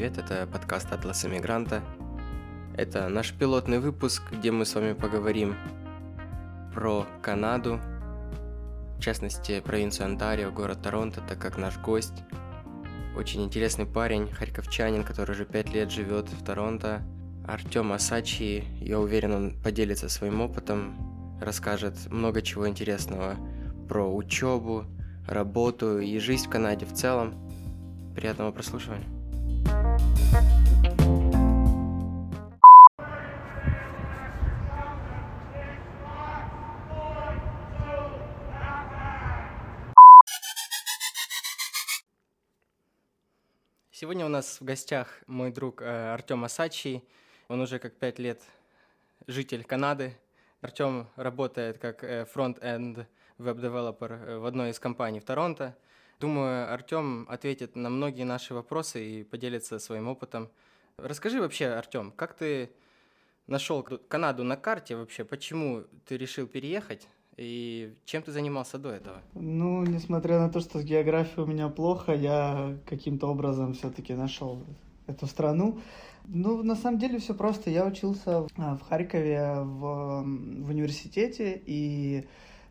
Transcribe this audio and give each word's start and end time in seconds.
привет, 0.00 0.16
это 0.16 0.48
подкаст 0.50 0.90
«Атлас 0.92 1.26
Эмигранта». 1.26 1.82
Это 2.74 3.10
наш 3.10 3.34
пилотный 3.34 3.80
выпуск, 3.80 4.22
где 4.32 4.50
мы 4.50 4.64
с 4.64 4.74
вами 4.74 4.94
поговорим 4.94 5.54
про 6.72 7.06
Канаду, 7.20 7.78
в 8.96 9.00
частности, 9.02 9.60
провинцию 9.60 10.06
Онтарио, 10.06 10.52
город 10.52 10.80
Торонто, 10.82 11.20
так 11.28 11.38
как 11.38 11.58
наш 11.58 11.76
гость 11.76 12.22
очень 13.14 13.44
интересный 13.44 13.84
парень, 13.84 14.32
харьковчанин, 14.32 15.04
который 15.04 15.32
уже 15.32 15.44
пять 15.44 15.68
лет 15.68 15.90
живет 15.90 16.30
в 16.30 16.42
Торонто, 16.46 17.02
Артем 17.46 17.92
Асачи. 17.92 18.64
Я 18.80 19.00
уверен, 19.00 19.34
он 19.34 19.62
поделится 19.62 20.08
своим 20.08 20.40
опытом, 20.40 21.38
расскажет 21.42 22.10
много 22.10 22.40
чего 22.40 22.66
интересного 22.66 23.36
про 23.86 24.10
учебу, 24.10 24.86
работу 25.28 25.98
и 25.98 26.18
жизнь 26.20 26.46
в 26.46 26.48
Канаде 26.48 26.86
в 26.86 26.94
целом. 26.94 27.34
Приятного 28.14 28.50
прослушивания. 28.50 29.19
Сегодня 44.00 44.24
у 44.24 44.30
нас 44.30 44.62
в 44.62 44.64
гостях 44.64 45.20
мой 45.26 45.52
друг 45.52 45.82
э, 45.82 46.14
Артем 46.14 46.42
Асачи. 46.42 47.04
Он 47.48 47.60
уже 47.60 47.78
как 47.78 47.92
пять 47.96 48.18
лет 48.18 48.40
житель 49.26 49.62
Канады. 49.62 50.16
Артем 50.62 51.06
работает 51.16 51.76
как 51.76 52.02
э, 52.02 52.24
front-end 52.24 53.06
web 53.36 53.55
developer 53.55 54.12
э, 54.12 54.38
в 54.38 54.46
одной 54.46 54.70
из 54.70 54.78
компаний 54.78 55.20
в 55.20 55.26
Торонто. 55.26 55.76
Думаю, 56.18 56.72
Артем 56.72 57.26
ответит 57.28 57.76
на 57.76 57.90
многие 57.90 58.22
наши 58.22 58.54
вопросы 58.54 59.04
и 59.04 59.22
поделится 59.22 59.78
своим 59.78 60.08
опытом. 60.08 60.50
Расскажи 60.96 61.38
вообще, 61.38 61.66
Артем, 61.66 62.10
как 62.12 62.32
ты 62.32 62.70
нашел 63.48 63.82
Канаду 63.82 64.44
на 64.44 64.56
карте 64.56 64.96
вообще? 64.96 65.26
Почему 65.26 65.84
ты 66.06 66.16
решил 66.16 66.46
переехать? 66.46 67.06
И 67.36 67.94
чем 68.04 68.22
ты 68.22 68.32
занимался 68.32 68.78
до 68.78 68.90
этого? 68.90 69.22
Ну, 69.34 69.84
несмотря 69.84 70.38
на 70.38 70.48
то, 70.48 70.60
что 70.60 70.78
с 70.78 70.84
географией 70.84 71.42
у 71.42 71.46
меня 71.46 71.68
плохо, 71.68 72.12
я 72.12 72.76
каким-то 72.86 73.28
образом 73.28 73.74
все-таки 73.74 74.14
нашел 74.14 74.62
эту 75.06 75.26
страну. 75.26 75.78
Ну, 76.26 76.62
на 76.62 76.76
самом 76.76 76.98
деле 76.98 77.18
все 77.18 77.34
просто. 77.34 77.70
Я 77.70 77.86
учился 77.86 78.46
в 78.56 78.80
Харькове 78.88 79.54
в, 79.60 80.22
в 80.22 80.70
университете 80.70 81.60
и 81.66 82.26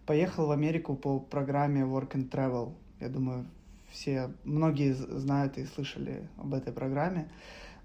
поехал 0.06 0.48
в 0.48 0.52
Америку 0.52 0.96
по 0.96 1.20
программе 1.20 1.82
Work 1.82 2.12
and 2.14 2.30
Travel. 2.30 2.74
Я 3.00 3.10
думаю, 3.10 3.46
все, 3.90 4.32
многие 4.44 4.94
знают 4.94 5.58
и 5.58 5.66
слышали 5.66 6.28
об 6.38 6.54
этой 6.54 6.74
программе. 6.74 7.30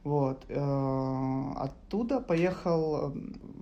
Вот. 0.04 0.44
Э, 0.48 1.52
оттуда 1.56 2.20
поехал, 2.20 3.14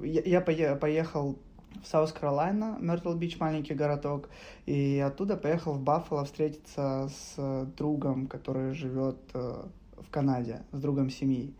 я 0.02 0.40
поехал 0.40 1.38
в 1.82 1.86
South 1.86 2.12
Carolina, 2.12 2.76
Myrtle 2.80 3.14
Beach, 3.14 3.38
маленький 3.38 3.74
городок, 3.74 4.28
и 4.66 4.98
оттуда 4.98 5.36
поехал 5.36 5.74
в 5.74 5.80
Баффало 5.80 6.24
встретиться 6.24 7.08
с 7.10 7.66
другом, 7.76 8.26
который 8.26 8.74
живет 8.74 9.18
э, 9.34 9.64
в 9.98 10.10
Канаде, 10.10 10.62
с 10.72 10.80
другом 10.80 11.10
семьи. 11.10 11.54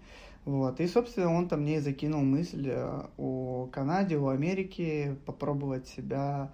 Вот. 0.45 0.81
И, 0.81 0.89
собственно, 0.89 1.33
он 1.33 1.49
там 1.49 1.61
мне 1.63 1.81
закинул 1.81 2.23
мысль 2.23 2.69
э, 2.71 3.03
о 3.17 3.69
Канаде, 3.73 4.19
о 4.19 4.29
Америке, 4.29 5.17
попробовать 5.25 5.87
себя 5.87 6.53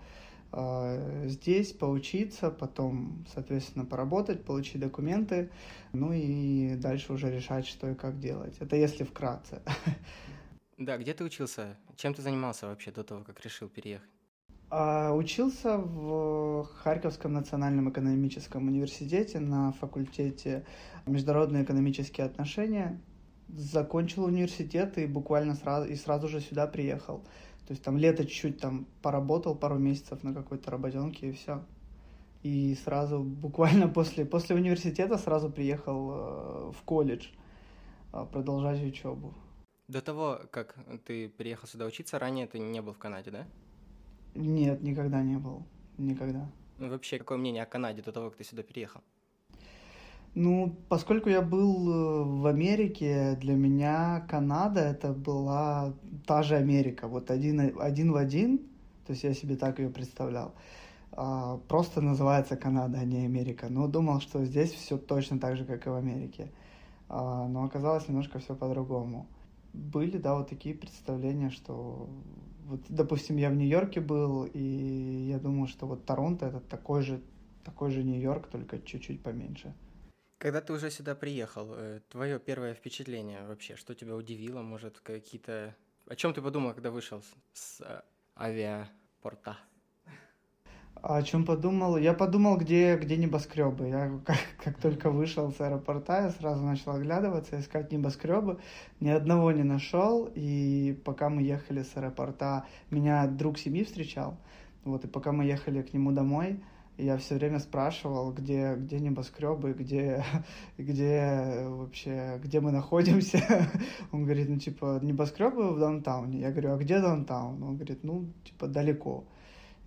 э, 0.52 1.24
здесь, 1.26 1.72
поучиться, 1.72 2.50
потом, 2.50 3.24
соответственно, 3.32 3.86
поработать, 3.86 4.44
получить 4.44 4.80
документы, 4.80 5.50
ну 5.92 6.12
и 6.12 6.74
дальше 6.76 7.14
уже 7.14 7.30
решать, 7.30 7.66
что 7.66 7.88
и 7.88 7.94
как 7.94 8.18
делать. 8.18 8.56
Это 8.60 8.76
если 8.76 9.04
вкратце. 9.04 9.62
Да, 10.78 10.96
где 10.96 11.12
ты 11.12 11.24
учился? 11.24 11.76
Чем 11.96 12.14
ты 12.14 12.22
занимался 12.22 12.68
вообще 12.68 12.92
до 12.92 13.02
того, 13.02 13.24
как 13.24 13.44
решил 13.44 13.68
переехать? 13.68 14.08
А, 14.70 15.12
учился 15.12 15.76
в 15.76 16.68
Харьковском 16.76 17.32
национальном 17.32 17.90
экономическом 17.90 18.68
университете 18.68 19.40
на 19.40 19.72
факультете 19.72 20.64
международные 21.04 21.64
экономические 21.64 22.26
отношения. 22.26 23.00
Закончил 23.48 24.24
университет 24.26 24.98
и 24.98 25.06
буквально 25.06 25.56
сразу, 25.56 25.88
и 25.88 25.96
сразу 25.96 26.28
же 26.28 26.40
сюда 26.40 26.68
приехал. 26.68 27.24
То 27.66 27.72
есть 27.72 27.82
там 27.82 27.98
лето 27.98 28.24
чуть-чуть 28.24 28.60
там 28.60 28.86
поработал 29.02 29.56
пару 29.56 29.78
месяцев 29.78 30.22
на 30.22 30.32
какой-то 30.32 30.70
работенке 30.70 31.30
и 31.30 31.32
все. 31.32 31.64
И 32.44 32.76
сразу, 32.84 33.18
буквально 33.18 33.88
после, 33.94 34.24
после 34.24 34.54
университета 34.54 35.18
сразу 35.18 35.50
приехал 35.50 36.10
э, 36.12 36.72
в 36.72 36.82
колледж 36.84 37.26
э, 38.12 38.24
продолжать 38.30 38.80
учебу. 38.84 39.34
До 39.88 40.02
того, 40.02 40.40
как 40.50 40.74
ты 41.06 41.30
приехал 41.30 41.66
сюда 41.66 41.86
учиться, 41.86 42.18
ранее 42.18 42.46
ты 42.46 42.58
не 42.58 42.82
был 42.82 42.92
в 42.92 42.98
Канаде, 42.98 43.30
да? 43.30 43.46
Нет, 44.34 44.82
никогда 44.82 45.22
не 45.22 45.38
был. 45.38 45.62
Никогда. 45.96 46.46
Ну, 46.76 46.90
вообще, 46.90 47.18
какое 47.18 47.38
мнение 47.38 47.62
о 47.62 47.66
Канаде 47.66 48.02
до 48.02 48.12
того, 48.12 48.28
как 48.28 48.36
ты 48.36 48.44
сюда 48.44 48.62
переехал? 48.62 49.00
Ну, 50.34 50.76
поскольку 50.90 51.30
я 51.30 51.40
был 51.40 51.90
э, 51.90 52.24
в 52.24 52.46
Америке, 52.46 53.38
для 53.40 53.54
меня 53.54 54.26
Канада 54.28 54.80
это 54.80 55.14
была 55.14 55.94
та 56.26 56.42
же 56.42 56.56
Америка, 56.56 57.08
вот 57.08 57.30
один, 57.30 57.80
один 57.80 58.12
в 58.12 58.16
один, 58.16 58.58
то 59.06 59.12
есть 59.12 59.24
я 59.24 59.32
себе 59.32 59.56
так 59.56 59.78
ее 59.78 59.88
представлял. 59.88 60.54
А, 61.12 61.56
просто 61.66 62.02
называется 62.02 62.58
Канада, 62.58 62.98
а 62.98 63.04
не 63.06 63.24
Америка. 63.24 63.68
Но 63.70 63.88
думал, 63.88 64.20
что 64.20 64.44
здесь 64.44 64.72
все 64.72 64.98
точно 64.98 65.40
так 65.40 65.56
же, 65.56 65.64
как 65.64 65.86
и 65.86 65.90
в 65.90 65.94
Америке. 65.94 66.52
А, 67.08 67.48
но 67.48 67.64
оказалось 67.64 68.06
немножко 68.06 68.38
все 68.38 68.54
по-другому 68.54 69.26
были, 69.72 70.18
да, 70.18 70.34
вот 70.34 70.48
такие 70.48 70.74
представления, 70.74 71.50
что 71.50 72.08
вот, 72.64 72.80
допустим, 72.88 73.36
я 73.36 73.50
в 73.50 73.54
Нью-Йорке 73.54 74.00
был, 74.00 74.44
и 74.44 75.28
я 75.30 75.38
думал, 75.38 75.68
что 75.68 75.86
вот 75.86 76.04
Торонто 76.04 76.46
это 76.46 76.60
такой 76.60 77.02
же, 77.02 77.20
такой 77.64 77.90
же 77.90 78.02
Нью-Йорк, 78.02 78.48
только 78.48 78.78
чуть-чуть 78.78 79.22
поменьше. 79.22 79.74
Когда 80.38 80.60
ты 80.60 80.72
уже 80.72 80.90
сюда 80.90 81.14
приехал, 81.14 81.72
э, 81.72 82.00
твое 82.10 82.38
первое 82.38 82.74
впечатление 82.74 83.46
вообще, 83.46 83.74
что 83.76 83.94
тебя 83.94 84.14
удивило, 84.14 84.62
может, 84.62 85.00
какие-то... 85.00 85.74
О 86.06 86.14
чем 86.14 86.32
ты 86.32 86.42
подумал, 86.42 86.74
когда 86.74 86.90
вышел 86.90 87.22
с, 87.52 87.80
э, 87.80 88.02
авиапорта? 88.36 89.56
О 91.02 91.22
чем 91.22 91.44
подумал? 91.44 91.96
Я 91.96 92.12
подумал, 92.12 92.56
где, 92.56 92.96
где 92.96 93.16
небоскребы. 93.16 93.88
Я 93.88 94.18
как, 94.24 94.38
как 94.62 94.78
только 94.78 95.10
вышел 95.10 95.52
с 95.52 95.60
аэропорта, 95.60 96.22
я 96.22 96.30
сразу 96.30 96.64
начал 96.64 96.92
оглядываться, 96.92 97.60
искать 97.60 97.92
небоскребы. 97.92 98.58
Ни 99.00 99.08
одного 99.08 99.52
не 99.52 99.62
нашел. 99.62 100.30
И 100.34 101.00
пока 101.04 101.28
мы 101.28 101.42
ехали 101.42 101.82
с 101.82 101.96
аэропорта, 101.96 102.66
меня 102.90 103.26
друг 103.26 103.58
семьи 103.58 103.84
встречал. 103.84 104.36
Вот, 104.84 105.04
и 105.04 105.08
пока 105.08 105.32
мы 105.32 105.44
ехали 105.44 105.82
к 105.82 105.92
нему 105.92 106.12
домой, 106.12 106.60
я 106.96 107.16
все 107.16 107.36
время 107.36 107.60
спрашивал, 107.60 108.32
где, 108.32 108.74
где 108.74 108.98
небоскребы, 108.98 109.72
где, 109.72 110.24
где 110.78 111.64
вообще, 111.68 112.40
где 112.42 112.60
мы 112.60 112.72
находимся. 112.72 113.40
Он 114.12 114.24
говорит, 114.24 114.48
ну, 114.48 114.58
типа, 114.58 114.98
небоскребы 115.02 115.74
в 115.74 115.78
даунтауне. 115.78 116.40
Я 116.40 116.50
говорю, 116.50 116.72
а 116.72 116.76
где 116.76 117.00
даунтаун? 117.00 117.62
Он 117.62 117.76
говорит, 117.76 118.02
ну, 118.02 118.26
типа, 118.44 118.66
далеко. 118.66 119.24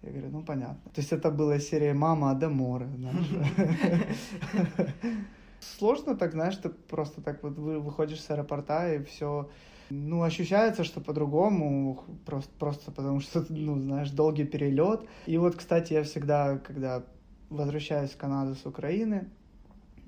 Я 0.04 0.12
говорю, 0.12 0.30
ну 0.32 0.44
понятно. 0.44 0.92
То 0.94 1.02
есть 1.02 1.12
это 1.12 1.30
была 1.30 1.60
серия 1.60 1.94
«Мама 1.94 2.32
Адамора», 2.32 2.90
Сложно 5.60 6.16
так, 6.16 6.32
знаешь, 6.32 6.58
ты 6.58 6.70
просто 6.70 7.22
так 7.22 7.44
вот 7.44 7.58
выходишь 7.58 8.20
с 8.22 8.32
аэропорта 8.32 8.96
и 8.96 9.04
все, 9.04 9.48
ну, 9.92 10.24
ощущается, 10.24 10.84
что 10.84 11.02
по-другому, 11.02 12.04
просто, 12.26 12.52
просто 12.58 12.92
потому 12.92 13.20
что, 13.20 13.46
ну, 13.50 13.80
знаешь, 13.80 14.10
долгий 14.10 14.46
перелет. 14.46 15.06
И 15.28 15.38
вот, 15.38 15.56
кстати, 15.56 15.94
я 15.94 16.04
всегда, 16.04 16.58
когда 16.58 17.04
возвращаюсь 17.50 18.10
в 18.10 18.18
Канаду 18.18 18.56
с 18.56 18.66
Украины, 18.66 19.30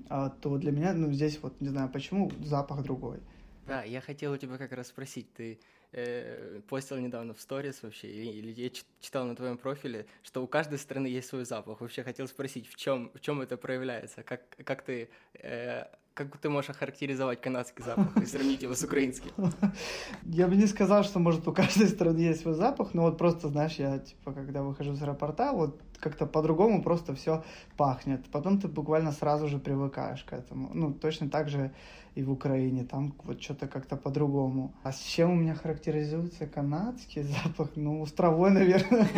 а, 0.08 0.28
то 0.30 0.58
для 0.58 0.72
меня, 0.72 0.92
ну, 0.92 1.12
здесь 1.12 1.38
вот, 1.40 1.60
не 1.60 1.68
знаю 1.68 1.88
почему, 1.88 2.32
запах 2.42 2.82
другой. 2.82 3.20
Да, 3.66 3.84
я 3.84 4.00
хотел 4.00 4.32
у 4.32 4.36
тебя 4.36 4.58
как 4.58 4.72
раз 4.72 4.88
спросить, 4.88 5.32
ты 5.34 5.60
э, 5.94 6.60
постил 6.68 6.98
недавно 6.98 7.34
в 7.34 7.40
сторис 7.40 7.82
вообще, 7.82 8.08
или 8.08 8.52
я 8.60 8.70
читал 9.00 9.26
на 9.26 9.34
твоем 9.36 9.56
профиле, 9.56 10.06
что 10.22 10.42
у 10.42 10.46
каждой 10.46 10.78
страны 10.78 11.06
есть 11.06 11.28
свой 11.28 11.44
запах. 11.44 11.80
Вообще 11.80 12.02
хотел 12.02 12.28
спросить, 12.28 12.66
в 12.68 12.76
чем, 12.76 13.10
в 13.14 13.20
чем 13.20 13.40
это 13.40 13.56
проявляется? 13.56 14.22
Как, 14.22 14.42
как 14.64 14.82
ты 14.82 15.08
э, 15.34 15.84
как 16.14 16.36
ты 16.38 16.48
можешь 16.48 16.70
охарактеризовать 16.70 17.40
канадский 17.40 17.84
запах 17.84 18.16
и 18.22 18.26
сравнить 18.26 18.62
его 18.62 18.74
с 18.74 18.84
украинским? 18.84 19.30
Я 20.22 20.46
бы 20.46 20.56
не 20.56 20.66
сказал, 20.66 21.02
что, 21.02 21.18
может, 21.18 21.46
у 21.48 21.52
каждой 21.52 21.88
страны 21.88 22.18
есть 22.18 22.42
свой 22.42 22.54
запах, 22.54 22.94
но 22.94 23.02
вот 23.02 23.18
просто, 23.18 23.48
знаешь, 23.48 23.74
я, 23.74 23.98
типа, 23.98 24.32
когда 24.32 24.62
выхожу 24.62 24.94
с 24.94 25.02
аэропорта, 25.02 25.52
вот 25.52 25.80
как-то 25.98 26.26
по-другому 26.26 26.82
просто 26.82 27.14
все 27.14 27.44
пахнет. 27.76 28.24
Потом 28.30 28.60
ты 28.60 28.68
буквально 28.68 29.12
сразу 29.12 29.48
же 29.48 29.58
привыкаешь 29.58 30.22
к 30.24 30.32
этому. 30.32 30.70
Ну, 30.72 30.92
точно 30.92 31.28
так 31.28 31.48
же 31.48 31.72
и 32.14 32.22
в 32.22 32.30
Украине, 32.30 32.84
там 32.84 33.14
вот 33.24 33.42
что-то 33.42 33.66
как-то 33.66 33.96
по-другому. 33.96 34.74
А 34.82 34.92
с 34.92 35.00
чем 35.00 35.32
у 35.32 35.34
меня 35.34 35.54
характеризуется 35.54 36.46
канадский 36.46 37.22
запах? 37.44 37.70
Ну, 37.76 38.04
с 38.06 38.12
травой, 38.12 38.50
наверное, 38.50 39.08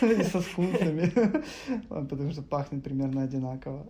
со 0.24 0.40
скунсами, 0.40 1.12
потому 1.88 2.30
что 2.30 2.42
пахнет 2.42 2.84
примерно 2.84 3.22
одинаково. 3.22 3.86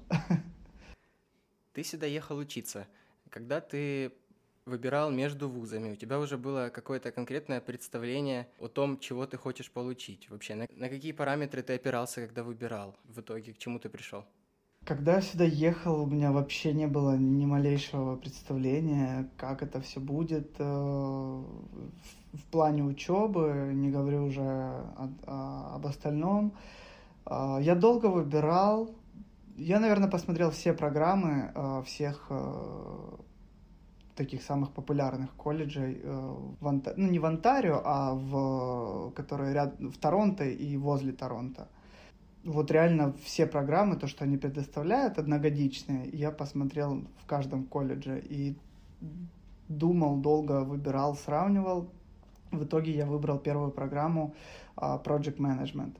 Ты 1.72 1.82
сюда 1.82 2.06
ехал 2.06 2.38
учиться. 2.38 2.86
Когда 3.30 3.60
ты 3.60 4.12
выбирал 4.64 5.10
между 5.10 5.48
вузами, 5.48 5.90
у 5.92 5.96
тебя 5.96 6.18
уже 6.20 6.38
было 6.38 6.70
какое-то 6.72 7.10
конкретное 7.10 7.60
представление 7.60 8.48
о 8.60 8.68
том, 8.68 8.98
чего 8.98 9.26
ты 9.26 9.36
хочешь 9.36 9.70
получить 9.70 10.30
вообще? 10.30 10.54
На, 10.54 10.68
на 10.70 10.88
какие 10.88 11.12
параметры 11.12 11.62
ты 11.62 11.74
опирался, 11.74 12.26
когда 12.26 12.44
выбирал? 12.44 12.96
В 13.04 13.20
итоге 13.20 13.52
к 13.52 13.58
чему 13.58 13.78
ты 13.78 13.88
пришел? 13.88 14.24
Когда 14.84 15.14
я 15.14 15.22
сюда 15.22 15.44
ехал, 15.44 16.02
у 16.02 16.06
меня 16.06 16.30
вообще 16.30 16.74
не 16.74 16.86
было 16.86 17.16
ни 17.16 17.46
малейшего 17.46 18.16
представления, 18.16 19.30
как 19.38 19.62
это 19.62 19.80
все 19.80 19.98
будет 19.98 20.56
э, 20.58 20.64
в 20.64 22.44
плане 22.50 22.84
учебы, 22.84 23.70
не 23.72 23.90
говорю 23.90 24.26
уже 24.26 24.84
об 25.26 25.86
остальном. 25.86 26.52
Э, 27.24 27.56
я 27.62 27.74
долго 27.74 28.06
выбирал. 28.06 28.94
Я, 29.56 29.80
наверное, 29.80 30.10
посмотрел 30.10 30.50
все 30.50 30.74
программы 30.74 31.50
э, 31.54 31.82
всех 31.86 32.30
таких 34.16 34.42
самых 34.42 34.70
популярных 34.72 35.34
колледжей 35.34 36.00
в 36.60 36.68
Онта... 36.68 36.92
ну 36.96 37.08
не 37.08 37.18
в 37.18 37.24
Онтарио, 37.24 37.80
а 37.84 38.14
в 38.14 39.12
которые 39.12 39.54
ряд 39.54 39.80
в 39.80 39.98
Торонто 39.98 40.44
и 40.44 40.76
возле 40.76 41.12
Торонто 41.12 41.68
вот 42.44 42.70
реально 42.70 43.14
все 43.24 43.46
программы, 43.46 43.96
то, 43.96 44.06
что 44.06 44.24
они 44.24 44.36
предоставляют, 44.36 45.18
одногодичные, 45.18 46.08
я 46.12 46.30
посмотрел 46.30 47.04
в 47.22 47.26
каждом 47.26 47.64
колледже 47.64 48.20
и 48.20 48.56
думал, 49.68 50.18
долго 50.18 50.62
выбирал, 50.62 51.16
сравнивал. 51.16 51.88
В 52.50 52.64
итоге 52.64 52.92
я 52.92 53.06
выбрал 53.06 53.38
первую 53.38 53.70
программу 53.70 54.34
uh, 54.76 55.02
Project 55.02 55.38
Management, 55.38 55.96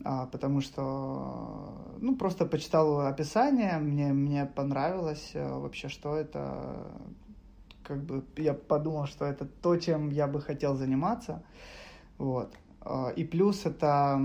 uh, 0.00 0.28
потому 0.30 0.60
что, 0.60 1.96
ну, 2.00 2.16
просто 2.16 2.46
почитал 2.46 3.00
описание, 3.00 3.78
мне, 3.78 4.12
мне 4.12 4.46
понравилось 4.46 5.32
uh, 5.34 5.60
вообще, 5.60 5.88
что 5.88 6.16
это, 6.16 6.90
как 7.82 8.02
бы, 8.02 8.24
я 8.36 8.54
подумал, 8.54 9.06
что 9.06 9.26
это 9.26 9.44
то, 9.44 9.76
чем 9.76 10.10
я 10.10 10.26
бы 10.26 10.40
хотел 10.40 10.74
заниматься, 10.76 11.42
вот. 12.18 12.54
И 13.16 13.24
плюс 13.24 13.66
это 13.66 14.14
а, 14.14 14.20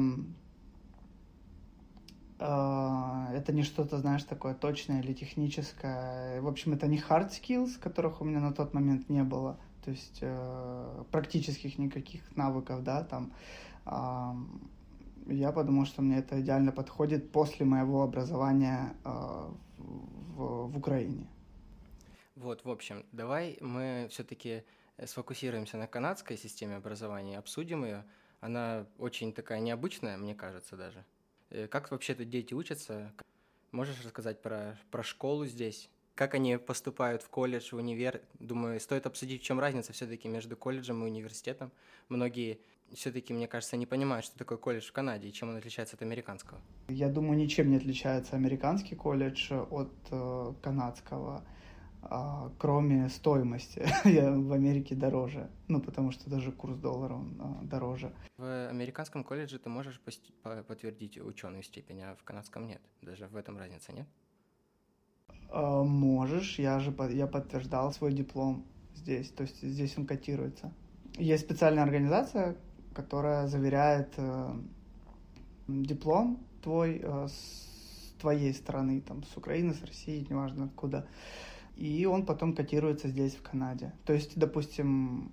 это 2.41 3.51
не 3.53 3.61
что-то, 3.61 3.99
знаешь, 3.99 4.23
такое 4.23 4.55
точное 4.55 5.01
или 5.01 5.13
техническое. 5.13 6.41
В 6.41 6.47
общем, 6.47 6.73
это 6.73 6.87
не 6.87 6.97
hard 6.97 7.29
skills, 7.29 7.79
которых 7.79 8.19
у 8.21 8.25
меня 8.25 8.39
на 8.39 8.51
тот 8.51 8.73
момент 8.73 9.09
не 9.09 9.23
было, 9.23 9.59
то 9.85 9.91
есть 9.91 10.19
э, 10.21 11.03
практических 11.11 11.77
никаких 11.77 12.35
навыков, 12.35 12.83
да, 12.83 13.03
там. 13.03 13.31
Э, 13.85 14.33
я 15.27 15.51
подумал, 15.51 15.85
что 15.85 16.01
мне 16.01 16.17
это 16.17 16.41
идеально 16.41 16.71
подходит 16.71 17.31
после 17.31 17.63
моего 17.65 18.01
образования 18.01 18.95
э, 19.03 19.09
в, 19.77 20.67
в 20.67 20.77
Украине. 20.77 21.27
Вот, 22.35 22.65
в 22.65 22.69
общем, 22.71 23.05
давай 23.11 23.59
мы 23.61 24.07
все-таки 24.09 24.63
сфокусируемся 25.05 25.77
на 25.77 25.85
канадской 25.85 26.37
системе 26.37 26.77
образования, 26.77 27.37
обсудим 27.37 27.85
ее. 27.85 28.03
Она 28.39 28.87
очень 28.97 29.31
такая 29.31 29.59
необычная, 29.59 30.17
мне 30.17 30.33
кажется, 30.33 30.75
даже. 30.75 31.05
Э, 31.51 31.67
как 31.67 31.91
вообще-то 31.91 32.25
дети 32.25 32.53
учатся? 32.53 33.11
Можешь 33.71 34.03
рассказать 34.03 34.41
про, 34.41 34.77
про 34.89 35.03
школу 35.03 35.45
здесь? 35.45 35.89
Как 36.15 36.33
они 36.33 36.57
поступают 36.57 37.21
в 37.21 37.29
колледж, 37.29 37.69
в 37.71 37.77
универ? 37.77 38.21
Думаю, 38.39 38.79
стоит 38.79 39.05
обсудить, 39.05 39.41
в 39.41 39.45
чем 39.45 39.59
разница 39.59 39.93
все-таки 39.93 40.27
между 40.27 40.55
колледжем 40.55 41.03
и 41.03 41.05
университетом. 41.05 41.71
Многие 42.09 42.59
все-таки, 42.93 43.33
мне 43.33 43.47
кажется, 43.47 43.77
не 43.77 43.85
понимают, 43.85 44.25
что 44.25 44.37
такое 44.37 44.57
колледж 44.57 44.89
в 44.89 44.91
Канаде 44.91 45.29
и 45.29 45.33
чем 45.33 45.49
он 45.49 45.55
отличается 45.55 45.95
от 45.95 46.01
американского. 46.01 46.59
Я 46.89 47.09
думаю, 47.09 47.37
ничем 47.37 47.69
не 47.69 47.77
отличается 47.77 48.35
американский 48.35 48.95
колледж 48.95 49.51
от 49.53 49.91
э, 50.11 50.53
канадского. 50.61 51.43
А, 52.03 52.51
кроме 52.57 53.09
стоимости. 53.09 53.87
Я 54.05 54.31
в 54.31 54.51
Америке 54.51 54.95
дороже. 54.95 55.49
Ну, 55.67 55.81
потому 55.81 56.11
что 56.11 56.29
даже 56.29 56.51
курс 56.51 56.77
доллара 56.77 57.13
он 57.13 57.37
а, 57.39 57.59
дороже. 57.63 58.13
В 58.37 58.69
американском 58.69 59.23
колледже 59.23 59.59
ты 59.59 59.69
можешь 59.69 60.01
подтвердить 60.67 61.17
ученую 61.19 61.63
степень, 61.63 62.01
а 62.01 62.15
в 62.15 62.23
канадском 62.23 62.67
нет. 62.67 62.81
Даже 63.01 63.27
в 63.27 63.35
этом 63.35 63.57
разница 63.57 63.93
нет? 63.93 64.07
А, 65.49 65.83
можешь. 65.83 66.59
Я 66.59 66.79
же 66.79 66.93
я 67.11 67.27
подтверждал 67.27 67.93
свой 67.93 68.13
диплом 68.13 68.65
здесь. 68.95 69.29
То 69.29 69.43
есть 69.43 69.61
здесь 69.61 69.97
он 69.97 70.05
котируется. 70.05 70.73
Есть 71.17 71.43
специальная 71.43 71.83
организация, 71.83 72.55
которая 72.95 73.47
заверяет 73.47 74.13
э, 74.17 74.53
диплом 75.67 76.45
твой 76.61 76.99
э, 77.03 77.27
с 77.27 78.15
твоей 78.19 78.53
стороны, 78.53 79.01
там, 79.01 79.23
с 79.23 79.35
Украины, 79.35 79.73
с 79.73 79.83
России, 79.83 80.25
неважно 80.29 80.65
откуда 80.65 81.07
и 81.75 82.05
он 82.05 82.25
потом 82.25 82.55
котируется 82.55 83.07
здесь, 83.07 83.35
в 83.35 83.41
Канаде. 83.41 83.93
То 84.05 84.13
есть, 84.13 84.37
допустим, 84.37 85.31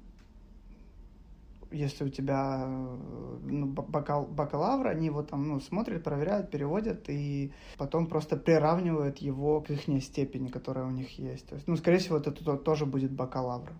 если 1.70 2.04
у 2.04 2.08
тебя 2.08 2.66
ну, 2.66 3.66
бакал, 3.66 4.26
бакалавр, 4.26 4.86
они 4.88 5.06
его 5.06 5.22
там 5.22 5.48
ну, 5.48 5.60
смотрят, 5.60 6.02
проверяют, 6.02 6.50
переводят 6.50 7.08
и 7.08 7.52
потом 7.76 8.06
просто 8.06 8.36
приравнивают 8.36 9.18
его 9.18 9.60
к 9.60 9.70
их 9.70 10.02
степени, 10.02 10.48
которая 10.48 10.86
у 10.86 10.90
них 10.90 11.18
есть. 11.18 11.46
То 11.46 11.54
есть, 11.54 11.68
ну, 11.68 11.76
скорее 11.76 11.98
всего, 11.98 12.18
это 12.18 12.32
тоже 12.56 12.86
будет 12.86 13.12
бакалавр. 13.12 13.70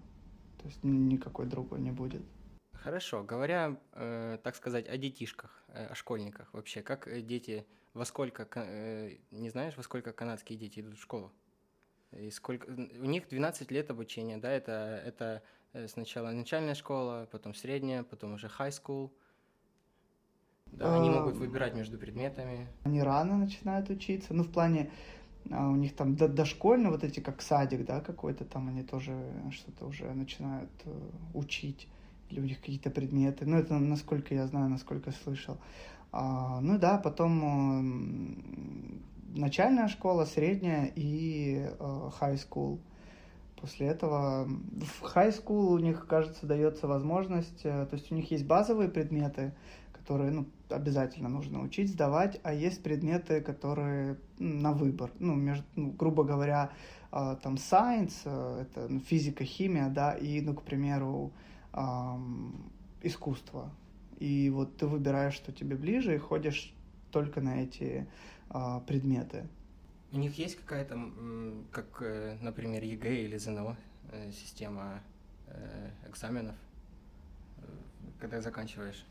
То 0.59 0.67
есть 0.67 0.85
никакой 0.85 1.47
другой 1.47 1.81
не 1.81 1.93
будет. 1.93 2.23
Хорошо. 2.73 3.23
Говоря, 3.23 3.77
э, 3.93 4.39
так 4.43 4.55
сказать, 4.57 4.89
о 4.89 4.97
детишках, 4.97 5.63
э, 5.69 5.87
о 5.87 5.95
школьниках 5.95 6.53
вообще, 6.53 6.83
как 6.83 7.09
дети, 7.27 7.67
во 7.95 8.05
сколько, 8.05 8.47
э, 8.55 9.17
не 9.31 9.51
знаешь, 9.51 9.77
во 9.77 9.83
сколько 9.83 10.13
канадские 10.13 10.59
дети 10.59 10.81
идут 10.81 10.97
в 10.97 11.03
школу? 11.03 11.33
И 12.13 12.31
сколько... 12.31 12.71
У 12.71 13.05
них 13.05 13.29
12 13.29 13.71
лет 13.71 13.91
обучения, 13.91 14.39
да, 14.39 14.51
это, 14.51 15.03
это 15.05 15.43
э, 15.73 15.89
сначала 15.89 16.31
начальная 16.31 16.75
школа, 16.75 17.29
потом 17.31 17.55
средняя, 17.55 18.03
потом 18.03 18.35
уже 18.35 18.47
high 18.47 18.71
school. 18.71 19.11
Да, 20.67 21.01
они 21.01 21.11
могут 21.11 21.35
а, 21.35 21.39
выбирать 21.39 21.75
между 21.75 21.99
предметами. 21.99 22.69
Они 22.85 23.03
рано 23.03 23.37
начинают 23.37 23.91
учиться, 23.91 24.35
ну, 24.35 24.43
в 24.43 24.51
плане, 24.51 24.91
а, 25.51 25.69
у 25.69 25.77
них 25.77 25.95
там 25.97 26.17
дошкольно, 26.17 26.91
вот 26.91 27.05
эти 27.05 27.21
как 27.21 27.43
садик, 27.43 27.85
да, 27.85 28.01
какой-то 28.01 28.45
там, 28.45 28.69
они 28.69 28.83
тоже 28.83 29.15
что-то 29.51 29.87
уже 29.87 30.13
начинают 30.13 30.71
э, 30.85 31.11
учить, 31.35 31.89
или 32.31 32.41
у 32.41 32.45
них 32.45 32.61
какие-то 32.61 32.91
предметы, 32.91 33.47
ну, 33.47 33.59
это 33.59 33.75
насколько 33.75 34.35
я 34.35 34.47
знаю, 34.47 34.71
насколько 34.71 35.11
слышал. 35.11 35.59
А, 36.11 36.61
ну 36.61 36.79
да, 36.79 36.99
потом 36.99 39.03
начальная 39.35 39.89
школа, 39.89 40.25
средняя 40.25 40.91
и 40.95 41.67
э, 41.67 42.11
high 42.21 42.37
school. 42.37 42.81
После 43.61 43.89
этого 43.89 44.45
в 44.45 45.03
high 45.03 45.31
school 45.31 45.75
у 45.75 45.79
них, 45.79 46.07
кажется, 46.07 46.47
дается 46.47 46.87
возможность, 46.87 47.63
э, 47.65 47.87
то 47.87 47.97
есть 47.97 48.11
у 48.13 48.15
них 48.15 48.31
есть 48.31 48.47
базовые 48.47 48.89
предметы, 48.89 49.55
которые 49.93 50.31
ну, 50.31 50.47
обязательно 50.71 51.29
нужно 51.29 51.61
учить, 51.61 51.91
сдавать, 51.91 52.41
а 52.43 52.53
есть 52.53 52.83
предметы, 52.83 53.41
которые 53.41 54.19
на 54.39 54.73
выбор. 54.73 55.11
Ну, 55.19 55.35
между, 55.35 55.65
ну 55.77 55.91
грубо 55.91 56.25
говоря, 56.25 56.71
э, 57.13 57.37
там 57.43 57.55
science, 57.55 58.23
это 58.61 58.89
ну, 58.89 59.01
физика, 59.01 59.45
химия, 59.45 59.89
да, 59.89 60.13
и, 60.13 60.41
ну, 60.41 60.55
к 60.55 60.63
примеру, 60.63 61.33
искусство. 63.03 63.71
И 64.19 64.51
вот 64.51 64.77
ты 64.79 64.87
выбираешь, 64.87 65.35
что 65.35 65.53
тебе 65.53 65.77
ближе, 65.77 66.15
и 66.15 66.19
ходишь 66.19 66.75
только 67.11 67.41
на 67.41 67.63
эти 67.63 68.07
а, 68.51 68.81
предметы. 68.81 69.47
У 70.11 70.17
них 70.17 70.39
есть 70.39 70.57
какая-то, 70.57 70.99
как, 71.71 72.01
э, 72.01 72.39
например, 72.41 72.83
ЕГЭ 72.83 73.25
или 73.25 73.37
ЗНО, 73.37 73.77
э, 74.11 74.31
система 74.33 75.01
э, 75.49 75.91
экзаменов, 76.09 76.55
когда 78.19 78.41
заканчиваешь 78.41 79.05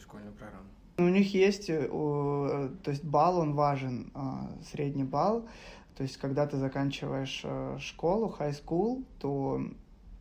школьную 0.00 0.32
программу? 0.34 0.68
У 0.98 1.08
них 1.08 1.34
есть, 1.34 1.66
то 1.66 2.70
есть 2.86 3.04
балл, 3.04 3.38
он 3.38 3.54
важен, 3.54 4.12
а, 4.14 4.50
средний 4.70 5.02
балл. 5.02 5.48
То 5.96 6.04
есть, 6.04 6.16
когда 6.16 6.46
ты 6.46 6.56
заканчиваешь 6.56 7.44
школу, 7.80 8.34
high 8.38 8.52
school, 8.52 9.04
то 9.18 9.60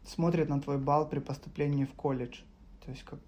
смотрят 0.05 0.49
на 0.49 0.59
твой 0.59 0.79
балл 0.79 1.07
при 1.07 1.19
поступлении 1.19 1.85
в 1.85 1.93
колледж. 1.93 2.41
То 2.85 2.91
есть, 2.91 3.03
как, 3.03 3.19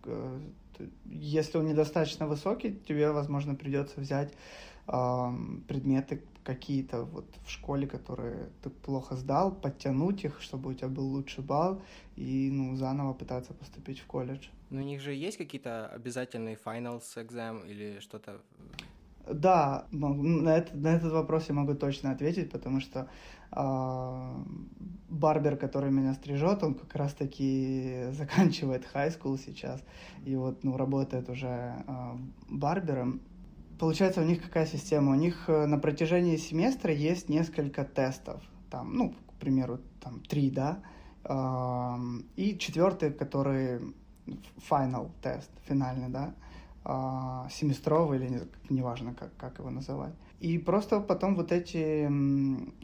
если 1.05 1.57
он 1.57 1.67
недостаточно 1.67 2.27
высокий, 2.27 2.75
тебе, 2.87 3.11
возможно, 3.11 3.55
придется 3.55 3.99
взять 3.99 4.33
предметы 4.85 6.21
какие-то 6.43 7.03
вот 7.03 7.25
в 7.43 7.49
школе, 7.49 7.87
которые 7.87 8.49
ты 8.61 8.69
плохо 8.69 9.15
сдал, 9.15 9.51
подтянуть 9.51 10.23
их, 10.23 10.41
чтобы 10.41 10.69
у 10.69 10.73
тебя 10.73 10.89
был 10.89 11.07
лучший 11.07 11.43
балл, 11.43 11.81
и 12.15 12.49
ну, 12.51 12.75
заново 12.75 13.13
пытаться 13.13 13.53
поступить 13.53 13.99
в 13.99 14.05
колледж. 14.05 14.47
Но 14.69 14.81
у 14.81 14.83
них 14.83 15.01
же 15.01 15.13
есть 15.13 15.37
какие-то 15.37 15.87
обязательные 15.87 16.57
finals 16.63 17.03
exam 17.15 17.67
или 17.67 17.99
что-то? 17.99 18.41
Да, 19.27 19.87
на, 19.91 20.57
это, 20.57 20.77
на 20.77 20.95
этот 20.95 21.11
вопрос 21.11 21.49
я 21.49 21.55
могу 21.55 21.73
точно 21.73 22.11
ответить, 22.11 22.51
потому 22.51 22.79
что 22.79 23.09
э, 23.51 24.43
барбер, 25.09 25.57
который 25.57 25.89
меня 25.89 26.13
стрижет, 26.13 26.61
он 26.61 26.75
как 26.75 26.95
раз-таки 26.95 28.05
заканчивает 28.11 28.87
high 28.93 29.19
school 29.19 29.39
сейчас, 29.43 29.81
и 30.25 30.35
вот 30.35 30.63
ну, 30.63 30.77
работает 30.77 31.27
уже 31.29 31.47
э, 31.87 32.17
барбером, 32.49 33.21
Получается, 33.79 34.21
у 34.21 34.25
них 34.25 34.41
какая 34.41 34.65
система? 34.65 35.11
У 35.11 35.15
них 35.15 35.45
э, 35.47 35.65
на 35.65 35.77
протяжении 35.77 36.37
семестра 36.37 36.93
есть 36.93 37.29
несколько 37.29 37.83
тестов. 37.83 38.41
Там, 38.69 38.93
ну, 38.95 39.13
к 39.27 39.39
примеру, 39.39 39.79
там 40.01 40.21
три, 40.21 40.49
да, 40.49 40.81
и 42.35 42.57
четвертый, 42.59 43.11
который 43.11 43.79
final 44.69 45.09
тест, 45.21 45.49
финальный, 45.67 46.09
да, 46.09 46.33
а, 46.83 47.47
семестровый 47.49 48.19
или 48.19 48.43
неважно, 48.69 49.13
как, 49.13 49.35
как 49.37 49.59
его 49.59 49.69
называть. 49.69 50.13
И 50.39 50.57
просто 50.59 50.99
потом 50.99 51.35
вот 51.35 51.51
эти 51.51 52.07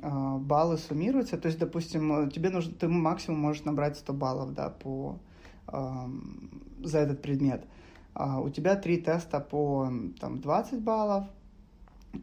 а, 0.02 0.38
баллы 0.38 0.78
суммируются. 0.78 1.38
То 1.38 1.48
есть, 1.48 1.60
допустим, 1.60 2.30
тебе 2.32 2.50
нужно, 2.50 2.74
ты 2.74 2.88
максимум 2.88 3.40
можешь 3.40 3.64
набрать 3.64 3.98
100 3.98 4.14
баллов, 4.14 4.54
да, 4.54 4.70
по, 4.70 5.20
за 5.68 7.00
этот 7.00 7.22
предмет. 7.22 7.66
А 8.14 8.40
у 8.40 8.50
тебя 8.50 8.76
три 8.76 8.98
теста 8.98 9.40
по 9.40 9.90
там, 10.20 10.42
20 10.42 10.82
баллов, 10.82 11.26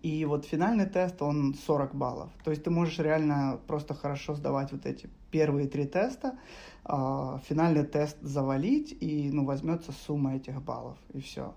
и 0.02 0.24
вот 0.26 0.44
финальный 0.44 0.86
тест, 0.86 1.22
он 1.22 1.54
40 1.54 1.94
баллов. 1.94 2.30
То 2.44 2.50
есть 2.50 2.62
ты 2.62 2.70
можешь 2.70 2.98
реально 2.98 3.58
просто 3.66 3.94
хорошо 3.94 4.34
сдавать 4.34 4.72
вот 4.72 4.84
эти 4.84 5.08
первые 5.30 5.66
три 5.66 5.86
теста, 5.86 6.38
финальный 6.84 7.84
тест 7.84 8.18
завалить, 8.20 8.96
и 9.00 9.30
ну, 9.32 9.44
возьмется 9.44 9.92
сумма 9.92 10.36
этих 10.36 10.62
баллов, 10.62 10.98
и 11.14 11.20
все. 11.20 11.54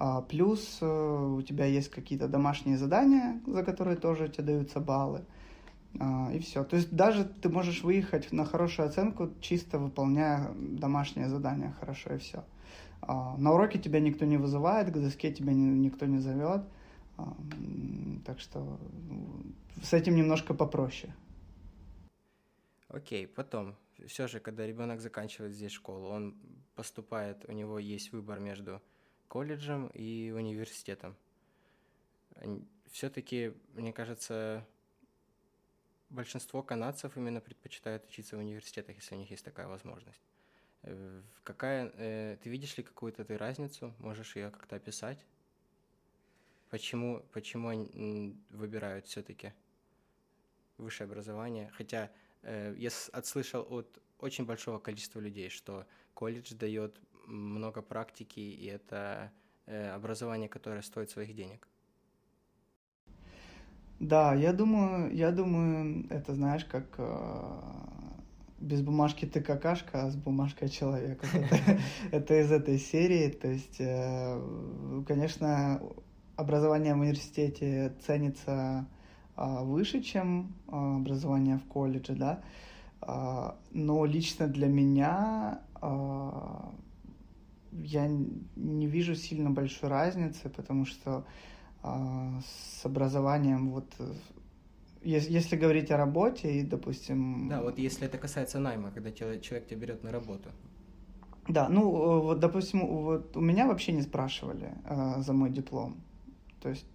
А, 0.00 0.22
плюс 0.22 0.78
э, 0.80 1.34
у 1.36 1.42
тебя 1.42 1.64
есть 1.64 1.90
какие-то 1.90 2.28
домашние 2.28 2.78
задания, 2.78 3.40
за 3.48 3.64
которые 3.64 3.96
тоже 3.96 4.28
тебе 4.28 4.44
даются 4.44 4.78
баллы. 4.78 5.24
А, 5.98 6.30
и 6.32 6.38
все. 6.38 6.62
То 6.62 6.76
есть 6.76 6.92
даже 6.94 7.24
ты 7.24 7.48
можешь 7.48 7.82
выехать 7.82 8.30
на 8.30 8.44
хорошую 8.44 8.86
оценку, 8.86 9.30
чисто 9.40 9.80
выполняя 9.80 10.52
домашнее 10.54 11.28
задание 11.28 11.74
хорошо, 11.80 12.14
и 12.14 12.18
все. 12.18 12.44
А, 13.02 13.36
на 13.36 13.52
уроке 13.52 13.78
тебя 13.78 14.00
никто 14.00 14.24
не 14.24 14.36
вызывает, 14.36 14.90
к 14.90 14.98
доске 14.98 15.32
тебя 15.32 15.52
никто 15.52 16.06
не 16.06 16.18
зовет. 16.18 16.62
Так 18.24 18.38
что 18.38 18.78
ну, 19.08 19.42
с 19.82 19.92
этим 19.92 20.14
немножко 20.14 20.54
попроще. 20.54 21.12
Окей, 22.88 23.26
потом, 23.26 23.74
все 24.06 24.28
же, 24.28 24.40
когда 24.40 24.66
ребенок 24.66 25.00
заканчивает 25.00 25.52
здесь 25.52 25.72
школу, 25.72 26.08
он 26.08 26.34
поступает, 26.74 27.44
у 27.48 27.52
него 27.52 27.78
есть 27.78 28.12
выбор 28.12 28.40
между 28.40 28.80
колледжем 29.26 29.88
и 29.88 30.30
университетом. 30.30 31.16
Все-таки, 32.90 33.52
мне 33.74 33.92
кажется, 33.92 34.64
большинство 36.08 36.62
канадцев 36.62 37.16
именно 37.16 37.40
предпочитают 37.40 38.06
учиться 38.06 38.36
в 38.36 38.40
университетах, 38.40 38.96
если 38.96 39.16
у 39.16 39.18
них 39.18 39.30
есть 39.30 39.44
такая 39.44 39.66
возможность. 39.66 40.22
Э, 40.82 41.22
какая, 41.44 41.92
э, 41.96 42.36
ты 42.42 42.50
видишь 42.50 42.76
ли 42.76 42.82
какую-то 42.84 43.24
ты 43.24 43.36
разницу? 43.36 43.94
Можешь 43.98 44.36
ее 44.36 44.50
как-то 44.50 44.76
описать? 44.76 45.24
Почему, 46.70 47.24
почему 47.32 47.68
они 47.68 48.36
выбирают 48.50 49.06
все-таки 49.06 49.52
высшее 50.76 51.08
образование? 51.08 51.70
Хотя 51.72 52.10
э, 52.42 52.74
я 52.78 52.90
отслышал 53.12 53.66
от 53.70 54.00
очень 54.18 54.44
большого 54.44 54.78
количества 54.78 55.20
людей, 55.20 55.48
что 55.48 55.86
колледж 56.14 56.54
дает 56.54 57.00
много 57.26 57.82
практики, 57.82 58.40
и 58.40 58.66
это 58.66 59.32
образование, 59.66 60.48
которое 60.48 60.80
стоит 60.80 61.10
своих 61.10 61.36
денег. 61.36 61.68
Да, 64.00 64.34
я 64.34 64.54
думаю, 64.54 65.14
я 65.14 65.30
думаю, 65.30 66.06
это 66.08 66.34
знаешь, 66.34 66.64
как 66.64 66.98
без 68.58 68.82
бумажки 68.82 69.24
ты 69.24 69.40
какашка, 69.40 70.04
а 70.04 70.10
с 70.10 70.16
бумажкой 70.16 70.68
человек. 70.68 71.22
Это 72.10 72.40
из 72.40 72.50
этой 72.50 72.78
серии. 72.78 73.28
То 73.28 73.48
есть, 73.48 73.76
э, 73.78 75.02
конечно, 75.06 75.80
образование 76.36 76.94
в 76.94 77.00
университете 77.00 77.92
ценится 78.06 78.86
а, 79.36 79.62
выше, 79.62 80.02
чем 80.02 80.54
а, 80.68 80.96
образование 80.96 81.58
в 81.58 81.64
колледже, 81.64 82.14
да. 82.14 82.42
А, 83.00 83.56
но 83.72 84.04
лично 84.04 84.48
для 84.48 84.66
меня 84.68 85.60
я 87.70 88.08
не 88.56 88.86
вижу 88.88 89.14
сильно 89.14 89.50
большой 89.50 89.88
разницы, 89.88 90.48
потому 90.48 90.84
что 90.84 91.24
с 91.80 92.84
образованием 92.84 93.70
вот 93.70 93.86
если, 95.02 95.32
если 95.32 95.56
говорить 95.56 95.90
о 95.90 95.96
работе 95.96 96.60
и, 96.60 96.62
допустим... 96.62 97.48
Да, 97.48 97.62
вот 97.62 97.78
если 97.78 98.06
это 98.06 98.18
касается 98.18 98.58
найма, 98.58 98.90
когда 98.90 99.12
человек, 99.12 99.42
человек 99.42 99.68
тебя 99.68 99.80
берет 99.80 100.02
на 100.04 100.10
работу. 100.10 100.50
Да, 101.48 101.68
ну 101.68 101.80
э, 101.80 102.20
вот, 102.20 102.40
допустим, 102.40 102.86
вот 102.86 103.36
у 103.36 103.40
меня 103.40 103.66
вообще 103.66 103.92
не 103.92 104.02
спрашивали 104.02 104.72
э, 104.84 105.22
за 105.22 105.32
мой 105.32 105.50
диплом. 105.50 105.96
То 106.60 106.68
есть 106.68 106.86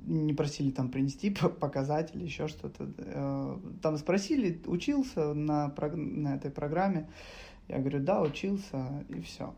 не 0.00 0.32
просили 0.34 0.70
там 0.70 0.90
принести, 0.90 1.30
показать 1.60 2.14
или 2.14 2.24
еще 2.24 2.48
что-то. 2.48 2.90
Э, 2.98 3.58
там 3.80 3.96
спросили, 3.96 4.60
учился 4.66 5.34
на, 5.34 5.72
на 5.94 6.34
этой 6.34 6.50
программе. 6.50 7.08
Я 7.68 7.78
говорю, 7.78 8.00
да, 8.00 8.20
учился, 8.20 9.04
и 9.08 9.20
все. 9.20 9.54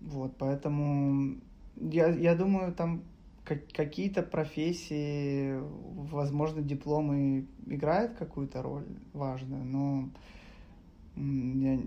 Вот, 0.00 0.36
поэтому 0.38 1.36
я, 1.76 2.08
я 2.08 2.34
думаю, 2.34 2.72
там 2.72 3.02
какие-то 3.44 4.22
профессии, 4.22 5.58
возможно, 6.10 6.62
дипломы 6.62 7.46
играют 7.66 8.14
какую-то 8.14 8.62
роль 8.62 8.86
важную, 9.12 9.64
но 9.64 10.10
я 11.16 11.80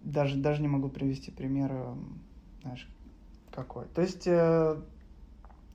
даже, 0.00 0.36
даже 0.36 0.60
не 0.60 0.68
могу 0.68 0.88
привести 0.88 1.30
пример, 1.30 1.72
знаешь, 2.62 2.88
какой. 3.50 3.86
То 3.86 4.02
есть, 4.02 4.26
э, 4.26 4.76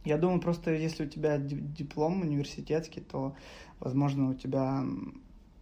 я 0.03 0.17
думаю, 0.17 0.41
просто 0.41 0.73
если 0.73 1.05
у 1.05 1.09
тебя 1.09 1.37
диплом 1.37 2.21
университетский, 2.21 3.01
то, 3.01 3.35
возможно, 3.79 4.29
у 4.29 4.33
тебя 4.33 4.83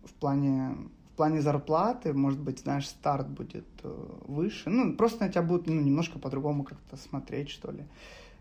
в 0.04 0.14
плане 0.14 0.76
в 1.16 1.18
плане 1.18 1.40
зарплаты, 1.40 2.12
может 2.12 2.42
быть, 2.42 2.60
знаешь, 2.60 2.90
старт 2.90 3.30
будет 3.30 3.66
э, 3.84 4.06
выше. 4.28 4.70
Ну, 4.70 4.98
просто 4.98 5.24
на 5.24 5.32
тебя 5.32 5.44
будут 5.44 5.66
ну, 5.66 5.80
немножко 5.80 6.20
по-другому 6.20 6.66
как-то 6.66 6.98
смотреть, 6.98 7.50
что 7.50 7.72
ли. 7.72 7.86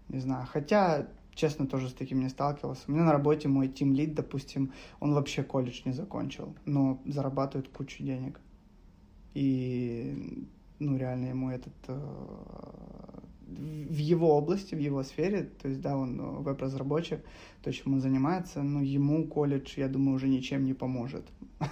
Не 0.09 0.21
знаю. 0.21 0.47
Хотя, 0.47 1.09
честно, 1.35 1.67
тоже 1.67 1.89
с 1.89 1.95
таким 1.95 2.21
не 2.21 2.29
сталкивался. 2.29 2.83
У 2.89 2.93
меня 2.93 3.05
на 3.05 3.13
работе 3.13 3.49
мой 3.49 3.69
тим 3.69 3.93
лид, 3.93 4.15
допустим, 4.15 4.73
он 5.01 5.15
вообще 5.15 5.43
колледж 5.43 5.83
не 5.85 5.93
закончил, 5.93 6.55
но 6.65 7.01
зарабатывает 7.07 7.69
кучу 7.69 8.03
денег. 8.03 8.41
И, 9.35 10.47
ну, 10.79 10.97
реально 10.97 11.27
ему 11.27 11.51
этот... 11.51 11.75
Э, 11.89 13.05
в 13.47 13.97
его 13.97 14.37
области, 14.37 14.75
в 14.75 14.79
его 14.79 15.03
сфере, 15.03 15.45
то 15.45 15.69
есть, 15.69 15.81
да, 15.81 15.97
он 15.97 16.21
э, 16.21 16.23
веб-разработчик, 16.23 17.21
то, 17.63 17.73
чем 17.73 17.95
он 17.95 18.01
занимается, 18.01 18.63
но 18.63 18.81
ему 18.81 19.27
колледж, 19.27 19.75
я 19.77 19.89
думаю, 19.89 20.17
уже 20.17 20.29
ничем 20.29 20.65
не 20.65 20.75
поможет. 20.75 21.25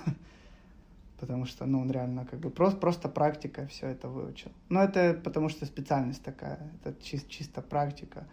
потому 1.23 1.47
что, 1.47 1.67
ну, 1.67 1.81
он 1.81 1.91
реально 1.93 2.26
как 2.26 2.41
бы 2.41 2.50
просто, 2.50 2.81
просто 2.81 3.09
практика 3.09 3.69
все 3.69 3.87
это 3.87 4.09
выучил. 4.09 4.50
Но 4.71 4.83
это 4.83 5.14
потому 5.23 5.49
что 5.49 5.64
специальность 5.67 6.25
такая, 6.25 6.59
это 6.83 7.00
чис, 7.00 7.25
чисто 7.29 7.62
практика, 7.62 8.26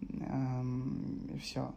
эм, 0.00 1.30
и 1.34 1.38
все. 1.38 1.74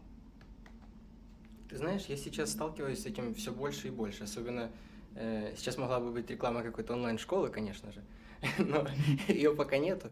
Ты 1.67 1.77
знаешь, 1.77 2.05
я 2.05 2.15
сейчас 2.15 2.51
сталкиваюсь 2.51 3.01
с 3.01 3.05
этим 3.05 3.33
все 3.33 3.51
больше 3.51 3.89
и 3.89 3.91
больше, 3.91 4.23
особенно 4.23 4.71
э, 5.15 5.53
сейчас 5.57 5.77
могла 5.77 5.99
бы 5.99 6.09
быть 6.13 6.29
реклама 6.29 6.63
какой-то 6.63 6.93
онлайн-школы, 6.93 7.49
конечно 7.49 7.91
же, 7.91 8.01
но 8.59 8.87
ее 9.27 9.53
пока 9.53 9.77
нету. 9.77 10.09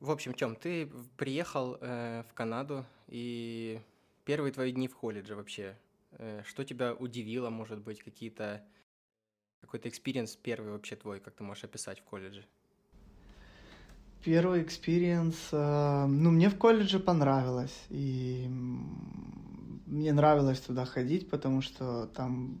В 0.00 0.10
общем, 0.10 0.32
Тём, 0.32 0.56
ты 0.56 0.88
приехал 1.18 1.76
э, 1.82 2.24
в 2.30 2.32
Канаду, 2.32 2.86
и 3.08 3.78
первые 4.24 4.52
твои 4.54 4.72
дни 4.72 4.88
в 4.88 4.96
колледже 4.96 5.36
вообще, 5.36 5.76
э, 6.12 6.42
что 6.46 6.64
тебя 6.64 6.94
удивило, 6.94 7.50
может 7.50 7.80
быть, 7.80 8.02
какие-то 8.02 8.64
какой-то 9.64 9.88
experience 9.88 10.36
первый 10.36 10.72
вообще 10.72 10.96
твой, 10.96 11.20
как 11.20 11.34
ты 11.34 11.42
можешь 11.42 11.64
описать 11.64 12.00
в 12.00 12.04
колледже? 12.04 12.44
Первый 14.22 14.62
experience, 14.62 15.36
э, 15.52 16.06
ну, 16.06 16.30
мне 16.30 16.48
в 16.48 16.56
колледже 16.56 16.98
понравилось, 16.98 17.78
и 17.90 18.46
мне 18.48 20.12
нравилось 20.12 20.60
туда 20.60 20.86
ходить, 20.86 21.28
потому 21.28 21.60
что 21.60 22.06
там 22.14 22.60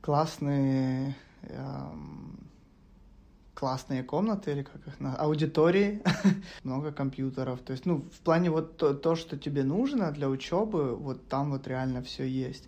классные, 0.00 1.16
эм, 1.42 2.38
классные 3.54 4.04
комнаты, 4.04 4.52
или 4.52 4.62
как 4.62 4.86
их 4.86 5.00
называют, 5.00 5.20
аудитории, 5.20 6.02
много 6.64 6.92
компьютеров, 6.92 7.60
то 7.60 7.72
есть, 7.72 7.84
ну, 7.84 8.02
в 8.02 8.20
плане 8.20 8.50
вот 8.50 8.76
то, 8.76 8.94
то, 8.94 9.16
что 9.16 9.36
тебе 9.36 9.64
нужно 9.64 10.12
для 10.12 10.28
учебы, 10.28 10.94
вот 10.94 11.28
там 11.28 11.50
вот 11.50 11.66
реально 11.66 12.02
все 12.02 12.24
есть. 12.24 12.64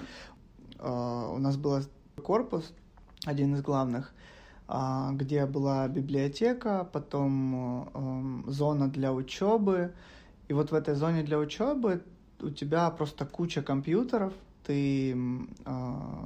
Uh, 0.78 1.36
у 1.36 1.38
нас 1.38 1.56
был 1.56 1.80
корпус, 2.24 2.72
один 3.24 3.54
из 3.54 3.62
главных, 3.62 4.12
а, 4.68 5.12
где 5.12 5.46
была 5.46 5.88
библиотека, 5.88 6.88
потом 6.92 7.88
эм, 7.94 8.44
зона 8.48 8.88
для 8.88 9.12
учебы. 9.12 9.92
И 10.48 10.52
вот 10.52 10.70
в 10.70 10.74
этой 10.74 10.94
зоне 10.94 11.22
для 11.22 11.38
учебы 11.38 12.02
у 12.40 12.50
тебя 12.50 12.90
просто 12.90 13.24
куча 13.24 13.62
компьютеров, 13.62 14.32
ты 14.64 15.12
э, 15.12 15.14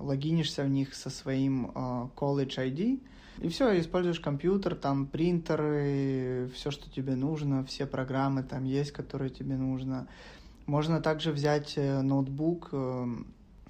логинишься 0.03 0.63
в 0.65 0.69
них 0.69 0.95
со 0.95 1.11
своим 1.11 1.67
э, 1.67 2.09
College 2.17 2.57
ID, 2.57 3.01
и 3.39 3.49
все, 3.49 3.79
используешь 3.79 4.21
компьютер, 4.21 4.75
там 4.75 5.07
принтеры, 5.07 6.51
все, 6.55 6.71
что 6.71 6.91
тебе 6.91 7.17
нужно, 7.17 7.65
все 7.65 7.87
программы 7.87 8.43
там 8.43 8.65
есть, 8.65 8.93
которые 8.93 9.31
тебе 9.31 9.57
нужно. 9.57 10.07
Можно 10.65 11.01
также 11.01 11.33
взять 11.33 11.75
э, 11.77 12.01
ноутбук, 12.01 12.71
э, 12.73 13.07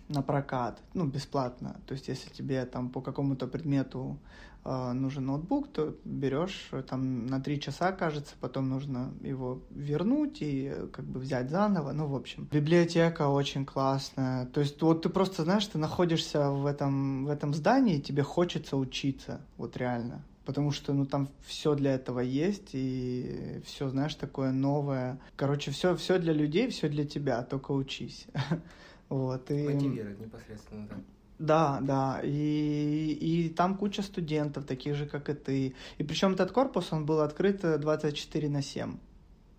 на 0.08 0.22
прокат, 0.22 0.82
ну, 0.94 1.04
бесплатно. 1.06 1.80
То 1.86 1.94
есть, 1.94 2.08
если 2.08 2.30
тебе 2.30 2.64
там 2.64 2.90
по 2.90 3.00
какому-то 3.00 3.46
предмету 3.46 4.18
э, 4.64 4.92
нужен 4.92 5.26
ноутбук, 5.26 5.68
то 5.72 5.96
берешь 6.04 6.70
там 6.88 7.26
на 7.26 7.40
три 7.40 7.60
часа, 7.60 7.92
кажется, 7.92 8.34
потом 8.40 8.68
нужно 8.68 9.12
его 9.22 9.62
вернуть 9.70 10.38
и 10.40 10.72
как 10.92 11.04
бы 11.04 11.20
взять 11.20 11.50
заново. 11.50 11.92
Ну, 11.92 12.06
в 12.06 12.14
общем, 12.14 12.48
библиотека 12.52 13.28
очень 13.28 13.64
классная. 13.66 14.46
То 14.46 14.60
есть, 14.60 14.80
вот 14.80 15.02
ты 15.02 15.08
просто, 15.08 15.44
знаешь, 15.44 15.66
ты 15.66 15.78
находишься 15.78 16.50
в 16.50 16.66
этом, 16.66 17.26
в 17.26 17.30
этом 17.30 17.52
здании, 17.52 17.96
и 17.96 18.02
тебе 18.02 18.22
хочется 18.22 18.76
учиться, 18.76 19.40
вот 19.56 19.76
реально. 19.76 20.22
Потому 20.44 20.70
что, 20.70 20.92
ну, 20.92 21.06
там 21.06 21.28
все 21.44 21.75
для 21.75 21.94
этого 21.96 22.20
есть, 22.20 22.68
и 22.72 23.60
все, 23.64 23.88
знаешь, 23.88 24.14
такое 24.14 24.52
новое. 24.52 25.18
Короче, 25.34 25.72
все, 25.72 25.96
все 25.96 26.20
для 26.20 26.32
людей, 26.32 26.68
все 26.70 26.88
для 26.88 27.04
тебя, 27.04 27.42
только 27.42 27.72
учись. 27.72 28.28
Вот, 29.08 29.50
и... 29.50 29.68
Мотивирует 29.68 30.20
непосредственно, 30.20 30.86
да. 30.88 30.96
Да, 31.38 31.80
да, 31.82 32.20
и, 32.25 33.12
и 33.20 33.48
там 33.50 33.76
куча 33.76 34.02
студентов, 34.02 34.64
таких 34.64 34.94
же, 34.94 35.06
как 35.06 35.28
и 35.28 35.34
ты. 35.34 35.75
И 35.98 36.02
причем 36.02 36.32
этот 36.32 36.50
корпус, 36.50 36.92
он 36.92 37.04
был 37.04 37.20
открыт 37.20 37.60
24 37.60 38.48
на 38.48 38.62
7, 38.62 38.96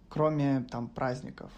кроме 0.09 0.65
там 0.71 0.89
праздников, 0.89 1.51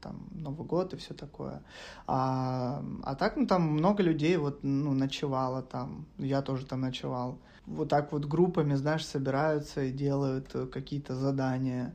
там 0.00 0.26
Новый 0.32 0.66
год 0.66 0.92
и 0.94 0.96
все 0.96 1.14
такое. 1.14 1.62
А, 2.08 2.82
а 3.04 3.14
так, 3.14 3.36
ну, 3.36 3.46
там 3.46 3.62
много 3.62 4.02
людей 4.02 4.36
вот, 4.38 4.64
ну, 4.64 4.92
ночевало 4.92 5.62
там, 5.62 6.06
я 6.18 6.42
тоже 6.42 6.66
там 6.66 6.80
ночевал. 6.80 7.38
Вот 7.66 7.88
так 7.88 8.10
вот 8.10 8.24
группами, 8.24 8.74
знаешь, 8.74 9.06
собираются 9.06 9.84
и 9.84 9.92
делают 9.92 10.52
какие-то 10.72 11.14
задания. 11.14 11.94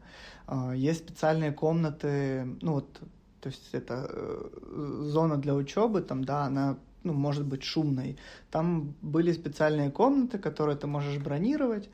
Есть 0.73 1.03
специальные 1.03 1.51
комнаты, 1.51 2.45
ну, 2.61 2.75
вот 2.75 3.01
то 3.45 3.49
есть 3.49 3.69
это 3.73 4.09
э, 4.09 5.01
зона 5.03 5.37
для 5.37 5.53
учебы, 5.53 6.01
там, 6.01 6.23
да, 6.23 6.45
она 6.45 6.77
ну, 7.03 7.13
может 7.13 7.45
быть 7.45 7.63
шумной. 7.63 8.17
Там 8.49 8.95
были 9.03 9.33
специальные 9.33 9.91
комнаты, 9.91 10.39
которые 10.39 10.75
ты 10.75 10.87
можешь 10.87 11.19
бронировать 11.19 11.87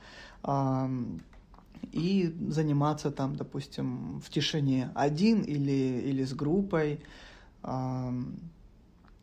э, 0.45 0.89
и 1.91 2.33
заниматься 2.47 3.11
там, 3.11 3.35
допустим, 3.35 4.21
в 4.21 4.29
тишине 4.29 4.91
один 4.95 5.41
или, 5.41 6.01
или 6.09 6.23
с 6.23 6.33
группой. 6.33 7.01
Э, 7.63 8.11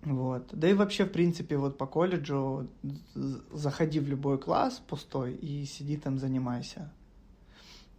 вот. 0.03 0.51
Да 0.53 0.69
и 0.69 0.75
вообще, 0.75 1.07
в 1.07 1.13
принципе, 1.13 1.57
вот 1.57 1.79
по 1.79 1.87
колледжу 1.87 2.69
заходи 3.55 4.01
в 4.01 4.09
любой 4.09 4.37
класс 4.37 4.83
пустой 4.87 5.33
и 5.33 5.65
сиди 5.65 5.97
там, 5.97 6.19
занимайся. 6.19 6.93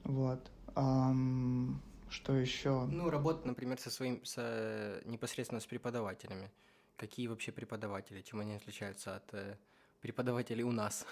Вот. 0.04 0.52
Um, 0.76 1.80
что 2.10 2.34
еще? 2.36 2.86
Ну, 2.86 3.10
работа, 3.10 3.48
например, 3.48 3.80
со 3.80 3.90
своим, 3.90 4.24
со, 4.26 5.02
непосредственно 5.06 5.62
с 5.62 5.66
преподавателями. 5.66 6.52
Какие 6.98 7.28
вообще 7.28 7.52
преподаватели? 7.52 8.22
Чем 8.22 8.40
они 8.40 8.56
отличаются 8.56 9.16
от 9.16 9.34
э, 9.34 9.56
преподавателей 10.02 10.64
у 10.64 10.72
нас? 10.72 11.06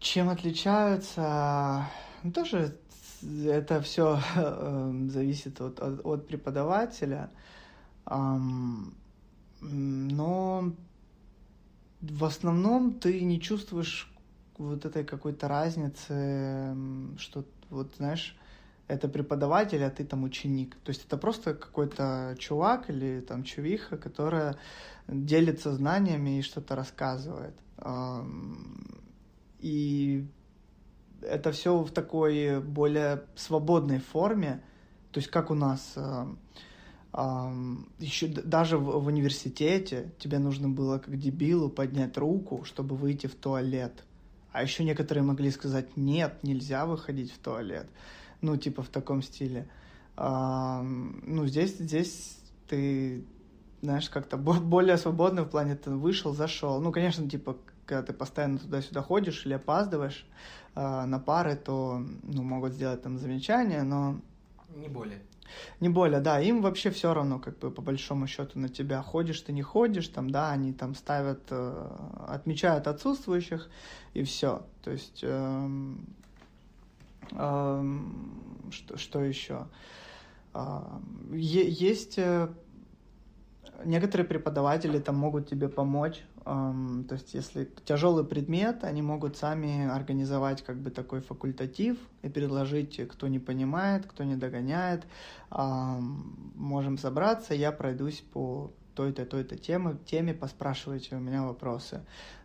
Чем 0.00 0.28
отличаются? 0.28 1.88
Ну, 2.22 2.32
тоже 2.32 2.78
это 3.22 3.80
все 3.80 4.20
э, 4.36 4.92
зависит 5.08 5.60
от, 5.60 5.80
от, 5.80 6.04
от 6.04 6.26
преподавателя. 6.26 7.30
Um, 8.06 8.94
но 9.60 10.72
в 12.00 12.24
основном 12.24 12.94
ты 12.94 13.20
не 13.22 13.40
чувствуешь 13.40 14.12
вот 14.58 14.84
этой 14.84 15.04
какой-то 15.04 15.48
разницы, 15.48 16.76
что 17.18 17.44
вот, 17.70 17.94
знаешь, 17.96 18.36
это 18.88 19.08
преподаватель, 19.08 19.82
а 19.82 19.90
ты 19.90 20.04
там 20.04 20.24
ученик. 20.24 20.76
То 20.84 20.90
есть 20.90 21.04
это 21.04 21.16
просто 21.16 21.54
какой-то 21.54 22.36
чувак 22.38 22.88
или 22.90 23.20
там 23.20 23.42
чувиха, 23.42 23.96
которая 23.96 24.56
делится 25.08 25.72
знаниями 25.72 26.38
и 26.38 26.42
что-то 26.42 26.76
рассказывает. 26.76 27.54
И 29.60 30.26
это 31.22 31.50
все 31.50 31.82
в 31.82 31.90
такой 31.90 32.60
более 32.60 33.24
свободной 33.34 33.98
форме, 33.98 34.62
то 35.10 35.18
есть 35.18 35.30
как 35.30 35.50
у 35.50 35.54
нас 35.54 35.96
еще 37.98 38.26
даже 38.28 38.76
в, 38.78 39.06
университете 39.06 40.12
тебе 40.18 40.38
нужно 40.38 40.68
было 40.68 40.98
как 40.98 41.18
дебилу 41.18 41.70
поднять 41.70 42.18
руку, 42.18 42.64
чтобы 42.64 42.94
выйти 42.94 43.26
в 43.26 43.34
туалет. 43.34 44.04
А 44.52 44.62
еще 44.62 44.84
некоторые 44.84 45.24
могли 45.24 45.50
сказать, 45.50 45.96
нет, 45.96 46.42
нельзя 46.42 46.86
выходить 46.86 47.32
в 47.32 47.38
туалет 47.38 47.88
ну, 48.40 48.56
типа 48.56 48.82
в 48.82 48.88
таком 48.88 49.22
стиле. 49.22 49.68
А, 50.16 50.82
ну, 50.82 51.46
здесь, 51.46 51.76
здесь 51.78 52.38
ты, 52.68 53.24
знаешь, 53.82 54.08
как-то 54.08 54.36
более 54.36 54.96
свободно 54.96 55.44
в 55.44 55.50
плане 55.50 55.76
ты 55.76 55.90
вышел, 55.90 56.34
зашел. 56.34 56.80
Ну, 56.80 56.92
конечно, 56.92 57.28
типа, 57.28 57.56
когда 57.84 58.02
ты 58.02 58.12
постоянно 58.12 58.58
туда-сюда 58.58 59.02
ходишь 59.02 59.46
или 59.46 59.54
опаздываешь 59.54 60.26
а, 60.74 61.06
на 61.06 61.18
пары, 61.18 61.56
то, 61.56 62.02
ну, 62.22 62.42
могут 62.42 62.72
сделать 62.72 63.02
там 63.02 63.18
замечания, 63.18 63.82
но... 63.82 64.20
Не 64.74 64.88
более. 64.88 65.20
Не 65.80 65.88
более, 65.88 66.20
да, 66.20 66.40
им 66.40 66.60
вообще 66.60 66.90
все 66.90 67.14
равно, 67.14 67.38
как 67.38 67.58
бы 67.58 67.70
по 67.70 67.82
большому 67.82 68.26
счету 68.26 68.58
на 68.58 68.68
тебя 68.68 69.02
ходишь 69.02 69.40
ты 69.40 69.52
не 69.52 69.62
ходишь, 69.62 70.08
там, 70.08 70.30
да, 70.30 70.50
они 70.50 70.72
там 70.72 70.94
ставят, 70.94 71.42
э, 71.50 71.96
отмечают 72.26 72.88
отсутствующих 72.88 73.70
и 74.12 74.24
все, 74.24 74.66
то 74.82 74.90
есть 74.90 75.20
э, 75.22 75.68
что, 77.30 78.96
что 78.96 79.22
еще? 79.22 79.66
Есть 81.32 82.18
э, 82.18 82.48
некоторые 83.84 84.26
преподаватели 84.26 84.98
там 84.98 85.16
могут 85.16 85.48
тебе 85.48 85.68
помочь. 85.68 86.22
То 86.44 87.06
есть, 87.10 87.34
если 87.34 87.68
тяжелый 87.84 88.24
предмет, 88.24 88.84
они 88.84 89.02
могут 89.02 89.36
сами 89.36 89.88
организовать 89.88 90.62
как 90.62 90.80
бы 90.80 90.90
такой 90.90 91.20
факультатив 91.20 91.98
и 92.22 92.28
предложить, 92.28 93.00
кто 93.08 93.26
не 93.26 93.40
понимает, 93.40 94.06
кто 94.06 94.22
не 94.22 94.36
догоняет. 94.36 95.04
Можем 95.50 96.98
собраться, 96.98 97.52
я 97.52 97.72
пройдусь 97.72 98.20
по 98.32 98.70
той-то, 98.94 99.26
той-то 99.26 99.58
теме, 99.58 99.98
теме, 100.06 100.34
поспрашивайте 100.34 101.16
у 101.16 101.18
меня 101.18 101.42
вопросы. 101.42 102.02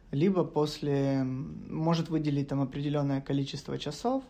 Либо 0.10 0.44
после, 0.46 1.24
может 1.24 2.10
выделить 2.10 2.48
там 2.48 2.60
определенное 2.60 3.22
количество 3.22 3.78
часов, 3.78 4.24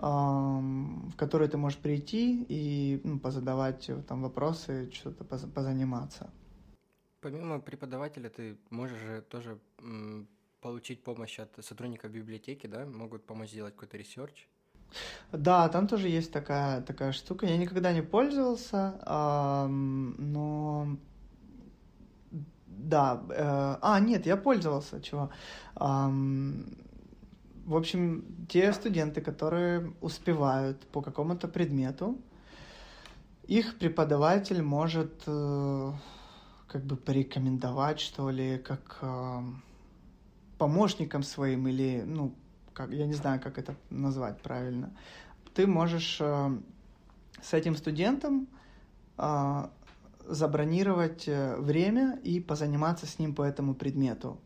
в 0.00 1.16
который 1.16 1.48
ты 1.48 1.58
можешь 1.58 1.78
прийти 1.78 2.46
и 2.48 3.00
ну, 3.04 3.18
позадавать 3.18 3.90
э, 3.90 4.02
там 4.08 4.22
вопросы, 4.22 4.90
что-то 4.92 5.24
позаниматься. 5.24 6.30
Помимо 7.20 7.60
преподавателя, 7.60 8.30
ты 8.30 8.56
можешь 8.70 8.98
же 8.98 9.22
тоже 9.22 9.58
получить 10.62 11.02
помощь 11.02 11.38
от 11.38 11.64
сотрудников 11.64 12.10
библиотеки, 12.10 12.66
да? 12.66 12.86
Могут 12.86 13.26
помочь 13.26 13.50
сделать 13.50 13.74
какой-то 13.74 13.98
research. 13.98 14.48
Да, 15.32 15.68
там 15.68 15.86
тоже 15.86 16.08
есть 16.08 16.32
такая, 16.32 16.80
такая 16.80 17.12
штука. 17.12 17.46
Я 17.46 17.58
никогда 17.58 17.92
не 17.92 18.02
пользовался, 18.02 18.94
но 19.68 20.96
да, 22.66 23.22
э, 23.28 23.76
а, 23.82 24.00
нет, 24.00 24.26
я 24.26 24.36
пользовался, 24.36 25.02
чего. 25.02 25.30
В 27.70 27.76
общем, 27.76 28.24
те 28.48 28.72
студенты, 28.72 29.20
которые 29.20 29.92
успевают 30.00 30.84
по 30.88 31.02
какому-то 31.02 31.46
предмету, 31.46 32.18
их 33.44 33.78
преподаватель 33.78 34.60
может 34.60 35.22
э, 35.28 35.92
как 36.66 36.84
бы 36.84 36.96
порекомендовать, 36.96 38.00
что 38.00 38.28
ли, 38.30 38.58
как 38.58 38.98
э, 39.02 39.42
помощникам 40.58 41.22
своим 41.22 41.68
или, 41.68 42.02
ну, 42.04 42.34
как, 42.72 42.90
я 42.90 43.06
не 43.06 43.14
знаю, 43.14 43.40
как 43.40 43.56
это 43.56 43.76
назвать 43.88 44.42
правильно. 44.42 44.90
Ты 45.54 45.68
можешь 45.68 46.20
э, 46.20 46.58
с 47.40 47.54
этим 47.54 47.76
студентом 47.76 48.48
э, 49.16 49.68
забронировать 50.26 51.28
э, 51.28 51.54
время 51.56 52.18
и 52.24 52.40
позаниматься 52.40 53.06
с 53.06 53.20
ним 53.20 53.32
по 53.32 53.42
этому 53.42 53.76
предмету. 53.76 54.40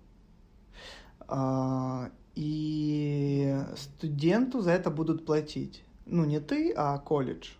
Э, 1.26 2.10
и 2.34 3.56
студенту 3.76 4.60
за 4.60 4.72
это 4.72 4.90
будут 4.90 5.24
платить. 5.26 5.84
Ну, 6.06 6.24
не 6.24 6.40
ты, 6.40 6.72
а 6.76 6.98
колледж. 6.98 7.52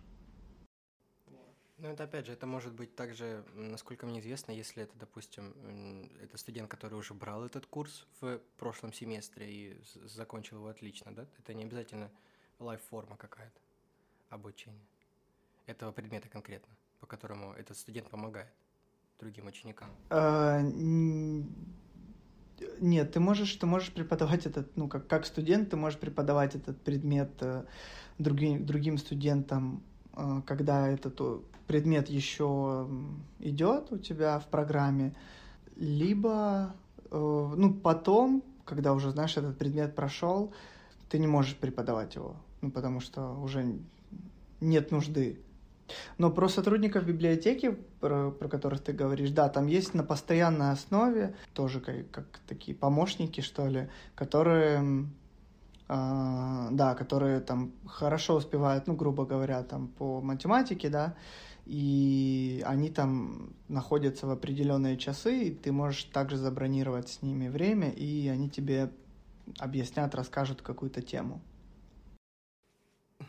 Ну, 1.77 1.89
это 1.89 2.05
опять 2.05 2.25
же, 2.25 2.31
это 2.31 2.47
может 2.47 2.73
быть 2.73 2.95
также, 2.95 3.43
насколько 3.53 4.05
мне 4.05 4.19
известно, 4.19 4.51
если 4.51 4.83
это, 4.83 4.97
допустим, 4.97 5.53
это 6.21 6.37
студент, 6.37 6.69
который 6.69 6.95
уже 6.95 7.13
брал 7.13 7.43
этот 7.45 7.65
курс 7.65 8.07
в 8.21 8.39
прошлом 8.57 8.93
семестре 8.93 9.51
и 9.51 9.77
закончил 10.05 10.57
его 10.57 10.67
отлично, 10.67 11.13
да? 11.13 11.27
Это 11.37 11.53
не 11.53 11.63
обязательно 11.63 12.09
лайф-форма 12.59 13.17
какая-то 13.17 13.59
обучения 14.29 14.85
этого 15.65 15.91
предмета 15.91 16.29
конкретно, 16.29 16.73
по 16.99 17.07
которому 17.07 17.53
этот 17.53 17.77
студент 17.77 18.09
помогает 18.09 18.53
другим 19.19 19.47
ученикам. 19.47 19.89
Нет, 22.79 23.11
ты 23.11 23.19
можешь, 23.19 23.53
ты 23.55 23.65
можешь 23.65 23.91
преподавать 23.91 24.45
этот, 24.45 24.75
ну, 24.77 24.87
как, 24.87 25.07
как 25.07 25.25
студент, 25.25 25.69
ты 25.69 25.75
можешь 25.77 25.99
преподавать 25.99 26.55
этот 26.55 26.81
предмет 26.81 27.29
э, 27.41 27.63
другим, 28.17 28.65
другим 28.65 28.97
студентам, 28.97 29.81
э, 30.13 30.41
когда 30.45 30.87
этот 30.87 31.19
предмет 31.67 32.09
еще 32.09 32.87
идет 33.39 33.91
у 33.91 33.97
тебя 33.97 34.39
в 34.39 34.47
программе. 34.47 35.13
либо, 35.75 36.73
э, 37.11 37.53
ну, 37.57 37.73
потом, 37.73 38.43
когда 38.63 38.93
уже, 38.93 39.11
знаешь, 39.11 39.35
этот 39.35 39.57
предмет 39.57 39.95
прошел, 39.95 40.53
ты 41.09 41.19
не 41.19 41.27
можешь 41.27 41.55
преподавать 41.55 42.15
его, 42.15 42.35
ну, 42.61 42.71
потому 42.71 43.01
что 43.01 43.33
уже 43.41 43.77
нет 44.61 44.91
нужды. 44.91 45.39
Но 46.17 46.31
про 46.31 46.47
сотрудников 46.47 47.05
библиотеки, 47.05 47.77
про, 47.99 48.31
про 48.31 48.47
которых 48.47 48.81
ты 48.81 48.93
говоришь, 48.93 49.31
да, 49.31 49.49
там 49.49 49.67
есть 49.67 49.93
на 49.93 50.03
постоянной 50.03 50.71
основе 50.71 51.35
тоже 51.53 51.79
как, 51.79 52.09
как 52.11 52.25
такие 52.47 52.75
помощники, 52.75 53.41
что 53.41 53.67
ли, 53.67 53.89
которые, 54.15 55.07
э, 55.87 56.67
да, 56.71 56.95
которые 56.95 57.39
там 57.39 57.73
хорошо 57.85 58.35
успевают, 58.35 58.87
ну, 58.87 58.95
грубо 58.95 59.25
говоря, 59.25 59.63
там 59.63 59.87
по 59.87 60.21
математике, 60.21 60.89
да, 60.89 61.15
и 61.65 62.63
они 62.65 62.89
там 62.89 63.53
находятся 63.67 64.27
в 64.27 64.31
определенные 64.31 64.97
часы, 64.97 65.45
и 65.45 65.51
ты 65.51 65.71
можешь 65.71 66.03
также 66.05 66.37
забронировать 66.37 67.09
с 67.09 67.21
ними 67.21 67.47
время, 67.47 67.89
и 67.89 68.27
они 68.27 68.49
тебе 68.49 68.91
объяснят, 69.59 70.13
расскажут 70.15 70.61
какую-то 70.61 71.01
тему. 71.01 71.41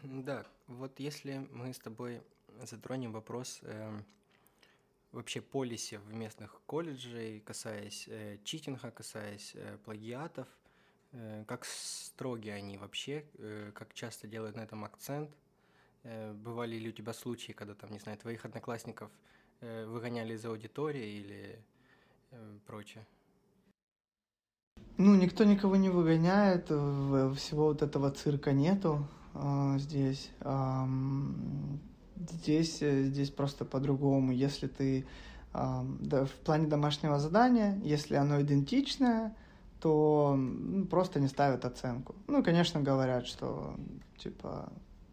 Да, 0.03 0.45
вот 0.67 0.99
если 0.99 1.49
мы 1.53 1.73
с 1.73 1.79
тобой 1.79 2.21
затронем 2.65 3.13
вопрос 3.13 3.61
э, 3.63 4.01
вообще 5.13 5.41
полиси 5.41 5.97
в 5.97 6.13
местных 6.15 6.61
колледжей, 6.67 7.41
касаясь 7.41 8.07
э, 8.09 8.39
читинга, 8.45 8.91
касаясь 8.91 9.53
э, 9.55 9.79
плагиатов, 9.85 10.49
э, 11.13 11.45
как 11.47 11.65
строги 11.65 12.51
они 12.51 12.79
вообще, 12.79 13.25
э, 13.39 13.73
как 13.75 13.95
часто 13.95 14.27
делают 14.27 14.57
на 14.57 14.61
этом 14.61 14.85
акцент– 14.85 15.31
Э, 16.09 16.33
бывали 16.33 16.77
ли 16.77 16.89
у 16.89 16.93
тебя 16.93 17.13
случаи, 17.13 17.53
когда 17.53 17.75
там, 17.75 17.91
не 17.91 17.99
знаю, 17.99 18.17
твоих 18.19 18.45
одноклассников 18.45 19.11
э, 19.61 19.87
выгоняли 19.87 20.35
из 20.35 20.45
аудитории 20.45 21.19
или 21.19 21.59
э, 22.31 22.59
прочее? 22.65 23.05
Ну, 24.99 25.17
никто 25.17 25.45
никого 25.45 25.75
не 25.77 25.89
выгоняет, 25.89 26.67
всего 26.67 27.67
вот 27.67 27.83
этого 27.83 28.11
цирка 28.11 28.53
нету 28.53 29.07
здесь. 29.77 30.31
Здесь, 32.17 32.79
здесь 32.81 33.31
просто 33.31 33.65
по-другому. 33.65 34.33
Если 34.33 34.67
ты 34.67 35.07
да, 35.53 36.25
в 36.27 36.33
плане 36.45 36.67
домашнего 36.67 37.19
задания, 37.19 37.81
если 37.83 38.15
оно 38.17 38.41
идентичное, 38.43 39.35
то 39.81 40.35
ну, 40.37 40.85
просто 40.87 41.21
не 41.21 41.29
ставят 41.29 41.65
оценку. 41.65 42.15
Ну, 42.27 42.43
конечно, 42.43 42.81
говорят, 42.81 43.27
что 43.27 43.75
типа 44.19 44.71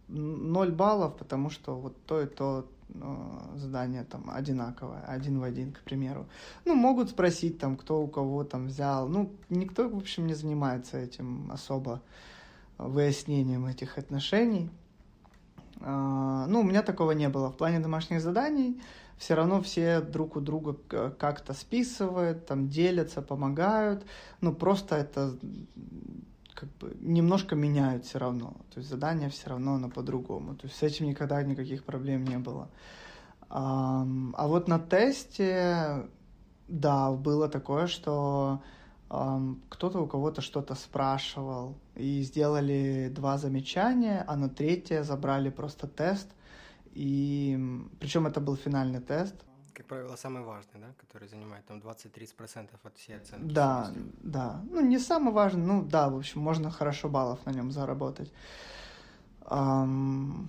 0 0.08 0.72
баллов, 0.72 1.16
потому 1.16 1.50
что 1.50 1.76
вот 1.76 1.96
то 2.06 2.22
и 2.22 2.26
то 2.26 2.68
э, 2.90 3.28
задание 3.56 4.04
там 4.04 4.30
одинаковое, 4.30 5.02
один 5.04 5.40
в 5.40 5.44
один, 5.44 5.72
к 5.72 5.82
примеру. 5.82 6.28
Ну, 6.66 6.76
могут 6.76 7.10
спросить 7.10 7.58
там, 7.60 7.78
кто 7.78 8.02
у 8.02 8.08
кого 8.08 8.44
там 8.44 8.68
взял. 8.68 9.08
Ну, 9.08 9.32
никто, 9.50 9.88
в 9.88 9.96
общем, 9.96 10.28
не 10.28 10.34
занимается 10.34 10.98
этим 10.98 11.52
особо 11.52 12.02
выяснением 12.78 13.66
этих 13.66 13.98
отношений. 13.98 14.70
А, 15.84 16.46
ну, 16.48 16.62
у 16.62 16.64
меня 16.64 16.82
такого 16.82 17.12
не 17.12 17.30
было. 17.30 17.50
В 17.50 17.58
плане 17.58 17.80
домашних 17.80 18.22
заданий 18.22 18.82
все 19.18 19.36
равно 19.36 19.62
все 19.62 20.02
друг 20.02 20.36
у 20.36 20.42
друга 20.42 20.74
как-то 21.20 21.54
списывают, 21.54 22.46
там 22.46 22.70
делятся, 22.70 23.22
помогают. 23.22 24.06
Ну, 24.42 24.54
просто 24.54 24.96
это 24.96 25.38
как 26.54 26.70
бы 26.78 26.96
немножко 27.02 27.56
меняют 27.56 28.06
все 28.06 28.20
равно. 28.20 28.54
То 28.74 28.80
есть 28.80 28.90
задание 28.90 29.30
все 29.30 29.50
равно 29.50 29.76
оно 29.76 29.90
по-другому. 29.90 30.56
То 30.56 30.68
есть 30.68 30.78
с 30.78 30.84
этим 30.84 31.08
никогда 31.08 31.44
никаких 31.44 31.84
проблем 31.84 32.24
не 32.24 32.38
было. 32.38 32.70
А, 33.50 34.08
а 34.34 34.48
вот 34.48 34.68
на 34.68 34.80
тесте, 34.80 36.08
да, 36.68 37.12
было 37.12 37.50
такое, 37.50 37.88
что 37.88 38.62
кто-то 39.70 40.00
у 40.00 40.08
кого-то 40.08 40.42
что-то 40.42 40.76
спрашивал, 40.76 41.76
и 41.96 42.22
сделали 42.22 43.12
два 43.14 43.38
замечания, 43.38 44.24
а 44.28 44.36
на 44.36 44.50
третье 44.50 45.04
забрали 45.04 45.50
просто 45.50 45.88
тест. 45.88 46.30
И 46.94 47.58
причем 48.00 48.28
это 48.28 48.40
был 48.40 48.56
финальный 48.56 49.02
тест 49.02 49.36
как 49.74 49.88
правило, 49.88 50.16
самый 50.16 50.44
важный, 50.44 50.80
да, 50.80 50.88
который 50.98 51.28
занимает 51.28 51.66
там 51.66 51.80
20-30% 51.80 52.70
от 52.84 52.98
всей 52.98 53.18
оценки. 53.18 53.54
Да, 53.54 53.92
да. 54.22 54.62
Ну, 54.70 54.82
не 54.82 55.00
самый 55.00 55.34
важный, 55.34 55.66
ну 55.66 55.84
да, 55.84 56.10
в 56.10 56.16
общем, 56.16 56.42
можно 56.42 56.70
хорошо 56.70 57.10
баллов 57.10 57.40
на 57.46 57.52
нем 57.52 57.72
заработать. 57.72 58.32
Um, 59.42 60.48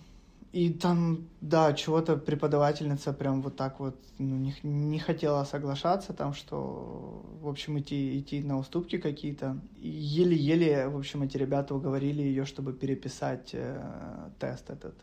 и 0.55 0.73
там, 0.73 1.29
да, 1.40 1.73
чего-то 1.73 2.17
преподавательница 2.17 3.12
прям 3.12 3.43
вот 3.43 3.57
так 3.57 3.81
вот 3.81 3.97
ну, 4.19 4.37
не, 4.37 4.55
не 4.62 5.01
хотела 5.01 5.43
соглашаться, 5.43 6.12
там, 6.12 6.33
что, 6.33 7.27
в 7.40 7.49
общем, 7.49 7.77
идти, 7.81 8.21
идти 8.21 8.40
на 8.40 8.57
уступки 8.57 8.99
какие-то. 8.99 9.59
Еле-еле, 9.81 10.87
в 10.87 10.97
общем, 10.97 11.23
эти 11.25 11.37
ребята 11.37 11.75
уговорили 11.75 12.23
ее, 12.23 12.45
чтобы 12.45 12.73
переписать 12.73 13.51
э, 13.53 14.31
тест 14.38 14.71
этот. 14.71 14.95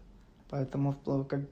Поэтому 0.50 0.96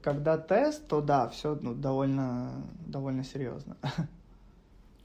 когда 0.02 0.38
тест, 0.38 0.88
то 0.88 1.02
да, 1.02 1.28
все 1.28 1.56
ну, 1.62 1.76
довольно, 1.76 2.66
довольно 2.88 3.24
серьезно. 3.24 3.76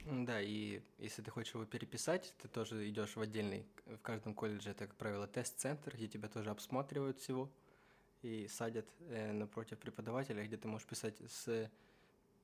Да, 0.07 0.39
и 0.39 0.81
если 0.99 1.23
ты 1.23 1.31
хочешь 1.31 1.55
его 1.55 1.65
переписать, 1.65 2.31
ты 2.39 2.47
тоже 2.47 2.87
идешь 2.87 3.15
в 3.15 3.21
отдельный, 3.21 3.65
в 3.87 3.97
каждом 4.03 4.35
колледже 4.35 4.69
это, 4.69 4.85
как 4.85 4.95
правило, 4.97 5.25
тест-центр, 5.25 5.95
где 5.95 6.07
тебя 6.07 6.27
тоже 6.27 6.51
обсматривают 6.51 7.17
всего 7.17 7.49
и 8.25 8.47
садят 8.47 8.87
э, 9.09 9.31
напротив 9.33 9.77
преподавателя, 9.77 10.43
где 10.43 10.57
ты 10.57 10.67
можешь 10.67 10.87
писать 10.87 11.15
с 11.27 11.69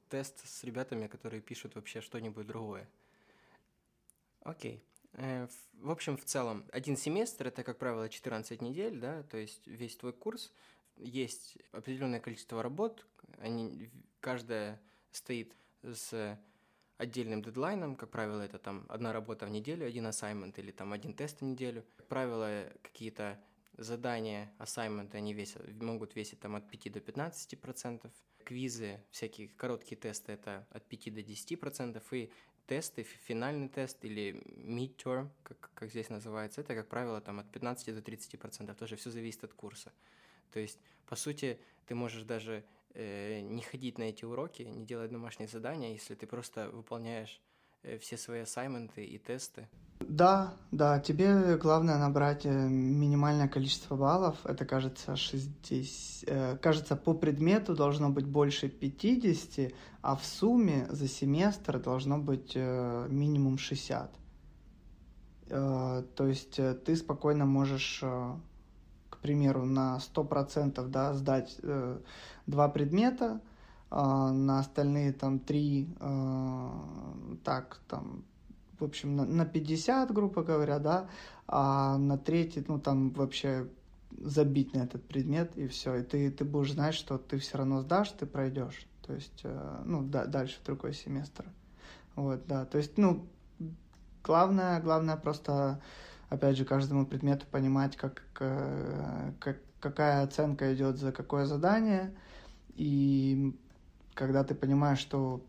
тест 0.10 0.48
с 0.48 0.64
ребятами, 0.64 1.08
которые 1.08 1.42
пишут 1.42 1.74
вообще 1.76 2.02
что-нибудь 2.02 2.46
другое. 2.46 2.88
Окей. 4.42 4.84
Э, 5.14 5.48
в, 5.74 5.90
общем, 5.90 6.18
в 6.18 6.24
целом, 6.26 6.66
один 6.72 6.98
семестр 6.98 7.48
это, 7.48 7.64
как 7.64 7.80
правило, 7.80 8.10
14 8.10 8.62
недель, 8.62 9.00
да, 9.00 9.24
то 9.24 9.38
есть 9.38 9.66
весь 9.66 9.96
твой 9.96 10.14
курс 10.14 10.54
есть 10.98 11.58
определенное 11.72 12.20
количество 12.20 12.62
работ, 12.62 13.08
они, 13.40 13.90
каждая 14.20 14.80
стоит 15.12 15.56
с 15.82 16.40
отдельным 16.98 17.42
дедлайном, 17.42 17.96
как 17.96 18.12
правило, 18.12 18.42
это 18.42 18.60
там 18.60 18.86
одна 18.88 19.12
работа 19.12 19.48
в 19.48 19.50
неделю, 19.50 19.88
один 19.88 20.06
ассаймент 20.06 20.60
или 20.60 20.70
там 20.70 20.94
один 20.94 21.16
тест 21.16 21.40
в 21.40 21.44
неделю. 21.44 21.84
Как 21.98 22.08
правило, 22.08 22.72
какие-то 22.84 23.40
задания, 23.84 24.52
ассайменты, 24.58 25.18
они 25.18 25.34
весят, 25.34 25.62
могут 25.82 26.16
весить 26.16 26.40
там 26.40 26.56
от 26.56 26.70
5 26.70 26.92
до 26.92 27.00
15 27.00 27.60
процентов. 27.60 28.12
Квизы, 28.44 29.00
всякие 29.12 29.50
короткие 29.50 29.98
тесты, 29.98 30.32
это 30.34 30.68
от 30.72 30.84
5 30.86 31.14
до 31.14 31.22
10 31.22 31.60
процентов. 31.60 32.04
И 32.12 32.32
тесты, 32.68 33.04
финальный 33.04 33.70
тест 33.70 34.04
или 34.06 34.42
midterm, 34.46 35.30
как, 35.44 35.72
как 35.74 35.90
здесь 35.90 36.10
называется, 36.10 36.62
это, 36.62 36.76
как 36.76 36.88
правило, 36.88 37.22
там 37.22 37.40
от 37.40 37.52
15 37.52 37.94
до 37.96 38.02
30 38.02 38.40
процентов. 38.40 38.78
Тоже 38.78 38.96
все 38.96 39.10
зависит 39.10 39.44
от 39.44 39.54
курса. 39.54 39.92
То 40.52 40.60
есть, 40.60 40.80
по 41.06 41.16
сути, 41.16 41.60
ты 41.86 41.96
можешь 41.96 42.24
даже 42.24 42.64
э, 42.94 43.42
не 43.42 43.62
ходить 43.62 43.98
на 43.98 44.04
эти 44.04 44.26
уроки, 44.26 44.64
не 44.64 44.86
делать 44.86 45.12
домашние 45.12 45.48
задания, 45.48 45.92
если 45.92 46.16
ты 46.16 46.28
просто 46.28 46.70
выполняешь 46.70 47.42
все 48.00 48.18
свои 48.18 48.42
ассайменты 48.42 49.04
и 49.04 49.18
тесты. 49.18 49.68
Да, 50.00 50.56
да, 50.72 51.00
тебе 51.00 51.58
главное 51.58 51.98
набрать 51.98 52.46
э, 52.46 52.50
минимальное 52.50 53.48
количество 53.48 53.96
баллов. 53.96 54.36
Это, 54.46 54.66
кажется, 54.66 55.16
60... 55.16 56.30
Э, 56.30 56.58
кажется, 56.58 56.96
по 56.96 57.14
предмету 57.14 57.76
должно 57.76 58.10
быть 58.10 58.26
больше 58.26 58.68
50, 58.68 59.72
а 60.02 60.16
в 60.16 60.26
сумме 60.26 60.88
за 60.90 61.08
семестр 61.08 61.80
должно 61.80 62.18
быть 62.18 62.54
э, 62.56 63.08
минимум 63.10 63.58
60. 63.60 64.12
Э, 65.50 66.04
то 66.16 66.28
есть 66.28 66.58
э, 66.58 66.74
ты 66.74 66.96
спокойно 66.96 67.46
можешь 67.46 68.00
э, 68.02 68.36
примеру, 69.22 69.66
на 69.66 69.98
100% 69.98 70.88
да, 70.88 71.14
сдать 71.14 71.58
э, 71.62 72.00
два 72.48 72.70
предмета, 72.70 73.26
э, 73.36 73.51
на 73.92 74.60
остальные 74.60 75.14
там 75.14 75.40
три, 75.40 75.90
э, 76.00 76.70
так, 77.44 77.82
там, 77.88 78.24
в 78.80 78.86
общем, 78.86 79.16
на, 79.16 79.26
на 79.26 79.46
50, 79.46 80.12
грубо 80.14 80.44
говоря, 80.44 80.80
да, 80.80 81.10
а 81.48 81.98
на 81.98 82.18
третий, 82.18 82.64
ну, 82.68 82.80
там 82.80 83.12
вообще 83.12 83.68
забить 84.18 84.74
на 84.74 84.80
этот 84.80 85.06
предмет, 85.08 85.58
и 85.58 85.68
все, 85.68 85.96
и 85.96 86.04
ты, 86.04 86.32
ты 86.32 86.46
будешь 86.46 86.74
знать, 86.74 86.96
что 86.96 87.18
ты 87.18 87.38
все 87.38 87.58
равно 87.58 87.82
сдашь, 87.82 88.12
ты 88.12 88.26
пройдешь, 88.26 88.88
то 89.06 89.14
есть, 89.14 89.42
э, 89.44 89.82
ну, 89.86 90.04
да, 90.04 90.26
дальше 90.26 90.60
другой 90.66 90.94
семестр. 90.94 91.46
Вот, 92.16 92.46
да, 92.48 92.66
то 92.66 92.78
есть, 92.78 92.98
ну, 92.98 93.26
главное, 94.24 94.82
главное 94.82 95.18
просто 95.18 95.82
опять 96.32 96.58
же, 96.58 96.64
каждому 96.64 97.06
предмету 97.06 97.46
понимать, 97.52 97.98
как, 97.98 98.24
как, 98.34 99.58
какая 99.82 100.24
оценка 100.24 100.74
идет 100.74 100.98
за 100.98 101.12
какое 101.12 101.46
задание. 101.46 102.16
И 102.76 103.54
когда 104.14 104.44
ты 104.44 104.56
понимаешь, 104.56 105.00
что 105.00 105.42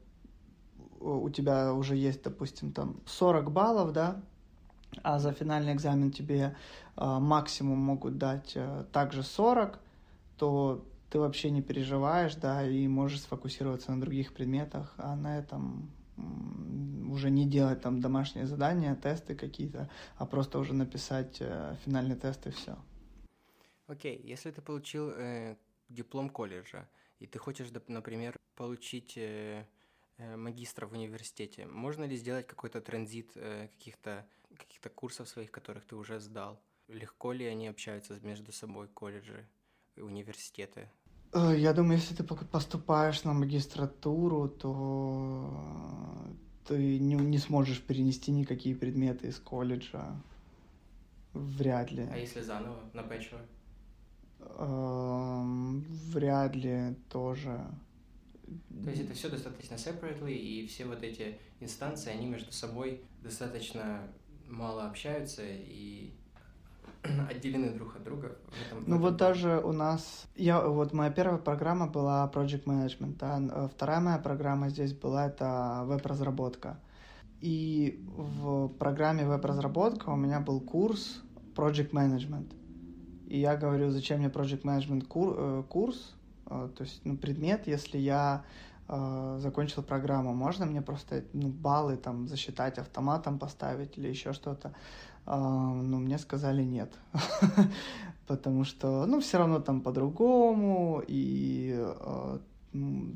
у 1.01 1.29
тебя 1.31 1.75
уже 1.75 1.97
есть, 1.97 2.23
допустим, 2.23 2.73
там 2.73 3.01
40 3.07 3.51
баллов, 3.51 3.93
да, 3.93 4.23
а 5.03 5.19
за 5.19 5.33
финальный 5.33 5.73
экзамен 5.73 6.11
тебе 6.11 6.55
э, 6.97 7.19
максимум 7.19 7.79
могут 7.79 8.19
дать 8.19 8.53
э, 8.55 8.85
также 8.93 9.23
40, 9.23 9.79
то 10.37 10.85
ты 11.11 11.19
вообще 11.19 11.51
не 11.51 11.63
переживаешь, 11.63 12.35
да, 12.37 12.67
и 12.67 12.87
можешь 12.89 13.23
сфокусироваться 13.23 13.93
на 13.93 14.01
других 14.01 14.33
предметах, 14.33 14.95
а 14.97 15.17
на 15.17 15.39
этом 15.39 15.91
уже 17.11 17.31
не 17.31 17.47
делать 17.47 17.81
там 17.81 18.01
домашние 18.01 18.47
задания, 18.47 18.95
тесты 18.95 19.35
какие-то, 19.35 19.91
а 20.17 20.27
просто 20.27 20.59
уже 20.59 20.75
написать 20.75 21.39
э, 21.41 21.77
финальный 21.85 22.17
тест 22.17 22.47
и 22.47 22.51
все. 22.51 22.77
Окей, 23.87 24.17
okay. 24.17 24.27
если 24.27 24.51
ты 24.51 24.61
получил 24.63 25.11
э, 25.11 25.57
диплом 25.89 26.31
колледжа, 26.31 26.89
и 27.23 27.27
ты 27.27 27.39
хочешь, 27.39 27.69
например, 27.87 28.37
получить 28.57 29.17
э, 29.17 29.65
э, 30.19 30.37
магистра 30.37 30.87
в 30.87 30.93
университете, 30.93 31.67
можно 31.67 32.05
ли 32.05 32.17
сделать 32.17 32.47
какой-то 32.49 32.81
транзит 32.81 33.31
э, 33.37 33.69
каких-то 33.69 34.27
каких-то 34.59 34.91
курсов 34.91 35.29
своих, 35.29 35.51
которых 35.51 35.85
ты 35.85 35.95
уже 35.95 36.19
сдал? 36.21 36.61
Легко 36.89 37.33
ли 37.33 37.47
они 37.47 37.69
общаются 37.69 38.19
между 38.23 38.53
собой, 38.53 38.89
колледжи 38.89 39.49
и 39.95 40.01
университеты? 40.01 40.91
Я 41.35 41.73
думаю, 41.73 41.99
если 41.99 42.15
ты 42.15 42.25
поступаешь 42.25 43.25
на 43.25 43.33
магистратуру, 43.33 44.49
то 44.49 45.49
ты 46.67 46.99
не, 46.99 47.15
не 47.15 47.39
сможешь 47.39 47.81
перенести 47.81 48.33
никакие 48.33 48.77
предметы 48.77 49.29
из 49.29 49.39
колледжа. 49.39 50.21
Вряд 51.33 51.91
ли. 51.93 52.07
А 52.13 52.19
если 52.19 52.43
заново, 52.43 52.91
на 52.93 53.01
bachelor? 53.01 53.47
Вряд 56.13 56.55
ли 56.55 56.95
тоже. 57.09 57.61
То 58.85 58.91
есть 58.91 59.03
это 59.03 59.15
все 59.15 59.29
достаточно 59.29 59.75
separately, 59.75 60.33
и 60.33 60.67
все 60.67 60.85
вот 60.85 61.03
эти 61.03 61.39
инстанции, 61.61 62.13
они 62.13 62.27
между 62.27 62.53
собой 62.53 63.03
достаточно 63.23 64.01
мало 64.49 64.87
общаются 64.87 65.43
и 65.45 66.13
отделены 67.31 67.71
друг 67.71 67.97
от 67.97 68.05
друга. 68.05 68.37
В 68.49 68.67
этом, 68.67 68.85
ну 68.87 68.99
в 68.99 69.01
вот 69.01 69.17
даже 69.17 69.61
у 69.61 69.73
нас, 69.73 70.27
я 70.37 70.61
вот 70.61 70.93
моя 70.93 71.11
первая 71.11 71.39
программа 71.39 71.87
была 71.87 72.31
Project 72.33 72.65
Management, 72.65 73.17
а 73.21 73.41
э, 73.41 73.69
вторая 73.69 74.01
моя 74.01 74.19
программа 74.19 74.69
здесь 74.69 74.93
была 74.93 75.27
это 75.27 75.83
веб-разработка. 75.85 76.79
И 77.41 78.05
в 78.17 78.69
программе 78.69 79.27
веб-разработка 79.27 80.11
у 80.11 80.17
меня 80.17 80.41
был 80.41 80.61
курс 80.61 81.23
Project 81.57 81.91
Management. 81.91 82.53
И 83.33 83.39
я 83.39 83.57
говорю, 83.57 83.91
зачем 83.91 84.19
мне 84.19 84.29
Project 84.29 84.63
Management 84.63 85.07
кур, 85.07 85.35
э, 85.39 85.63
курс, 85.67 86.15
э, 86.51 86.69
то 86.77 86.85
есть 86.85 87.01
ну, 87.05 87.17
предмет, 87.17 87.67
если 87.67 87.97
я 87.97 88.45
э, 88.89 89.39
закончил 89.41 89.83
программу, 89.83 90.35
можно 90.35 90.67
мне 90.67 90.83
просто 90.83 91.25
ну, 91.33 91.49
баллы 91.49 91.97
там 91.97 92.29
засчитать 92.29 92.79
автоматом 92.79 93.39
поставить 93.39 93.97
или 93.99 94.09
еще 94.09 94.35
что-то. 94.35 94.75
Э, 95.27 95.35
ну, 95.35 95.99
мне 95.99 96.19
сказали 96.19 96.63
нет. 96.63 96.93
Потому 98.27 98.65
что, 98.65 99.07
ну, 99.07 99.19
все 99.21 99.39
равно 99.39 99.61
там 99.61 99.81
по-другому, 99.81 101.03
и 101.09 101.75
э, 101.75 102.39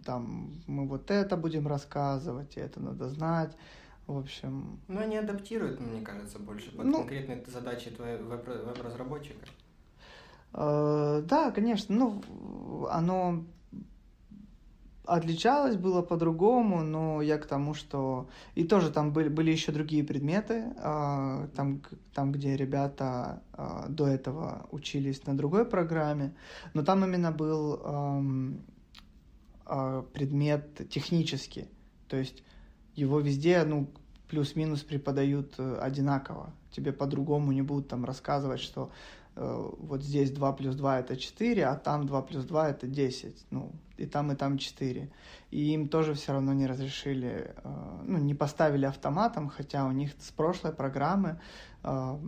там 0.07 0.55
мы 0.66 0.88
вот 0.88 1.11
это 1.11 1.37
будем 1.37 1.68
рассказывать, 1.68 2.57
и 2.57 2.61
это 2.61 2.81
надо 2.81 3.11
знать. 3.11 3.55
В 4.07 4.16
общем... 4.16 4.81
Ну, 4.88 4.98
они 4.98 5.18
адаптируют, 5.18 5.81
мне 5.81 6.00
кажется, 6.00 6.38
больше 6.38 6.70
под 6.70 6.87
ну, 6.87 6.98
конкретные 7.00 7.44
задачи 7.46 7.90
твоего 7.90 8.31
веб-разработчика. 8.31 9.46
Э, 10.52 11.22
да, 11.24 11.50
конечно, 11.50 11.94
ну, 11.94 12.87
оно 12.90 13.44
отличалось, 15.04 15.76
было 15.76 16.02
по-другому, 16.02 16.82
но 16.82 17.22
я 17.22 17.38
к 17.38 17.46
тому, 17.46 17.74
что... 17.74 18.28
И 18.54 18.64
тоже 18.64 18.90
там 18.90 19.12
были, 19.12 19.28
были 19.28 19.52
еще 19.52 19.70
другие 19.70 20.02
предметы, 20.02 20.74
э, 20.76 21.48
там, 21.54 21.82
там, 22.12 22.32
где 22.32 22.56
ребята 22.56 23.42
э, 23.52 23.87
до 23.88 24.09
этого 24.09 24.66
учились 24.72 25.24
на 25.26 25.37
другой 25.37 25.64
программе, 25.64 26.35
но 26.74 26.82
там 26.82 27.04
именно 27.04 27.30
был 27.30 27.80
эм, 27.85 28.61
предмет 30.12 30.88
технический, 30.88 31.68
то 32.09 32.16
есть 32.16 32.42
его 32.94 33.20
везде, 33.20 33.64
ну, 33.64 33.88
плюс-минус 34.28 34.82
преподают 34.82 35.59
одинаково. 35.59 36.52
Тебе 36.70 36.92
по-другому 36.92 37.52
не 37.52 37.62
будут 37.62 37.88
там 37.88 38.04
рассказывать, 38.04 38.61
что 38.61 38.90
вот 39.37 40.03
здесь 40.03 40.31
2 40.31 40.53
плюс 40.55 40.75
2 40.77 41.01
это 41.01 41.16
4, 41.16 41.66
а 41.66 41.77
там 41.77 42.07
2 42.07 42.22
плюс 42.22 42.44
2 42.44 42.70
это 42.70 42.87
10. 42.87 43.46
Ну, 43.51 43.72
и 43.99 44.07
там, 44.07 44.33
и 44.33 44.35
там 44.35 44.57
4. 44.57 45.11
И 45.51 45.72
им 45.75 45.88
тоже 45.88 46.14
все 46.14 46.33
равно 46.33 46.55
не 46.55 46.66
разрешили, 46.66 47.55
э, 47.57 48.03
ну, 48.05 48.18
не 48.18 48.35
поставили 48.35 48.87
автоматом, 48.87 49.49
хотя 49.49 49.87
у 49.87 49.92
них 49.92 50.12
с 50.18 50.31
прошлой 50.31 50.72
программы 50.72 51.40
э, 51.83 52.18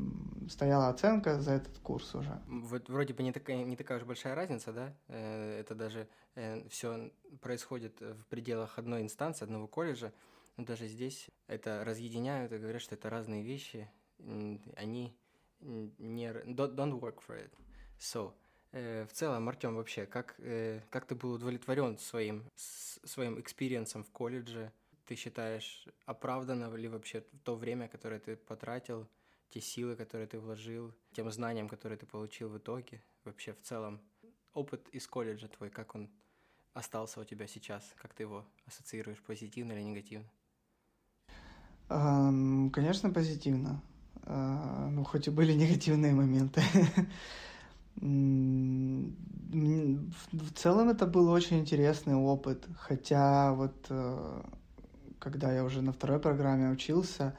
стояла 0.50 0.88
оценка 0.88 1.40
за 1.40 1.52
этот 1.52 1.78
курс 1.78 2.14
уже. 2.14 2.40
Вот 2.46 2.88
вроде 2.90 3.14
бы 3.14 3.22
не 3.22 3.32
такая, 3.32 3.64
не 3.64 3.76
такая 3.76 3.98
уж 3.98 4.04
большая 4.04 4.34
разница, 4.34 4.72
да? 4.72 4.92
Это 5.08 5.74
даже 5.74 6.08
все 6.68 7.10
происходит 7.40 8.00
в 8.00 8.26
пределах 8.26 8.78
одной 8.78 9.02
инстанции, 9.02 9.44
одного 9.44 9.66
колледжа. 9.66 10.12
Но 10.58 10.64
даже 10.64 10.88
здесь 10.88 11.30
это 11.46 11.84
разъединяют 11.84 12.52
и 12.52 12.58
говорят, 12.58 12.82
что 12.82 12.96
это 12.96 13.08
разные 13.08 13.42
вещи. 13.42 13.88
Они 14.76 15.16
не, 15.60 16.32
don't 16.54 17.00
work 17.00 17.20
for 17.26 17.36
it. 17.36 17.50
So, 17.98 18.32
э, 18.72 19.06
в 19.06 19.12
целом, 19.12 19.48
Артем, 19.48 19.74
вообще, 19.76 20.06
как, 20.06 20.34
э, 20.38 20.80
как 20.90 21.06
ты 21.06 21.14
был 21.14 21.32
удовлетворен 21.32 21.98
своим, 21.98 22.44
своим 22.56 23.40
experience 23.40 23.94
ом 23.94 24.04
в 24.04 24.10
колледже? 24.10 24.72
Ты 25.06 25.16
считаешь, 25.16 25.88
оправдано 26.06 26.74
ли 26.76 26.88
вообще 26.88 27.24
то 27.44 27.56
время, 27.56 27.88
которое 27.88 28.20
ты 28.20 28.36
потратил, 28.36 29.08
те 29.50 29.60
силы, 29.60 29.96
которые 29.96 30.26
ты 30.26 30.38
вложил, 30.38 30.92
тем 31.12 31.30
знаниям, 31.30 31.68
которые 31.68 31.98
ты 31.98 32.06
получил 32.06 32.50
в 32.50 32.58
итоге? 32.58 33.02
Вообще, 33.24 33.52
в 33.52 33.62
целом, 33.62 34.00
опыт 34.52 34.88
из 34.90 35.06
колледжа 35.06 35.48
твой, 35.48 35.70
как 35.70 35.94
он 35.94 36.10
остался 36.74 37.20
у 37.20 37.24
тебя 37.24 37.46
сейчас? 37.46 37.94
Как 37.96 38.14
ты 38.14 38.24
его 38.24 38.44
ассоциируешь, 38.66 39.22
позитивно 39.22 39.72
или 39.72 39.82
негативно? 39.82 40.28
Конечно, 41.88 43.10
позитивно. 43.10 43.82
А, 44.30 44.90
ну, 44.90 45.04
хоть 45.04 45.26
и 45.26 45.30
были 45.30 45.52
негативные 45.54 46.12
моменты. 46.14 46.62
В 50.32 50.52
целом 50.54 50.90
это 50.90 51.06
был 51.06 51.30
очень 51.30 51.58
интересный 51.58 52.14
опыт, 52.14 52.64
хотя 52.78 53.54
вот 53.54 53.74
э, 53.88 54.42
когда 55.18 55.52
я 55.52 55.64
уже 55.64 55.82
на 55.82 55.92
второй 55.92 56.20
программе 56.20 56.70
учился, 56.70 57.34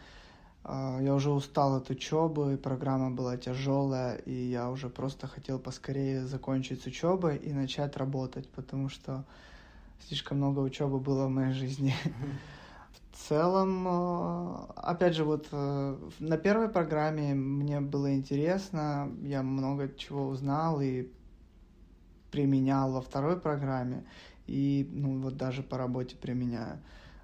э, 0.65 0.99
я 1.01 1.13
уже 1.13 1.29
устал 1.29 1.75
от 1.75 1.89
учебы, 1.91 2.57
программа 2.57 3.09
была 3.11 3.37
тяжелая, 3.37 4.15
и 4.17 4.33
я 4.33 4.69
уже 4.69 4.89
просто 4.89 5.27
хотел 5.27 5.59
поскорее 5.59 6.25
закончить 6.25 6.81
с 6.81 6.87
учебой 6.87 7.37
и 7.37 7.53
начать 7.53 7.95
работать, 7.95 8.49
потому 8.49 8.89
что 8.89 9.23
слишком 10.07 10.39
много 10.39 10.59
учебы 10.59 10.99
было 10.99 11.27
в 11.27 11.29
моей 11.29 11.53
жизни. 11.53 11.93
В 12.03 12.58
целом, 13.27 13.87
э, 13.87 14.65
опять 14.75 15.15
же, 15.15 15.23
вот 15.23 15.47
э, 15.51 15.97
на 16.19 16.37
первой 16.37 16.69
программе 16.69 17.33
мне 17.33 17.79
было 17.81 18.13
интересно, 18.15 19.11
я 19.21 19.43
много 19.43 19.89
чего 19.95 20.27
узнал 20.27 20.81
и 20.81 21.07
применял 22.31 22.91
во 22.91 23.01
второй 23.01 23.39
программе, 23.39 24.05
и 24.47 24.87
ну 24.91 25.19
вот 25.21 25.37
даже 25.37 25.63
по 25.63 25.77
работе 25.77 26.15
применяю. 26.15 26.79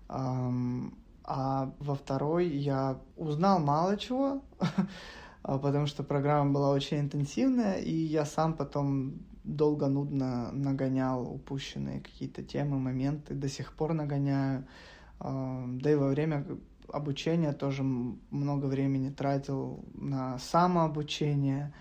А 0.08 1.72
во 1.80 1.96
второй 1.96 2.48
я 2.48 3.00
узнал 3.18 3.60
мало 3.60 3.98
чего, 3.98 4.44
потому 5.42 5.88
что 5.88 6.04
программа 6.04 6.52
была 6.52 6.70
очень 6.70 7.00
интенсивная, 7.00 7.80
и 7.80 7.92
я 7.92 8.26
сам 8.26 8.54
потом 8.54 9.16
долго 9.44 9.88
нудно 9.88 10.52
нагонял 10.52 11.24
упущенные 11.24 12.02
какие-то 12.02 12.44
темы, 12.44 12.78
моменты, 12.78 13.34
до 13.34 13.50
сих 13.50 13.74
пор 13.74 13.94
нагоняю. 13.94 14.66
Да 15.20 15.92
и 15.92 15.96
во 15.96 16.08
время 16.10 16.46
обучения 16.90 17.54
тоже 17.54 17.84
много 17.84 18.66
времени 18.66 19.10
тратил 19.10 19.84
на 19.94 20.38
самообучение. 20.40 21.74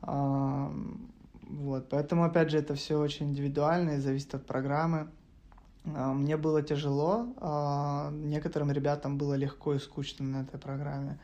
Вот, 0.00 1.88
поэтому, 1.88 2.24
опять 2.24 2.50
же, 2.50 2.58
это 2.58 2.74
все 2.74 2.98
очень 2.98 3.30
индивидуально 3.30 3.90
и 3.90 3.98
зависит 3.98 4.34
от 4.34 4.46
программы. 4.46 5.08
Мне 5.84 6.36
было 6.36 6.62
тяжело, 6.62 7.26
некоторым 8.12 8.70
ребятам 8.70 9.18
было 9.18 9.34
легко 9.34 9.74
и 9.74 9.78
скучно 9.78 10.24
на 10.24 10.42
этой 10.42 10.58
программе. 10.58 11.18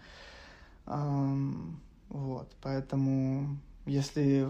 Вот, 0.87 2.49
поэтому 2.62 3.57
если 3.87 4.49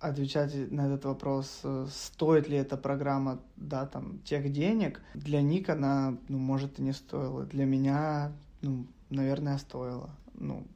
отвечать 0.00 0.72
на 0.72 0.86
этот 0.86 1.04
вопрос, 1.04 1.60
э, 1.62 1.86
стоит 1.90 2.48
ли 2.48 2.56
эта 2.56 2.76
программа, 2.76 3.38
да, 3.56 3.86
там, 3.86 4.18
тех 4.20 4.50
денег, 4.50 5.00
для 5.14 5.42
Ник 5.42 5.68
она, 5.68 6.16
ну, 6.28 6.38
может, 6.38 6.78
и 6.78 6.82
не 6.82 6.92
стоила. 6.92 7.44
Для 7.44 7.66
меня, 7.66 8.32
ну, 8.62 8.86
наверное, 9.10 9.58
стоила, 9.58 10.10
ну, 10.34 10.66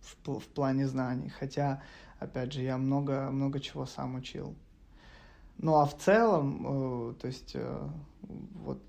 в, 0.00 0.38
в 0.40 0.48
плане 0.48 0.88
знаний. 0.88 1.28
Хотя, 1.28 1.82
опять 2.18 2.52
же, 2.52 2.62
я 2.62 2.78
много, 2.78 3.30
много 3.30 3.60
чего 3.60 3.84
сам 3.84 4.14
учил. 4.14 4.54
Ну, 5.58 5.76
а 5.76 5.84
в 5.84 5.96
целом, 5.98 6.66
э, 7.10 7.14
то 7.20 7.26
есть, 7.26 7.52
э, 7.54 7.88
вот, 8.64 8.82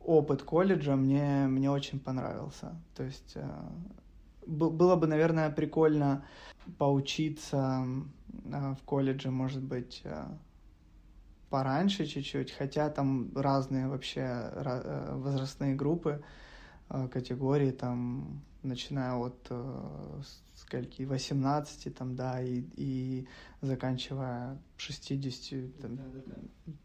опыт 0.00 0.42
колледжа 0.42 0.94
мне, 0.94 1.48
мне 1.48 1.70
очень 1.70 1.98
понравился. 1.98 2.80
То 2.94 3.02
есть, 3.02 3.36
было 4.46 4.96
бы, 4.96 5.06
наверное, 5.06 5.50
прикольно 5.50 6.24
поучиться 6.78 7.86
Э, 8.52 8.74
в 8.74 8.82
колледже, 8.84 9.30
может 9.30 9.62
быть, 9.62 10.02
э, 10.04 10.24
пораньше 11.50 12.06
чуть-чуть, 12.06 12.52
хотя 12.52 12.90
там 12.90 13.30
разные 13.36 13.88
вообще 13.88 14.20
э, 14.20 15.14
возрастные 15.16 15.74
группы. 15.74 16.22
э, 16.90 17.08
категории, 17.08 17.72
там, 17.72 18.42
начиная 18.62 19.14
от 19.14 19.46
э, 19.50 20.22
скольки, 20.54 21.02
18, 21.02 21.94
там, 21.94 22.16
да, 22.16 22.40
и, 22.42 22.64
и 22.76 23.26
заканчивая 23.60 24.58
60, 24.76 25.78
там, 25.80 25.98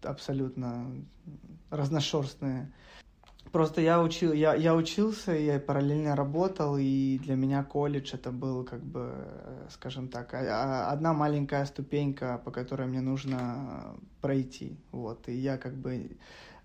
абсолютно 0.04 1.06
разношерстные. 1.70 2.72
Просто 3.52 3.82
я 3.82 4.02
учил, 4.02 4.32
я, 4.32 4.56
я 4.56 4.74
учился, 4.74 5.34
я 5.34 5.60
параллельно 5.60 6.16
работал, 6.16 6.78
и 6.78 7.20
для 7.20 7.36
меня 7.36 7.64
колледж 7.64 8.14
это 8.14 8.32
был 8.32 8.64
как 8.64 8.82
бы, 8.82 9.14
скажем 9.70 10.08
так, 10.08 10.34
одна 10.34 11.14
маленькая 11.14 11.66
ступенька, 11.66 12.42
по 12.46 12.52
которой 12.52 12.88
мне 12.88 13.02
нужно 13.02 13.96
пройти, 14.22 14.78
вот, 14.94 15.28
и 15.28 15.34
я 15.34 15.58
как 15.58 15.76
бы 15.76 16.18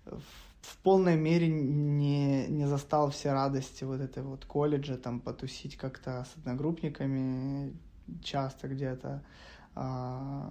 в 0.05 0.77
полной 0.83 1.17
мере 1.17 1.49
не, 1.49 2.47
не 2.47 2.65
застал 2.65 3.09
все 3.09 3.33
радости 3.33 3.83
вот 3.83 3.99
этой 3.99 4.23
вот 4.23 4.45
колледжа, 4.45 4.97
там, 4.97 5.19
потусить 5.19 5.75
как-то 5.75 6.25
с 6.25 6.37
одногруппниками 6.37 7.73
часто 8.23 8.69
где-то, 8.69 9.23
а, 9.75 10.49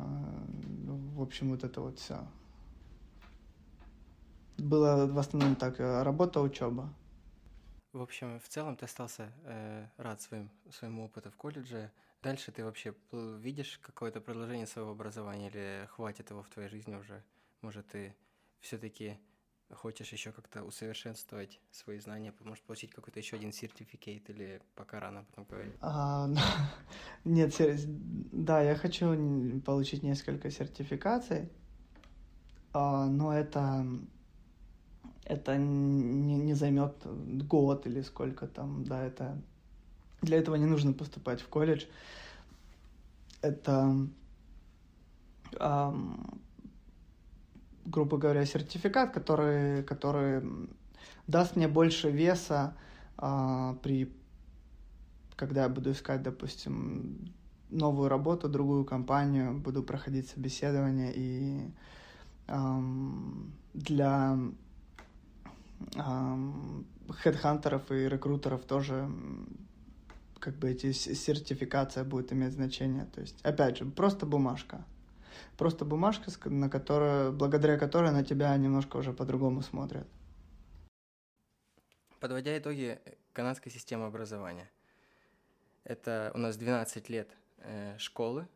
в 1.15 1.23
общем, 1.23 1.51
вот 1.51 1.65
это 1.65 1.81
вот 1.81 1.99
все 1.99 2.19
было 4.59 5.07
в 5.07 5.19
основном 5.19 5.57
так, 5.57 5.81
э, 5.81 6.03
работа, 6.03 6.40
учеба. 6.40 6.92
В 7.92 8.03
общем, 8.03 8.38
в 8.40 8.49
целом 8.49 8.77
ты 8.77 8.85
остался 8.85 9.33
э, 9.45 9.87
рад 9.97 10.21
своим, 10.21 10.51
своему 10.71 11.05
опыту 11.05 11.31
в 11.31 11.37
колледже. 11.37 11.90
Дальше 12.23 12.53
ты 12.53 12.64
вообще 12.64 12.95
видишь 13.12 13.79
какое-то 13.83 14.21
продолжение 14.21 14.66
своего 14.66 14.90
образования 14.90 15.49
или 15.49 15.88
хватит 15.92 16.31
его 16.31 16.42
в 16.42 16.49
твоей 16.49 16.69
жизни 16.69 16.95
уже? 16.95 17.23
Может, 17.62 17.87
ты 17.87 18.14
все-таки 18.61 19.19
хочешь 19.75 20.12
еще 20.12 20.33
как-то 20.33 20.62
усовершенствовать 20.62 21.61
свои 21.71 21.99
знания, 21.99 22.33
может 22.40 22.64
получить 22.64 22.90
какой-то 22.90 23.19
еще 23.19 23.37
один 23.37 23.53
сертификат 23.53 24.31
или 24.31 24.62
пока 24.75 25.01
рано 25.01 25.25
потом 25.25 25.45
говорить? 25.45 25.75
А, 25.81 26.29
нет, 27.25 27.55
да, 28.33 28.62
я 28.62 28.77
хочу 28.77 29.61
получить 29.62 30.03
несколько 30.03 30.51
сертификаций, 30.51 31.51
а, 32.73 33.07
но 33.07 33.33
это 33.33 33.87
это 35.27 35.57
не, 35.57 36.37
не 36.37 36.55
займет 36.55 36.95
год 37.05 37.87
или 37.87 38.01
сколько 38.03 38.47
там, 38.47 38.85
да, 38.85 39.05
это 39.05 39.37
для 40.23 40.39
этого 40.39 40.55
не 40.55 40.67
нужно 40.67 40.93
поступать 40.93 41.41
в 41.41 41.49
колледж. 41.49 41.85
Это, 43.43 43.97
эм, 45.61 46.41
грубо 47.85 48.19
говоря, 48.19 48.47
сертификат, 48.47 49.12
который, 49.12 49.83
который 49.83 50.43
даст 51.27 51.57
мне 51.57 51.69
больше 51.69 52.11
веса 52.11 52.77
э, 53.19 53.75
при, 53.83 54.12
когда 55.35 55.65
я 55.65 55.69
буду 55.69 55.91
искать, 55.91 56.23
допустим, 56.23 57.33
новую 57.71 58.09
работу, 58.09 58.49
другую 58.49 58.85
компанию, 58.85 59.59
буду 59.59 59.83
проходить 59.83 60.29
собеседование 60.29 61.12
и 61.15 61.71
эм, 62.47 63.53
для 63.75 64.39
хедхантеров 67.23 67.91
и 67.91 68.09
рекрутеров 68.09 68.65
тоже 68.65 69.09
как 70.39 70.55
бы 70.57 70.71
эти 70.71 70.93
сертификация 70.93 72.05
будет 72.05 72.33
иметь 72.33 72.53
значение. 72.53 73.07
То 73.07 73.21
есть, 73.21 73.41
опять 73.43 73.79
же, 73.79 73.85
просто 73.85 74.27
бумажка. 74.27 74.85
Просто 75.57 75.85
бумажка, 75.85 76.31
на 76.49 76.69
которую, 76.69 77.33
благодаря 77.33 77.79
которой 77.79 78.12
на 78.12 78.25
тебя 78.25 78.57
немножко 78.57 78.97
уже 78.99 79.12
по-другому 79.12 79.62
смотрят. 79.62 80.07
Подводя 82.21 82.57
итоги 82.57 82.99
канадской 83.33 83.73
системы 83.73 84.07
образования. 84.07 84.71
Это 85.85 86.33
у 86.35 86.39
нас 86.39 86.57
12 86.57 87.09
лет 87.11 87.29
э, 87.59 87.97
школы, 87.99 88.49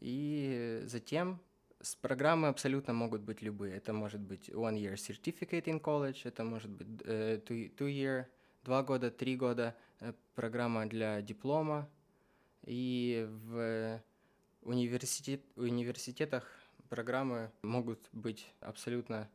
и 0.00 0.82
затем 0.86 1.40
с 1.80 1.94
программы 1.94 2.48
абсолютно 2.48 2.92
могут 2.92 3.22
быть 3.22 3.42
любые. 3.42 3.76
Это 3.76 3.92
может 3.92 4.20
быть 4.20 4.48
one 4.48 4.76
year 4.76 4.94
certificate 4.94 5.64
in 5.64 5.80
college, 5.80 6.20
это 6.24 6.44
может 6.44 6.70
быть 6.70 6.88
uh, 7.02 7.42
two, 7.44 7.74
two 7.76 7.88
year, 7.88 8.26
два 8.64 8.82
года, 8.82 9.10
три 9.10 9.36
года 9.36 9.76
uh, 10.00 10.14
программа 10.34 10.86
для 10.86 11.22
диплома. 11.22 11.88
И 12.64 13.26
в 13.28 14.02
университет, 14.62 15.40
университетах 15.56 16.44
программы 16.88 17.50
могут 17.62 18.00
быть 18.12 18.46
абсолютно 18.60 19.28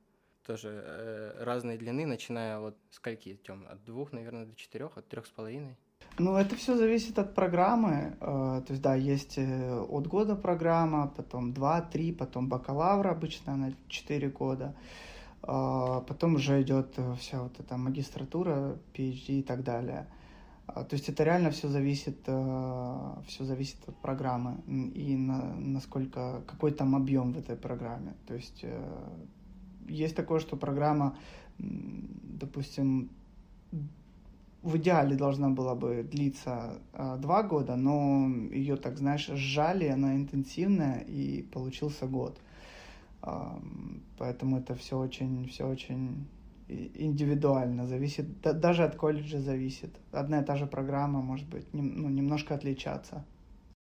тоже 0.46 0.70
э, 0.86 1.44
разной 1.44 1.78
длины, 1.78 2.06
начиная 2.06 2.60
от 2.60 2.76
скольки, 2.92 3.40
Тём? 3.44 3.66
От 3.68 3.84
двух, 3.86 4.12
наверное, 4.12 4.46
до 4.46 4.56
четырех, 4.56 4.98
от 4.98 5.08
трех 5.08 5.26
с 5.26 5.30
половиной? 5.30 5.78
Ну, 6.20 6.36
это 6.36 6.56
все 6.56 6.78
зависит 6.78 7.18
от 7.18 7.34
программы. 7.34 8.16
Э, 8.22 8.62
то 8.66 8.74
есть, 8.74 8.82
да, 8.82 8.94
есть 8.94 9.38
э, 9.38 9.80
от 9.90 10.08
года 10.08 10.36
программа, 10.36 11.08
потом 11.08 11.52
2-3, 11.52 12.16
потом 12.16 12.50
бакалавр 12.50 13.08
обычно 13.08 13.56
на 13.56 13.74
4 13.88 14.30
года. 14.30 14.76
Э, 15.42 16.02
потом 16.08 16.36
уже 16.36 16.62
идет 16.62 17.00
вся 17.20 17.42
вот 17.42 17.60
эта 17.60 17.78
магистратура, 17.78 18.78
PhD 18.94 19.40
и 19.40 19.42
так 19.42 19.64
далее. 19.64 20.08
То 20.68 20.88
есть 20.92 21.10
это 21.10 21.24
реально 21.24 21.50
все 21.50 21.68
зависит, 21.68 22.22
все 22.24 23.44
зависит 23.44 23.78
от 23.86 23.98
программы 23.98 24.62
и 24.96 25.18
на, 25.18 25.54
насколько, 25.56 26.42
какой 26.48 26.72
там 26.72 26.96
объем 26.96 27.34
в 27.34 27.38
этой 27.38 27.58
программе. 27.58 28.14
То 28.28 28.34
есть 28.34 28.64
есть 29.90 30.16
такое, 30.16 30.40
что 30.40 30.56
программа, 30.56 31.18
допустим, 31.58 33.10
в 34.64 34.78
идеале 34.78 35.16
должна 35.16 35.50
была 35.50 35.76
бы 35.76 36.04
длиться 36.04 36.82
э, 36.94 37.18
два 37.20 37.44
года, 37.44 37.76
но 37.76 38.28
ее, 38.52 38.78
так 38.78 38.98
знаешь, 38.98 39.28
сжали, 39.28 39.88
она 39.88 40.16
интенсивная, 40.16 41.00
и 41.02 41.44
получился 41.44 42.08
год. 42.08 42.40
Э, 43.22 43.60
поэтому 44.18 44.58
это 44.58 44.74
все 44.76 44.98
очень, 44.98 45.48
все 45.50 45.68
очень 45.68 46.28
индивидуально, 46.70 47.88
зависит, 47.88 48.42
да, 48.42 48.54
даже 48.54 48.86
от 48.86 48.96
колледжа 48.96 49.40
зависит. 49.40 50.00
Одна 50.12 50.40
и 50.40 50.46
та 50.46 50.56
же 50.56 50.66
программа 50.66 51.22
может 51.22 51.48
быть 51.50 51.74
нем, 51.74 52.02
ну, 52.02 52.10
немножко 52.10 52.56
отличаться. 52.56 53.26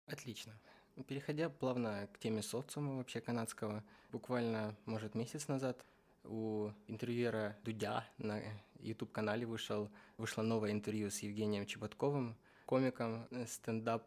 Отлично. 0.06 0.52
Переходя 1.06 1.48
плавно 1.48 2.08
к 2.12 2.18
теме 2.18 2.42
социума 2.42 2.96
вообще 2.96 3.20
канадского, 3.20 3.82
буквально, 4.12 4.74
может, 4.87 5.14
месяц 5.14 5.48
назад 5.48 5.84
у 6.24 6.70
интервьюера 6.88 7.56
Дудя 7.64 8.04
на 8.18 8.40
YouTube-канале 8.84 9.46
вышел, 9.46 9.90
вышло 10.16 10.42
новое 10.42 10.72
интервью 10.72 11.10
с 11.10 11.20
Евгением 11.20 11.66
Чеботковым, 11.66 12.36
комиком, 12.66 13.26
э, 13.30 13.46
стендап, 13.46 14.04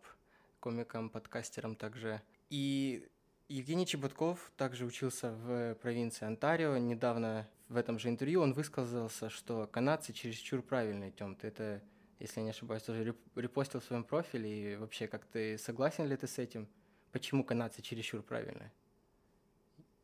комиком, 0.60 1.10
подкастером 1.10 1.76
также. 1.76 2.22
И 2.50 3.08
Евгений 3.50 3.86
Чеботков 3.86 4.52
также 4.58 4.86
учился 4.86 5.32
в 5.32 5.76
провинции 5.76 6.26
Онтарио. 6.26 6.78
Недавно 6.78 7.48
в 7.70 7.78
этом 7.78 8.00
же 8.00 8.10
интервью 8.10 8.42
он 8.42 8.54
высказался, 8.54 9.30
что 9.30 9.68
канадцы 9.68 10.14
чересчур 10.14 10.62
правильные, 10.62 11.12
Тём. 11.12 11.36
Ты 11.36 11.48
это, 11.48 11.82
если 12.20 12.40
я 12.40 12.44
не 12.44 12.50
ошибаюсь, 12.50 12.84
тоже 12.84 13.16
репостил 13.36 13.80
в 13.80 13.86
своем 13.86 14.04
профиле. 14.04 14.74
И 14.74 14.76
вообще, 14.76 15.08
как 15.08 15.26
ты 15.26 15.58
согласен 15.58 16.08
ли 16.08 16.16
ты 16.18 16.28
с 16.28 16.38
этим? 16.38 16.68
Почему 17.12 17.44
канадцы 17.44 17.82
чересчур 17.82 18.22
правильные? 18.22 18.72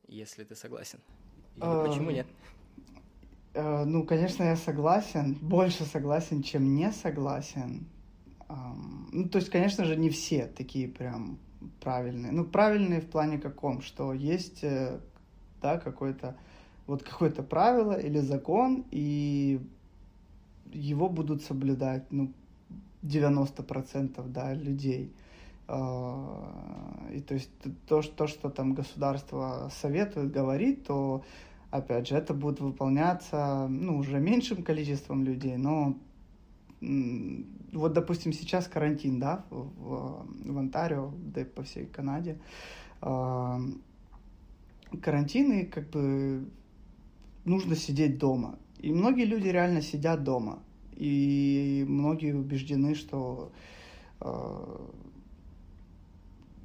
Если 0.08 0.44
ты 0.44 0.56
согласен. 0.56 1.00
Или 1.58 1.88
почему 1.88 2.12
нет? 2.12 2.28
Э, 3.54 3.84
ну, 3.86 4.04
конечно, 4.06 4.44
я 4.44 4.56
согласен, 4.56 5.38
больше 5.42 5.86
согласен, 5.86 6.42
чем 6.44 6.76
не 6.76 6.92
согласен. 6.92 7.88
Ну, 9.12 9.30
то 9.30 9.38
есть, 9.38 9.50
конечно 9.50 9.86
же, 9.86 9.96
не 9.96 10.10
все 10.10 10.48
такие 10.48 10.88
прям 10.88 11.38
правильные. 11.82 12.32
Ну, 12.32 12.46
правильные 12.46 13.02
в 13.02 13.10
плане 13.10 13.38
каком, 13.38 13.82
что 13.82 14.14
есть, 14.14 14.64
э, 14.64 15.00
да, 15.62 15.78
какое-то 15.78 16.36
вот 16.88 17.04
какое-то 17.04 17.44
правило 17.44 17.94
или 17.94 18.20
закон, 18.20 18.86
и 18.92 19.62
его 20.72 21.10
будут 21.10 21.44
соблюдать, 21.44 22.12
ну, 22.12 22.34
90% 23.04 24.28
да, 24.28 24.54
людей. 24.54 25.14
А, 25.68 27.08
и 27.14 27.22
то 27.22 27.36
есть 27.36 27.52
то, 27.88 28.02
что, 28.02 28.28
что 28.28 28.50
там 28.50 28.74
государство 28.74 29.72
советует, 29.82 30.32
говорит, 30.32 30.86
то 30.86 31.24
опять 31.74 32.08
же, 32.08 32.16
это 32.16 32.36
будет 32.36 32.60
выполняться, 32.60 33.68
ну, 33.68 33.98
уже 33.98 34.20
меньшим 34.20 34.62
количеством 34.62 35.24
людей, 35.24 35.58
но 35.58 35.98
вот, 36.80 37.94
допустим, 37.94 38.32
сейчас 38.32 38.68
карантин, 38.68 39.20
да, 39.20 39.44
в, 39.50 40.28
в 40.46 40.58
Онтарио, 40.58 41.12
да 41.34 41.42
и 41.42 41.46
по 41.46 41.64
всей 41.64 41.88
Канаде, 41.88 42.38
э, 43.02 43.60
карантин, 45.02 45.52
и 45.52 45.66
как 45.66 45.90
бы 45.90 46.48
нужно 47.44 47.76
сидеть 47.76 48.20
дома. 48.20 48.60
И 48.78 48.94
многие 48.94 49.26
люди 49.26 49.48
реально 49.48 49.82
сидят 49.82 50.24
дома. 50.24 50.60
И 50.96 51.86
многие 51.88 52.36
убеждены, 52.36 52.94
что 52.94 53.52
э, 54.22 54.88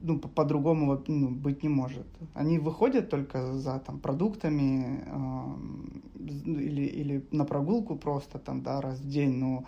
ну, 0.00 0.18
по-другому 0.18 1.02
ну, 1.06 1.30
быть 1.30 1.62
не 1.62 1.68
может. 1.68 2.06
Они 2.34 2.58
выходят 2.58 3.10
только 3.10 3.54
за 3.54 3.78
там, 3.78 3.98
продуктами 4.00 5.04
э, 5.06 6.28
или, 6.60 6.82
или 6.82 7.26
на 7.30 7.44
прогулку 7.44 7.96
просто 7.96 8.38
там, 8.38 8.62
да, 8.62 8.80
раз 8.80 8.98
в 8.98 9.08
день, 9.08 9.36
но 9.36 9.64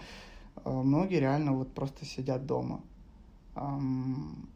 э, 0.64 0.70
многие 0.70 1.20
реально 1.20 1.52
вот 1.52 1.72
просто 1.72 2.04
сидят 2.04 2.46
дома. 2.46 2.80
Эм, 3.56 4.48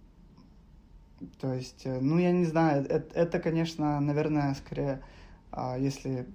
то 1.40 1.52
есть, 1.52 1.86
э, 1.86 2.00
ну, 2.00 2.18
я 2.18 2.32
не 2.32 2.44
знаю, 2.44 2.84
это, 2.84 3.14
это 3.14 3.38
конечно, 3.40 4.00
наверное, 4.00 4.54
скорее, 4.54 5.02
э, 5.52 5.76
если... 5.80 6.26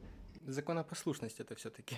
Законопослушность 0.48 1.40
это 1.40 1.56
все-таки. 1.56 1.96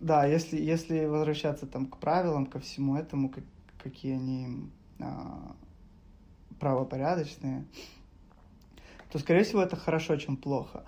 Да, 0.00 0.26
если, 0.26 0.58
если 0.60 1.06
возвращаться 1.06 1.66
там 1.66 1.86
к 1.86 1.96
правилам, 1.98 2.46
ко 2.46 2.60
всему 2.60 2.96
этому, 2.96 3.30
как, 3.30 3.44
какие 3.82 4.14
они 4.14 4.70
э, 4.98 5.04
правопорядочные, 6.58 7.64
то, 9.10 9.18
скорее 9.18 9.44
всего, 9.44 9.62
это 9.62 9.76
хорошо, 9.76 10.16
чем 10.16 10.36
плохо. 10.36 10.84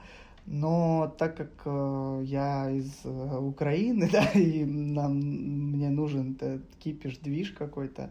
Но 0.47 1.15
так 1.19 1.37
как 1.37 1.51
э, 1.67 2.23
я 2.25 2.71
из 2.71 3.05
э, 3.05 3.39
Украины, 3.39 4.09
да, 4.13 4.25
и 4.31 4.65
нам, 4.65 5.19
мне 5.19 5.91
нужен 5.91 6.33
этот 6.33 6.63
кипиш, 6.79 7.19
движ 7.19 7.53
какой-то, 7.53 8.11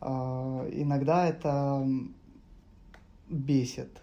э, 0.00 0.06
иногда 0.72 1.26
это 1.26 1.84
бесит, 3.28 4.00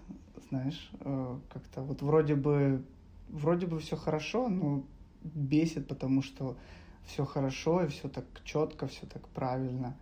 знаешь, 0.49 0.91
э, 0.99 1.37
как-то 1.53 1.81
вот 1.81 2.01
вроде 2.01 2.35
бы, 2.35 2.83
вроде 3.29 3.67
бы 3.67 3.79
все 3.79 3.95
хорошо, 3.95 4.49
но 4.49 4.83
бесит, 5.23 5.87
потому 5.87 6.21
что 6.21 6.57
все 7.05 7.25
хорошо 7.25 7.83
и 7.83 7.87
все 7.87 8.09
так 8.09 8.25
четко, 8.43 8.87
все 8.87 9.05
так 9.05 9.27
правильно. 9.29 9.95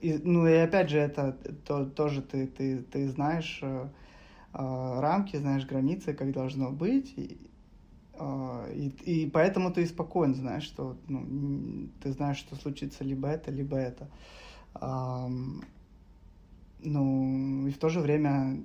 И, 0.00 0.18
ну 0.24 0.46
и 0.46 0.54
опять 0.54 0.90
же, 0.90 0.98
это 0.98 1.36
то, 1.66 1.84
тоже 1.84 2.22
ты, 2.22 2.46
ты, 2.46 2.82
ты 2.82 3.08
знаешь 3.08 3.60
э, 3.62 3.88
э, 4.54 5.00
рамки, 5.00 5.36
знаешь 5.36 5.66
границы, 5.66 6.14
как 6.14 6.32
должно 6.32 6.70
быть. 6.70 7.12
И, 7.16 7.50
э, 8.14 8.72
и, 8.74 8.88
и 8.88 9.30
поэтому 9.30 9.72
ты 9.72 9.86
спокоен 9.86 10.34
знаешь, 10.34 10.64
что 10.64 10.96
ну, 11.08 11.88
ты 12.02 12.12
знаешь, 12.12 12.38
что 12.38 12.56
случится 12.56 13.04
либо 13.04 13.28
это, 13.28 13.50
либо 13.50 13.76
это. 13.76 14.08
Э, 14.80 15.28
ну, 16.82 17.66
и 17.66 17.70
в 17.70 17.78
то 17.78 17.88
же 17.88 18.00
время 18.00 18.62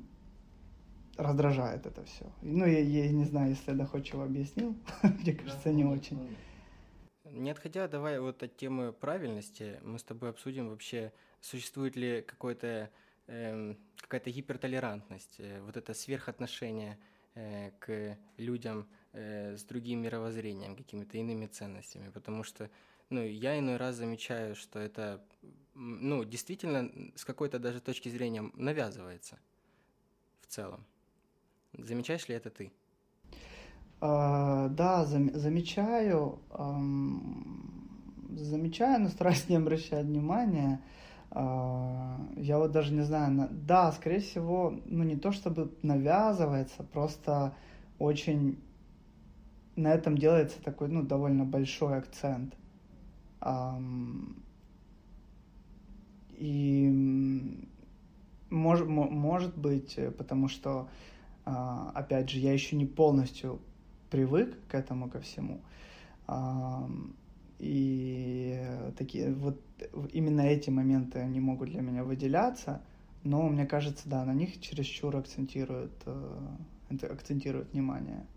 раздражает 1.17 1.85
это 1.85 2.03
все. 2.05 2.25
Ну, 2.41 2.65
я, 2.65 2.79
я 2.79 3.09
не 3.09 3.25
знаю, 3.25 3.49
если 3.49 3.71
я 3.71 3.77
доходчиво 3.77 4.23
объяснил, 4.23 4.75
мне 5.03 5.33
кажется, 5.33 5.71
не 5.71 5.85
очень. 5.85 6.19
Не 7.35 7.51
отходя, 7.51 7.89
давай 7.89 8.17
вот 8.21 8.41
от 8.43 8.55
темы 8.55 8.93
правильности, 8.93 9.77
мы 9.83 9.99
с 9.99 10.03
тобой 10.03 10.29
обсудим 10.29 10.69
вообще, 10.69 11.11
существует 11.41 11.97
ли 11.97 12.21
какой-то 12.21 12.89
э, 13.27 13.75
какая-то 13.97 14.31
гипертолерантность, 14.31 15.35
э, 15.39 15.59
вот 15.61 15.75
это 15.75 15.93
сверхотношение 15.93 16.97
э, 17.33 17.71
к 17.79 18.17
людям 18.37 18.87
э, 19.11 19.57
с 19.57 19.65
другим 19.65 20.01
мировоззрением, 20.01 20.77
какими-то 20.77 21.17
иными 21.17 21.47
ценностями, 21.47 22.09
потому 22.09 22.43
что 22.43 22.69
ну, 23.09 23.21
я 23.21 23.59
иной 23.59 23.75
раз 23.75 23.97
замечаю, 23.97 24.55
что 24.55 24.79
это, 24.79 25.21
ну, 25.73 26.23
действительно, 26.23 26.89
с 27.17 27.25
какой-то 27.25 27.59
даже 27.59 27.81
точки 27.81 28.07
зрения 28.07 28.49
навязывается 28.53 29.37
в 30.39 30.47
целом. 30.47 30.85
Замечаешь 31.73 32.29
ли 32.29 32.35
это 32.35 32.49
ты? 32.49 32.71
Uh, 34.01 34.69
да, 34.69 35.05
зам, 35.05 35.33
замечаю, 35.33 36.39
замечаю, 38.29 39.01
но 39.01 39.09
стараюсь 39.09 39.47
не 39.49 39.55
обращать 39.55 40.05
внимания. 40.05 40.81
Uh, 41.31 42.41
я 42.41 42.59
вот 42.59 42.71
даже 42.71 42.93
не 42.93 43.01
знаю, 43.01 43.31
на... 43.31 43.47
да, 43.47 43.91
скорее 43.93 44.19
всего, 44.19 44.77
ну 44.85 45.03
не 45.03 45.15
то 45.15 45.31
чтобы 45.31 45.73
навязывается, 45.81 46.83
просто 46.83 47.55
очень 47.97 48.59
на 49.75 49.93
этом 49.93 50.17
делается 50.17 50.61
такой, 50.63 50.87
ну, 50.89 51.03
довольно 51.03 51.45
большой 51.45 51.97
акцент. 51.97 52.55
И 56.37 56.89
мож, 58.49 58.83
может 58.85 59.57
быть, 59.57 59.99
потому 60.17 60.47
что 60.47 60.89
а, 61.45 61.91
опять 61.93 62.29
же, 62.29 62.39
я 62.39 62.53
еще 62.53 62.75
не 62.75 62.85
полностью 62.85 63.59
привык 64.09 64.55
к 64.67 64.75
этому, 64.75 65.09
ко 65.09 65.19
всему. 65.19 65.61
И 67.59 68.59
такие 68.97 69.33
вот 69.33 69.61
именно 70.11 70.41
эти 70.41 70.69
моменты 70.69 71.19
они 71.19 71.39
могут 71.39 71.69
для 71.69 71.81
меня 71.81 72.03
выделяться, 72.03 72.81
но 73.23 73.47
мне 73.47 73.65
кажется, 73.65 74.09
да, 74.09 74.25
на 74.25 74.33
них 74.33 74.59
чересчур 74.61 75.15
акцентируют, 75.15 75.93
э, 76.05 77.05
акцентируют 77.09 77.71
внимание. 77.71 78.27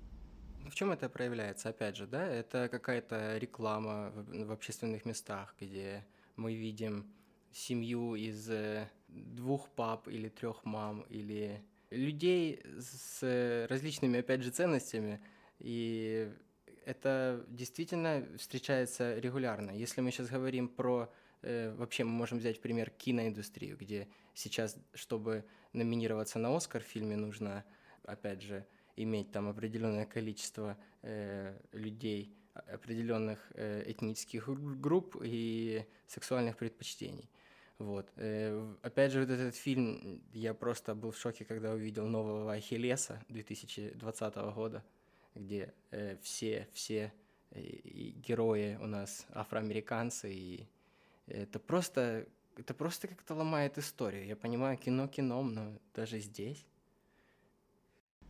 В 0.70 0.74
чем 0.74 0.92
это 0.92 1.08
проявляется, 1.08 1.70
опять 1.70 1.96
же, 1.96 2.06
да? 2.06 2.26
Это 2.26 2.68
какая-то 2.68 3.38
реклама 3.38 4.12
в 4.14 4.52
общественных 4.52 5.04
местах, 5.04 5.54
где 5.60 6.06
мы 6.36 6.54
видим 6.54 7.06
семью 7.52 8.14
из 8.14 8.48
э, 8.50 8.88
двух 9.08 9.68
пап 9.70 10.08
или 10.08 10.28
трех 10.28 10.64
мам 10.64 11.04
или 11.08 11.60
людей 11.90 12.62
с 12.78 13.66
различными, 13.68 14.20
опять 14.20 14.42
же, 14.42 14.50
ценностями, 14.50 15.20
и 15.58 16.32
это 16.84 17.44
действительно 17.48 18.26
встречается 18.38 19.18
регулярно. 19.18 19.72
Если 19.72 20.00
мы 20.00 20.10
сейчас 20.10 20.28
говорим 20.28 20.68
про 20.68 21.12
э, 21.42 21.74
вообще 21.74 22.04
мы 22.04 22.10
можем 22.10 22.38
взять 22.38 22.60
пример 22.60 22.90
киноиндустрию, 22.90 23.76
где 23.76 24.08
сейчас, 24.34 24.76
чтобы 24.94 25.44
номинироваться 25.72 26.38
на 26.38 26.56
Оскар 26.56 26.82
в 26.82 26.86
фильме, 26.86 27.16
нужно, 27.16 27.64
опять 28.04 28.42
же, 28.42 28.66
иметь 28.96 29.30
там 29.32 29.48
определенное 29.48 30.06
количество 30.06 30.76
э, 31.02 31.58
людей 31.72 32.34
определенных 32.66 33.38
э, 33.54 33.84
этнических 33.86 34.48
групп 34.80 35.16
и 35.22 35.84
сексуальных 36.06 36.56
предпочтений. 36.56 37.30
Вот. 37.78 38.10
Э, 38.16 38.74
опять 38.82 39.12
же, 39.12 39.20
вот 39.20 39.30
этот 39.30 39.54
фильм, 39.54 40.22
я 40.32 40.54
просто 40.54 40.94
был 40.94 41.12
в 41.12 41.18
шоке, 41.18 41.44
когда 41.44 41.72
увидел 41.72 42.06
нового 42.06 42.52
Ахиллеса 42.52 43.22
2020 43.28 44.34
года, 44.54 44.84
где 45.38 45.72
э, 45.90 46.16
все, 46.22 46.68
все 46.72 47.12
э, 47.50 47.60
герои 47.60 48.78
у 48.80 48.86
нас 48.86 49.26
афроамериканцы, 49.32 50.32
и 50.32 50.66
это 51.26 51.58
просто, 51.58 52.26
это 52.56 52.74
просто 52.74 53.08
как-то 53.08 53.34
ломает 53.34 53.78
историю. 53.78 54.26
Я 54.26 54.36
понимаю, 54.36 54.76
кино 54.76 55.06
кином, 55.08 55.54
но 55.54 55.72
даже 55.94 56.18
здесь. 56.18 56.64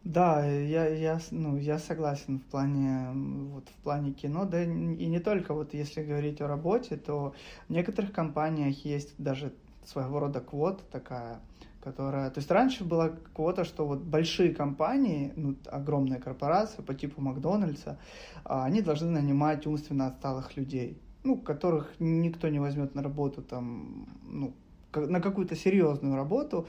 Да, 0.04 0.46
я, 0.46 0.86
я, 0.86 1.20
ну, 1.32 1.56
я 1.56 1.78
согласен 1.78 2.38
в 2.38 2.44
плане, 2.44 3.10
вот, 3.50 3.68
в 3.68 3.82
плане 3.82 4.12
кино, 4.12 4.44
да 4.44 4.62
и 4.62 4.66
не 4.66 5.18
только, 5.18 5.54
вот 5.54 5.74
если 5.74 6.02
говорить 6.02 6.40
о 6.40 6.46
работе, 6.46 6.96
то 6.96 7.34
в 7.68 7.72
некоторых 7.72 8.12
компаниях 8.12 8.84
есть 8.84 9.14
даже 9.18 9.52
своего 9.84 10.20
рода 10.20 10.40
квота 10.40 10.84
такая, 10.90 11.40
которая... 11.88 12.30
То 12.30 12.40
есть 12.40 12.50
раньше 12.50 12.84
была 12.84 13.08
квота, 13.34 13.64
что 13.64 13.86
вот 13.86 14.00
большие 14.00 14.54
компании, 14.54 15.32
ну, 15.36 15.54
огромные 15.66 16.20
корпорации 16.20 16.82
по 16.82 16.94
типу 16.94 17.22
Макдональдса, 17.22 17.98
а, 18.44 18.64
они 18.64 18.82
должны 18.82 19.10
нанимать 19.10 19.66
умственно 19.66 20.06
отсталых 20.06 20.56
людей, 20.56 20.98
ну, 21.24 21.36
которых 21.36 21.94
никто 21.98 22.48
не 22.48 22.60
возьмет 22.60 22.94
на 22.94 23.02
работу 23.02 23.42
там, 23.42 24.06
ну, 24.22 24.52
на 24.94 25.20
какую-то 25.20 25.56
серьезную 25.56 26.16
работу, 26.16 26.66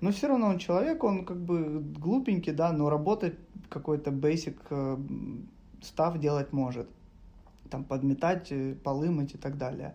но 0.00 0.10
все 0.10 0.28
равно 0.28 0.46
он 0.46 0.58
человек, 0.58 1.04
он 1.04 1.24
как 1.24 1.36
бы 1.36 1.80
глупенький, 1.80 2.52
да, 2.52 2.72
но 2.72 2.90
работать 2.90 3.34
какой-то 3.68 4.10
basic 4.10 4.56
э, 4.70 4.96
став 5.82 6.18
делать 6.18 6.52
может. 6.52 6.88
Там 7.70 7.84
подметать, 7.84 8.52
э, 8.52 8.74
полы 8.84 9.10
мыть 9.10 9.34
и 9.34 9.38
так 9.38 9.58
далее. 9.58 9.94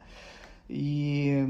И 0.68 1.48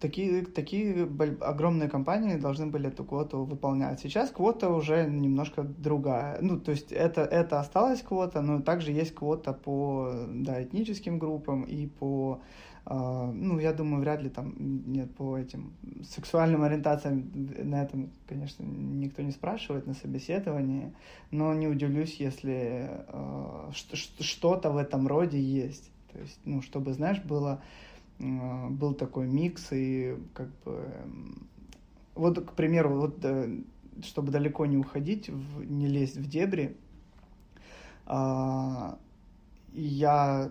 такие, 0.00 0.44
такие 0.44 1.08
огромные 1.40 1.88
компании 1.88 2.36
должны 2.36 2.66
были 2.66 2.88
эту 2.88 3.04
квоту 3.04 3.44
выполнять. 3.44 4.00
Сейчас 4.00 4.30
квота 4.30 4.70
уже 4.70 5.04
немножко 5.04 5.62
другая. 5.62 6.38
Ну, 6.40 6.58
то 6.58 6.72
есть 6.72 6.90
это, 6.90 7.20
это 7.20 7.60
осталась 7.60 8.02
квота, 8.02 8.42
но 8.42 8.60
также 8.60 8.90
есть 8.90 9.14
квота 9.14 9.52
по 9.52 10.12
да, 10.28 10.62
этническим 10.62 11.20
группам 11.20 11.62
и 11.62 11.86
по 11.86 12.40
а, 12.86 13.30
ну, 13.32 13.60
я 13.60 13.72
думаю, 13.72 14.00
вряд 14.00 14.22
ли 14.22 14.30
там 14.30 14.54
нет 14.58 15.14
по 15.14 15.38
этим 15.38 15.74
сексуальным 16.02 16.62
ориентациям 16.62 17.30
на 17.34 17.82
этом, 17.82 18.10
конечно, 18.26 18.64
никто 18.64 19.22
не 19.22 19.30
спрашивает 19.30 19.86
на 19.86 19.94
собеседовании, 19.94 20.92
но 21.30 21.54
не 21.54 21.68
удивлюсь, 21.68 22.16
если 22.16 22.90
э, 23.06 23.70
что-то 23.72 24.70
в 24.70 24.76
этом 24.76 25.06
роде 25.06 25.38
есть. 25.38 25.92
То 26.12 26.18
есть, 26.18 26.40
ну, 26.44 26.62
чтобы, 26.62 26.92
знаешь, 26.92 27.20
было, 27.22 27.60
э, 27.62 27.89
был 28.20 28.94
такой 28.94 29.26
микс 29.26 29.72
и 29.72 30.16
как 30.34 30.48
бы... 30.64 30.92
Вот, 32.14 32.44
к 32.44 32.52
примеру, 32.52 33.00
вот, 33.00 33.24
э, 33.24 33.60
чтобы 34.02 34.30
далеко 34.30 34.66
не 34.66 34.76
уходить, 34.76 35.30
в, 35.30 35.64
не 35.64 35.86
лезть 35.86 36.16
в 36.16 36.28
дебри, 36.28 36.76
э, 38.06 38.94
я 39.72 40.50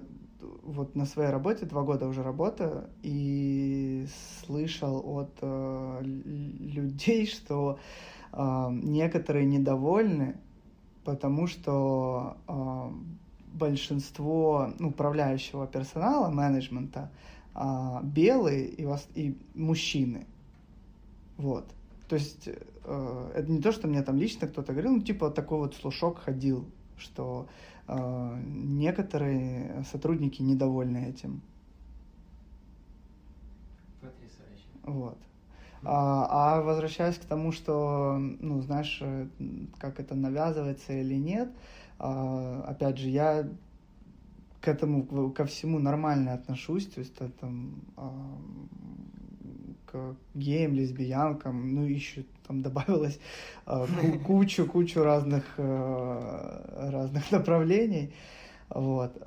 вот 0.64 0.96
на 0.96 1.06
своей 1.06 1.30
работе, 1.30 1.66
два 1.66 1.84
года 1.84 2.08
уже 2.08 2.24
работаю, 2.24 2.90
и 3.04 4.08
слышал 4.42 5.04
от 5.18 5.38
э, 5.42 6.02
людей, 6.04 7.28
что 7.28 7.78
э, 8.32 8.68
некоторые 8.72 9.46
недовольны, 9.46 10.38
потому 11.04 11.48
что 11.48 12.38
большинство 13.54 14.70
управляющего 14.80 15.68
персонала, 15.68 16.30
менеджмента, 16.30 17.12
белые 18.04 18.68
и, 18.68 18.86
вас, 18.86 19.08
и 19.16 19.38
мужчины. 19.54 20.28
Вот. 21.38 21.66
То 22.08 22.16
есть 22.16 22.48
э, 22.48 23.32
это 23.36 23.52
не 23.52 23.62
то, 23.62 23.72
что 23.72 23.88
мне 23.88 24.02
там 24.02 24.18
лично 24.18 24.48
кто-то 24.48 24.74
говорил, 24.74 24.94
ну 24.94 25.02
типа 25.02 25.30
такой 25.30 25.60
вот 25.60 25.76
слушок 25.76 26.20
ходил, 26.20 26.66
что 26.98 27.48
э, 27.88 28.42
некоторые 28.46 29.86
сотрудники 29.92 30.42
недовольны 30.42 31.10
этим. 31.10 31.42
Потрясающе. 34.02 34.66
Вот. 34.84 35.18
А, 35.84 36.58
а 36.58 36.62
возвращаясь 36.62 37.18
к 37.18 37.26
тому, 37.26 37.52
что, 37.52 38.18
ну, 38.18 38.60
знаешь, 38.62 39.00
э, 39.02 39.28
как 39.78 40.00
это 40.00 40.16
навязывается 40.16 40.94
или 40.94 41.16
нет, 41.16 41.52
а, 42.00 42.66
опять 42.68 42.98
же, 42.98 43.08
я 43.10 43.48
к 44.62 44.68
этому, 44.68 45.32
ко 45.32 45.46
всему 45.46 45.80
нормально 45.80 46.34
отношусь, 46.34 46.88
то 46.88 47.00
есть 47.00 47.16
это, 47.20 47.52
а, 47.98 48.38
к 49.86 50.16
геям, 50.36 50.74
лесбиянкам, 50.74 51.74
ну, 51.76 51.86
еще 51.86 52.26
там 52.48 52.62
добавилось 52.62 53.20
кучу-кучу 54.26 55.04
разных, 55.04 55.46
э, 55.58 56.90
разных 56.92 57.32
направлений, 57.32 58.14
вот. 58.70 59.18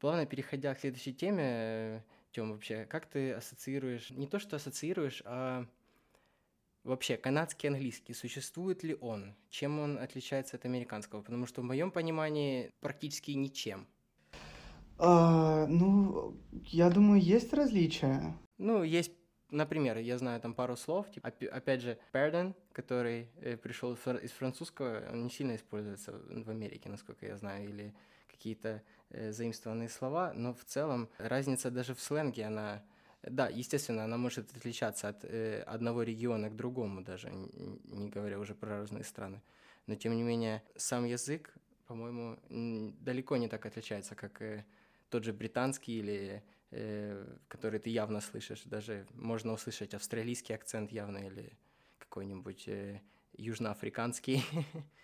Плавно 0.00 0.26
переходя 0.26 0.74
к 0.74 0.80
следующей 0.80 1.14
теме, 1.14 2.02
Тем, 2.34 2.50
вообще, 2.50 2.84
как 2.86 3.06
ты 3.06 3.30
ассоциируешь, 3.32 4.10
не 4.10 4.26
то 4.26 4.40
что 4.40 4.56
ассоциируешь, 4.56 5.22
а 5.24 5.66
вообще 6.84 7.16
канадский 7.16 7.68
английский, 7.68 8.14
существует 8.14 8.82
ли 8.84 8.96
он? 9.00 9.34
Чем 9.50 9.80
он 9.80 9.98
отличается 9.98 10.56
от 10.56 10.64
американского? 10.64 11.22
Потому 11.22 11.46
что 11.46 11.62
в 11.62 11.64
моем 11.64 11.90
понимании 11.90 12.70
практически 12.80 13.32
ничем. 13.32 13.86
А, 14.98 15.66
ну, 15.66 16.36
я 16.66 16.90
думаю, 16.90 17.20
есть 17.20 17.52
различия. 17.52 18.36
Ну, 18.58 18.82
есть 18.82 19.12
Например, 19.54 19.98
я 19.98 20.18
знаю 20.18 20.40
там 20.40 20.52
пару 20.52 20.76
слов, 20.76 21.08
типа, 21.12 21.32
опять 21.52 21.80
же, 21.80 21.96
pardon, 22.12 22.56
который 22.72 23.30
э, 23.36 23.56
пришел 23.56 23.94
из 23.94 24.32
французского, 24.32 25.08
он 25.12 25.22
не 25.22 25.30
сильно 25.30 25.54
используется 25.54 26.12
в 26.12 26.50
Америке, 26.50 26.88
насколько 26.88 27.24
я 27.24 27.36
знаю, 27.36 27.68
или 27.68 27.94
какие-то 28.26 28.82
э, 29.10 29.30
заимствованные 29.30 29.88
слова, 29.88 30.32
но 30.34 30.54
в 30.54 30.64
целом 30.64 31.08
разница 31.18 31.70
даже 31.70 31.94
в 31.94 32.00
сленге, 32.00 32.46
она, 32.46 32.82
да, 33.30 33.48
естественно, 33.48 34.04
она 34.04 34.16
может 34.16 34.56
отличаться 34.56 35.08
от 35.08 35.24
э, 35.24 35.62
одного 35.62 36.02
региона 36.02 36.50
к 36.50 36.56
другому 36.56 37.02
даже, 37.02 37.30
не 37.30 38.08
говоря 38.08 38.38
уже 38.38 38.54
про 38.54 38.80
разные 38.80 39.04
страны. 39.04 39.40
Но 39.86 39.94
тем 39.94 40.16
не 40.16 40.22
менее, 40.22 40.62
сам 40.76 41.04
язык, 41.04 41.54
по-моему, 41.86 42.38
далеко 43.00 43.36
не 43.36 43.48
так 43.48 43.66
отличается, 43.66 44.14
как 44.14 44.42
э, 44.42 44.64
тот 45.10 45.24
же 45.24 45.32
британский 45.32 45.98
или 45.98 46.42
э, 46.70 47.36
который 47.48 47.78
ты 47.80 47.90
явно 47.90 48.20
слышишь. 48.20 48.62
Даже 48.64 49.06
можно 49.14 49.52
услышать 49.52 49.94
австралийский 49.94 50.54
акцент 50.54 50.92
явно 50.92 51.18
или 51.18 51.52
какой-нибудь 51.98 52.68
э, 52.68 53.00
южноафриканский. 53.36 54.44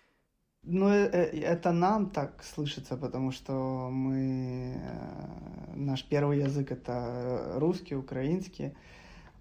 Ну, 0.62 0.88
э, 0.88 1.08
э, 1.12 1.40
это 1.40 1.72
нам 1.72 2.10
так 2.10 2.44
слышится, 2.44 2.96
потому 2.96 3.32
что 3.32 3.88
мы... 3.90 4.74
Э, 4.76 5.74
наш 5.74 6.04
первый 6.04 6.38
язык— 6.38 6.70
это 6.72 7.54
русский, 7.56 7.96
украинский, 7.96 8.74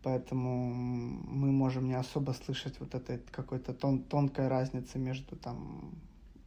поэтому 0.02 0.74
мы 0.74 1.52
можем 1.52 1.88
не 1.88 1.94
особо 1.94 2.32
слышать 2.32 2.80
вот 2.80 2.96
этой 2.96 3.20
какой-то 3.32 3.74
тон, 3.74 4.04
тонкой 4.04 4.48
разницы 4.48 4.98
между 4.98 5.36
там 5.36 5.92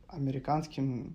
американским 0.09 1.15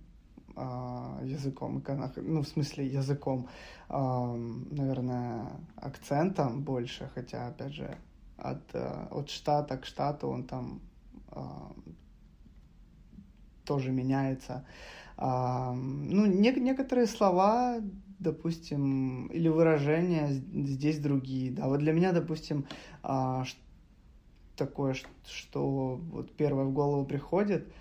э, 0.55 1.19
языком, 1.25 1.83
ну, 2.15 2.41
в 2.41 2.47
смысле 2.47 2.85
языком, 2.85 3.49
э, 3.89 4.35
наверное, 4.71 5.47
акцентом 5.75 6.61
больше, 6.61 7.09
хотя, 7.15 7.47
опять 7.47 7.73
же, 7.73 7.97
от, 8.37 8.75
от 9.11 9.29
штата 9.29 9.77
к 9.77 9.85
штату 9.85 10.29
он 10.29 10.43
там 10.43 10.79
тоже 13.67 13.91
меняется. 13.91 14.65
А, 15.17 15.73
ну, 15.73 16.25
не, 16.25 16.51
некоторые 16.51 17.07
слова, 17.07 17.77
допустим, 18.19 19.27
или 19.27 19.49
выражения 19.49 20.29
здесь 20.31 20.99
другие. 20.99 21.51
Да, 21.51 21.67
вот 21.67 21.79
для 21.79 21.91
меня, 21.91 22.13
допустим, 22.13 22.65
а, 23.03 23.43
такое, 24.55 24.95
что 25.25 25.99
вот 26.11 26.31
первое 26.35 26.65
в 26.65 26.73
голову 26.73 27.05
приходит. 27.05 27.71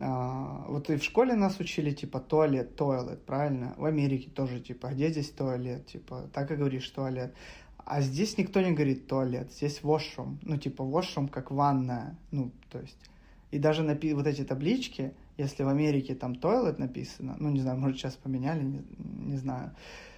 А, 0.00 0.64
вот 0.68 0.90
и 0.90 0.96
в 0.96 1.04
школе 1.04 1.34
нас 1.34 1.60
учили, 1.60 1.92
типа, 1.92 2.20
туалет, 2.20 2.76
туалет, 2.76 3.24
правильно? 3.24 3.74
В 3.76 3.84
Америке 3.84 4.30
тоже, 4.30 4.60
типа, 4.60 4.88
где 4.88 5.10
здесь 5.10 5.30
туалет? 5.30 5.86
Типа, 5.86 6.28
так 6.32 6.50
и 6.50 6.56
говоришь, 6.56 6.88
туалет. 6.90 7.34
А 7.78 8.00
здесь 8.00 8.36
никто 8.36 8.60
не 8.60 8.72
говорит 8.72 9.06
туалет, 9.06 9.52
здесь 9.52 9.80
washroom. 9.82 10.38
Ну, 10.42 10.56
типа, 10.56 10.82
washroom 10.82 11.28
как 11.28 11.50
ванная. 11.50 12.16
Ну, 12.32 12.50
то 12.70 12.80
есть... 12.80 12.98
И 13.52 13.58
даже 13.60 13.82
напи- 13.84 14.12
вот 14.12 14.26
эти 14.26 14.42
таблички, 14.42 15.14
если 15.36 15.62
в 15.62 15.68
Америке 15.68 16.14
там 16.14 16.32
toilet 16.32 16.78
написано, 16.78 17.36
ну, 17.38 17.50
не 17.50 17.60
знаю, 17.60 17.78
может, 17.78 17.98
сейчас 17.98 18.16
поменяли, 18.16 18.62
не, 18.62 18.84
не 18.98 19.36
знаю, 19.36 19.72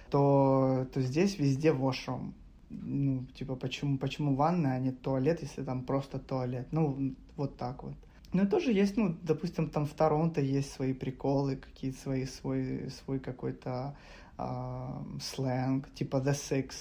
то, 0.09 0.87
то 0.93 1.01
здесь 1.01 1.37
везде 1.37 1.69
washroom. 1.69 2.33
Ну, 2.69 3.25
типа, 3.33 3.55
почему, 3.55 3.97
почему 3.97 4.35
ванная, 4.35 4.75
а 4.75 4.79
не 4.79 4.91
туалет, 4.91 5.41
если 5.41 5.63
там 5.63 5.83
просто 5.83 6.19
туалет? 6.19 6.67
Ну, 6.71 7.15
вот 7.35 7.57
так 7.57 7.83
вот. 7.83 7.95
Ну, 8.31 8.47
тоже 8.47 8.71
есть, 8.71 8.95
ну, 8.95 9.15
допустим, 9.23 9.69
там 9.69 9.85
в 9.85 9.93
Торонто 9.93 10.39
есть 10.39 10.71
свои 10.71 10.93
приколы, 10.93 11.55
какие-то 11.55 11.99
свои, 11.99 12.25
свой, 12.25 12.91
свой 12.91 13.19
какой-то 13.19 13.97
э, 14.37 14.87
сленг, 15.19 15.91
типа 15.95 16.17
The 16.17 16.33
Six. 16.33 16.71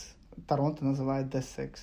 Торонто 0.47 0.85
называют 0.85 1.35
The 1.35 1.41
Six 1.41 1.79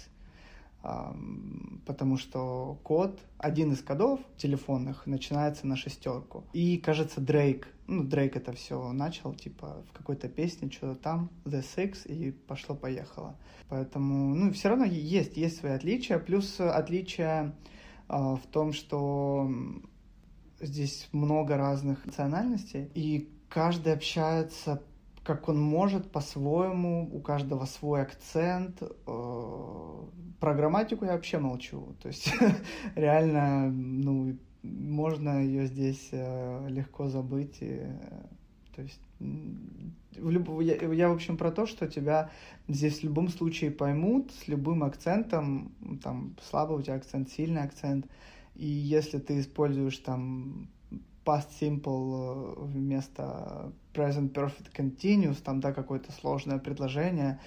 потому 1.85 2.17
что 2.17 2.79
код, 2.83 3.19
один 3.37 3.71
из 3.71 3.81
кодов 3.81 4.19
телефонных 4.37 5.05
начинается 5.05 5.67
на 5.67 5.75
шестерку. 5.75 6.43
И, 6.53 6.77
кажется, 6.77 7.21
Дрейк, 7.21 7.67
ну, 7.87 8.03
Дрейк 8.03 8.35
это 8.35 8.51
все 8.53 8.91
начал, 8.91 9.33
типа, 9.33 9.83
в 9.89 9.97
какой-то 9.97 10.27
песне, 10.27 10.69
что-то 10.71 10.95
там, 10.95 11.29
The 11.45 11.63
Six, 11.63 12.07
и 12.07 12.31
пошло-поехало. 12.31 13.35
Поэтому, 13.69 14.35
ну, 14.35 14.51
все 14.51 14.69
равно 14.69 14.85
есть, 14.85 15.37
есть 15.37 15.57
свои 15.57 15.73
отличия, 15.73 16.19
плюс 16.19 16.59
отличия 16.59 17.55
э, 18.09 18.17
в 18.17 18.41
том, 18.51 18.73
что 18.73 19.49
здесь 20.59 21.07
много 21.11 21.57
разных 21.57 22.05
национальностей, 22.05 22.89
и 22.93 23.29
каждый 23.49 23.93
общается 23.93 24.81
как 25.25 25.49
он 25.49 25.59
может 25.59 26.11
по-своему, 26.11 27.09
у 27.11 27.19
каждого 27.19 27.65
свой 27.65 28.03
акцент. 28.03 28.81
Э, 28.81 30.03
про 30.39 30.53
грамматику 30.53 31.05
я 31.05 31.13
вообще 31.13 31.39
молчу. 31.39 31.95
То 32.01 32.09
есть 32.09 32.31
реально, 32.95 33.71
ну, 33.71 34.37
можно 34.61 35.43
ее 35.43 35.65
здесь 35.65 36.09
э, 36.11 36.67
легко 36.69 37.07
забыть. 37.07 37.57
И, 37.61 37.81
то 38.75 38.83
есть 38.83 39.01
в 39.19 40.29
люб... 40.29 40.61
я, 40.61 40.75
я, 40.75 41.09
в 41.09 41.13
общем, 41.13 41.37
про 41.37 41.51
то, 41.51 41.65
что 41.65 41.87
тебя 41.87 42.29
здесь 42.67 42.99
в 42.99 43.03
любом 43.03 43.29
случае 43.29 43.71
поймут 43.71 44.31
с 44.31 44.47
любым 44.47 44.83
акцентом, 44.83 45.73
там, 46.03 46.35
слабый 46.47 46.77
у 46.77 46.81
тебя 46.83 46.95
акцент, 46.95 47.31
сильный 47.31 47.63
акцент, 47.63 48.05
и 48.53 48.67
если 48.67 49.17
ты 49.17 49.39
используешь 49.39 49.97
там 49.97 50.69
past 51.25 51.49
simple 51.59 52.55
э, 52.57 52.65
вместо 52.65 53.73
present 53.93 54.31
perfect 54.31 54.71
continuous, 54.73 55.41
там, 55.43 55.59
да, 55.59 55.73
какое-то 55.73 56.11
сложное 56.11 56.59
предложение, 56.59 57.39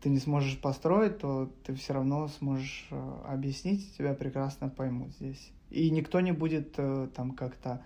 ты 0.00 0.10
не 0.10 0.18
сможешь 0.18 0.60
построить, 0.60 1.18
то 1.18 1.50
ты 1.64 1.74
все 1.74 1.94
равно 1.94 2.28
сможешь 2.28 2.86
э, 2.90 3.12
объяснить, 3.26 3.96
тебя 3.96 4.14
прекрасно 4.14 4.68
поймут 4.68 5.12
здесь. 5.14 5.50
И 5.70 5.90
никто 5.90 6.20
не 6.20 6.32
будет 6.32 6.74
э, 6.76 7.08
там 7.14 7.32
как-то 7.32 7.82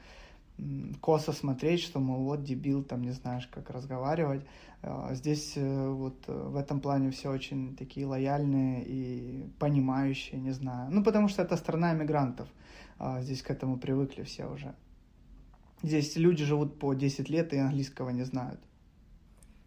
косо 1.03 1.32
смотреть, 1.32 1.80
что, 1.80 2.01
мол, 2.01 2.24
вот 2.24 2.42
дебил, 2.42 2.82
там 2.82 3.03
не 3.03 3.11
знаешь, 3.11 3.47
как 3.47 3.68
разговаривать. 3.68 4.42
Здесь 5.11 5.53
вот 5.55 6.26
в 6.26 6.57
этом 6.57 6.80
плане 6.80 7.11
все 7.11 7.30
очень 7.30 7.76
такие 7.76 8.07
лояльные 8.07 8.82
и 8.86 9.51
понимающие, 9.59 10.40
не 10.40 10.53
знаю. 10.53 10.90
Ну, 10.90 11.05
потому 11.05 11.28
что 11.28 11.42
это 11.42 11.59
страна 11.59 11.92
иммигрантов. 11.92 12.49
Здесь 13.20 13.42
к 13.42 13.51
этому 13.51 13.76
привыкли 13.76 14.22
все 14.22 14.47
уже. 14.47 14.74
Здесь 15.83 16.16
люди 16.16 16.45
живут 16.45 16.79
по 16.79 16.95
10 16.95 17.29
лет 17.29 17.53
и 17.53 17.59
английского 17.59 18.11
не 18.11 18.24
знают. 18.24 18.61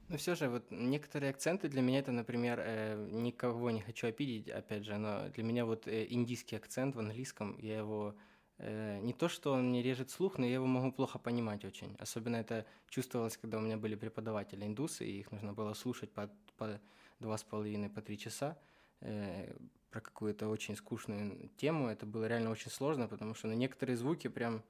Но 0.10 0.18
все 0.18 0.34
же, 0.34 0.50
вот 0.50 0.72
некоторые 0.72 1.30
акценты 1.30 1.70
для 1.70 1.82
меня 1.82 2.00
это, 2.00 2.12
например, 2.12 2.60
э, 2.60 3.10
никого 3.12 3.70
не 3.70 3.82
хочу 3.82 4.08
обидеть, 4.08 4.50
опять 4.50 4.84
же, 4.84 4.98
но 4.98 5.30
для 5.30 5.44
меня 5.44 5.66
вот 5.66 5.88
э, 5.88 6.08
индийский 6.10 6.56
акцент 6.56 6.96
в 6.96 7.00
английском, 7.00 7.56
я 7.60 7.78
его 7.78 8.16
э, 8.58 9.00
не 9.04 9.14
то, 9.14 9.30
что 9.30 9.54
он 9.54 9.70
мне 9.70 9.84
режет 9.84 10.10
слух, 10.10 10.40
но 10.40 10.48
я 10.48 10.56
его 10.56 10.66
могу 10.66 10.92
плохо 10.92 11.20
понимать 11.20 11.64
очень. 11.64 11.96
Особенно 12.00 12.38
это 12.38 12.66
чувствовалось, 12.90 13.38
когда 13.38 13.60
у 13.60 13.62
меня 13.62 13.78
были 13.78 13.94
преподаватели 13.94 14.66
индусы, 14.66 15.06
и 15.06 15.20
их 15.20 15.32
нужно 15.32 15.54
было 15.54 15.76
слушать 15.76 16.12
по, 16.12 16.28
по 16.58 16.82
два 17.20 17.38
с 17.38 17.44
половиной, 17.44 17.90
по 17.90 18.02
три 18.02 18.18
часа 18.18 18.58
э, 19.02 19.54
про 19.92 20.02
какую-то 20.02 20.48
очень 20.50 20.76
скучную 20.76 21.50
тему. 21.58 21.88
Это 21.88 22.08
было 22.08 22.28
реально 22.28 22.50
очень 22.50 22.72
сложно, 22.72 23.08
потому 23.08 23.36
что 23.36 23.48
на 23.48 23.54
некоторые 23.54 23.96
звуки 23.96 24.28
прям 24.28 24.64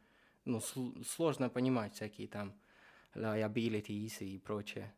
ну, 0.50 0.58
сл- 0.60 1.04
сложно 1.06 1.50
понимать 1.50 1.94
всякие 1.94 2.28
там 2.28 2.54
liabilities 3.16 4.20
и 4.20 4.38
прочее. 4.40 4.94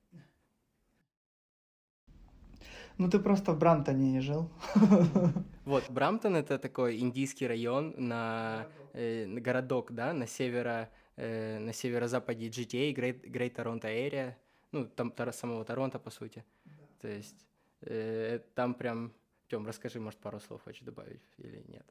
Ну, 2.97 3.09
ты 3.09 3.19
просто 3.19 3.53
в 3.53 3.59
Брамтоне 3.59 4.11
не 4.11 4.21
жил. 4.21 4.49
Вот, 5.65 5.83
Брамтон— 5.89 6.35
это 6.35 6.57
такой 6.57 6.99
индийский 6.99 7.47
район 7.47 7.93
на, 7.97 8.67
э, 8.93 9.27
городок, 9.27 9.91
да, 9.91 10.11
на 10.13 10.25
северо, 10.27 10.89
э, 11.17 11.59
на 11.59 11.71
северо-западе 11.71 12.49
GTA, 12.49 12.93
Great, 12.93 13.31
Great 13.31 13.55
Toronto 13.55 13.83
Area, 13.83 14.33
ну, 14.71 14.85
там 14.85 15.13
самого 15.31 15.63
Торонто, 15.63 15.99
по 15.99 16.09
сути. 16.09 16.43
Да. 16.65 16.71
То 17.01 17.07
есть 17.07 17.45
э, 17.81 18.39
там 18.55 18.73
прям... 18.73 19.11
Тём, 19.49 19.67
расскажи, 19.67 19.99
может, 19.99 20.19
пару 20.19 20.39
слов 20.39 20.63
хочешь 20.63 20.83
добавить 20.83 21.21
или 21.37 21.63
нет? 21.67 21.85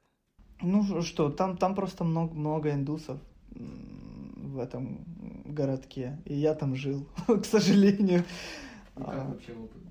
Ну 0.62 1.02
что, 1.02 1.30
там, 1.30 1.56
там 1.56 1.74
просто 1.74 2.04
много, 2.04 2.34
много 2.34 2.70
индусов 2.70 3.20
в 3.54 4.58
этом 4.58 5.04
городке, 5.44 6.18
и 6.24 6.34
я 6.34 6.54
там 6.54 6.74
жил, 6.74 7.06
к 7.26 7.44
сожалению. 7.44 8.24
И 8.96 9.02
как 9.02 9.28
вообще 9.28 9.52
опыт 9.52 9.82
был? 9.82 9.90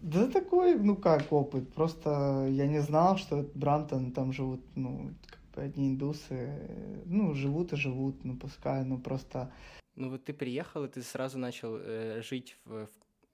Да 0.00 0.26
такой, 0.28 0.76
ну 0.76 0.96
как 0.96 1.32
опыт, 1.32 1.72
просто 1.74 2.46
я 2.50 2.66
не 2.66 2.80
знал, 2.80 3.18
что 3.18 3.46
Брамтон, 3.54 4.12
там 4.12 4.32
живут, 4.32 4.60
ну, 4.74 5.10
как 5.26 5.40
бы 5.54 5.62
одни 5.62 5.88
индусы, 5.88 7.02
ну, 7.04 7.34
живут 7.34 7.72
и 7.72 7.76
живут, 7.76 8.24
ну, 8.24 8.36
пускай, 8.36 8.84
ну, 8.84 8.98
просто... 8.98 9.52
Ну, 9.96 10.08
вот 10.08 10.24
ты 10.24 10.32
приехал, 10.32 10.84
и 10.84 10.88
ты 10.88 11.02
сразу 11.02 11.38
начал 11.38 11.76
э, 11.76 12.22
жить 12.22 12.56
в, 12.64 12.86
в 12.86 12.88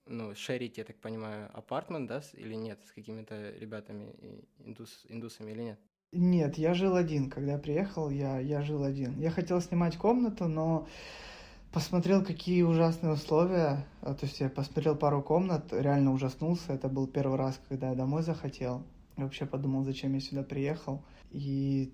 ну, 0.06 0.34
шерить, 0.34 0.78
я 0.78 0.84
так 0.84 0.96
понимаю, 0.96 1.50
апартмент, 1.52 2.08
да, 2.08 2.22
или 2.34 2.54
нет, 2.54 2.80
с 2.84 2.92
какими-то 2.92 3.50
ребятами, 3.50 4.14
индус, 4.58 5.06
индусами 5.08 5.52
или 5.52 5.62
нет? 5.62 5.80
Нет, 6.12 6.56
я 6.56 6.74
жил 6.74 6.96
один. 6.96 7.30
Когда 7.30 7.58
приехал, 7.58 8.10
я, 8.10 8.38
я 8.38 8.62
жил 8.62 8.84
один. 8.84 9.18
Я 9.18 9.30
хотел 9.30 9.60
снимать 9.60 9.96
комнату, 9.96 10.48
но 10.48 10.86
посмотрел, 11.72 12.24
какие 12.24 12.62
ужасные 12.62 13.12
условия. 13.12 13.86
А, 14.00 14.14
то 14.14 14.24
есть 14.26 14.40
я 14.40 14.48
посмотрел 14.48 14.96
пару 14.96 15.22
комнат, 15.22 15.72
реально 15.72 16.12
ужаснулся. 16.12 16.72
Это 16.72 16.88
был 16.88 17.06
первый 17.06 17.36
раз, 17.36 17.60
когда 17.68 17.90
я 17.90 17.94
домой 17.94 18.22
захотел. 18.22 18.82
Я 19.16 19.24
вообще 19.24 19.46
подумал, 19.46 19.84
зачем 19.84 20.14
я 20.14 20.20
сюда 20.20 20.42
приехал. 20.42 21.04
И 21.30 21.92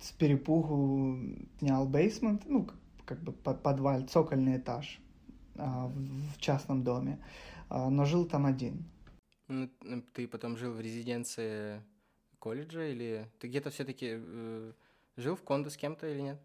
с 0.00 0.12
перепугу 0.12 1.18
снял 1.58 1.86
бейсмент, 1.86 2.42
ну, 2.46 2.68
как 3.04 3.22
бы 3.22 3.32
подваль, 3.32 4.04
цокольный 4.04 4.58
этаж 4.58 5.00
а, 5.56 5.88
в 5.88 6.38
частном 6.38 6.84
доме. 6.84 7.18
А, 7.68 7.90
но 7.90 8.04
жил 8.04 8.24
там 8.24 8.46
один. 8.46 8.84
Ну, 9.48 9.68
ты 10.12 10.28
потом 10.28 10.56
жил 10.56 10.72
в 10.72 10.80
резиденции 10.80 11.82
колледжа 12.38 12.84
или 12.84 13.26
ты 13.38 13.48
где-то 13.48 13.70
все-таки 13.70 14.16
э, 14.18 14.72
жил 15.16 15.36
в 15.36 15.42
кондо 15.42 15.70
с 15.70 15.76
кем-то 15.76 16.06
или 16.06 16.20
нет? 16.20 16.38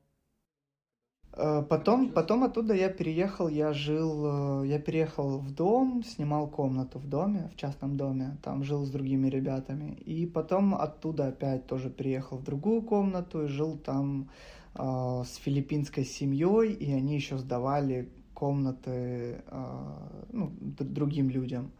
Э, 1.36 1.64
потом, 1.68 2.12
потом 2.12 2.44
оттуда 2.44 2.74
я 2.74 2.90
переехал, 2.90 3.48
я 3.48 3.74
жил, 3.74 4.64
э, 4.64 4.68
я 4.68 4.80
переехал 4.80 5.40
в 5.40 5.52
дом, 5.52 6.04
снимал 6.04 6.48
комнату 6.48 7.00
в 7.00 7.08
доме, 7.08 7.50
в 7.54 7.58
частном 7.58 7.98
доме, 7.98 8.38
там 8.44 8.64
жил 8.64 8.86
с 8.86 8.90
другими 8.92 9.30
ребятами. 9.30 9.94
И 10.06 10.26
потом 10.28 10.76
оттуда 10.76 11.28
опять 11.28 11.66
тоже 11.68 11.90
переехал 11.90 12.38
в 12.38 12.44
другую 12.44 12.82
комнату 12.84 13.46
и 13.46 13.48
жил 13.48 13.78
там 13.78 14.30
э, 14.76 15.24
с 15.26 15.36
филиппинской 15.38 16.06
семьей, 16.06 16.74
и 16.74 16.94
они 16.94 17.16
еще 17.16 17.38
сдавали 17.38 18.10
комнаты 18.34 19.44
э, 19.48 19.98
ну, 20.32 20.52
другим 20.60 21.30
людям. 21.30 21.72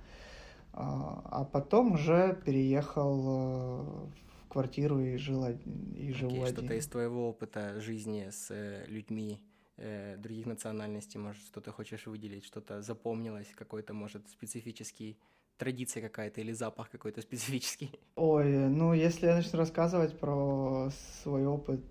А, 0.74 1.22
а 1.26 1.46
потом 1.46 1.94
уже 1.94 2.42
переехал 2.46 3.20
э, 3.20 4.08
в 4.42 4.50
квартиру 4.50 5.00
и 5.00 5.18
жил 5.18 5.46
и 5.46 6.12
живу 6.14 6.38
okay, 6.38 6.46
один. 6.46 6.58
Что-то 6.58 6.74
из 6.74 6.88
твоего 6.88 7.30
опыта 7.30 7.80
жизни 7.80 8.30
с 8.32 8.50
э, 8.50 8.86
людьми 8.88 9.40
э, 9.78 10.18
других 10.18 10.48
национальностей, 10.48 11.20
может, 11.20 11.44
что-то 11.44 11.72
хочешь 11.72 12.08
выделить, 12.08 12.44
что-то 12.44 12.82
запомнилось, 12.82 13.48
какой-то, 13.56 13.94
может, 13.94 14.28
специфический 14.30 15.20
традиция 15.58 16.02
какая-то 16.02 16.42
или 16.42 16.54
запах 16.54 16.90
какой-то 16.90 17.22
специфический? 17.22 17.92
Ой, 18.16 18.68
ну 18.68 18.94
если 18.94 19.28
я 19.28 19.36
начну 19.36 19.60
рассказывать 19.60 20.20
про 20.20 20.90
свой 21.22 21.46
опыт... 21.46 21.84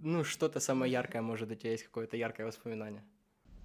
Ну, 0.00 0.24
что-то 0.24 0.60
самое 0.60 0.90
яркое, 0.90 1.20
может, 1.20 1.50
у 1.50 1.54
тебя 1.54 1.72
есть 1.72 1.84
какое-то 1.84 2.16
яркое 2.16 2.46
воспоминание? 2.46 3.04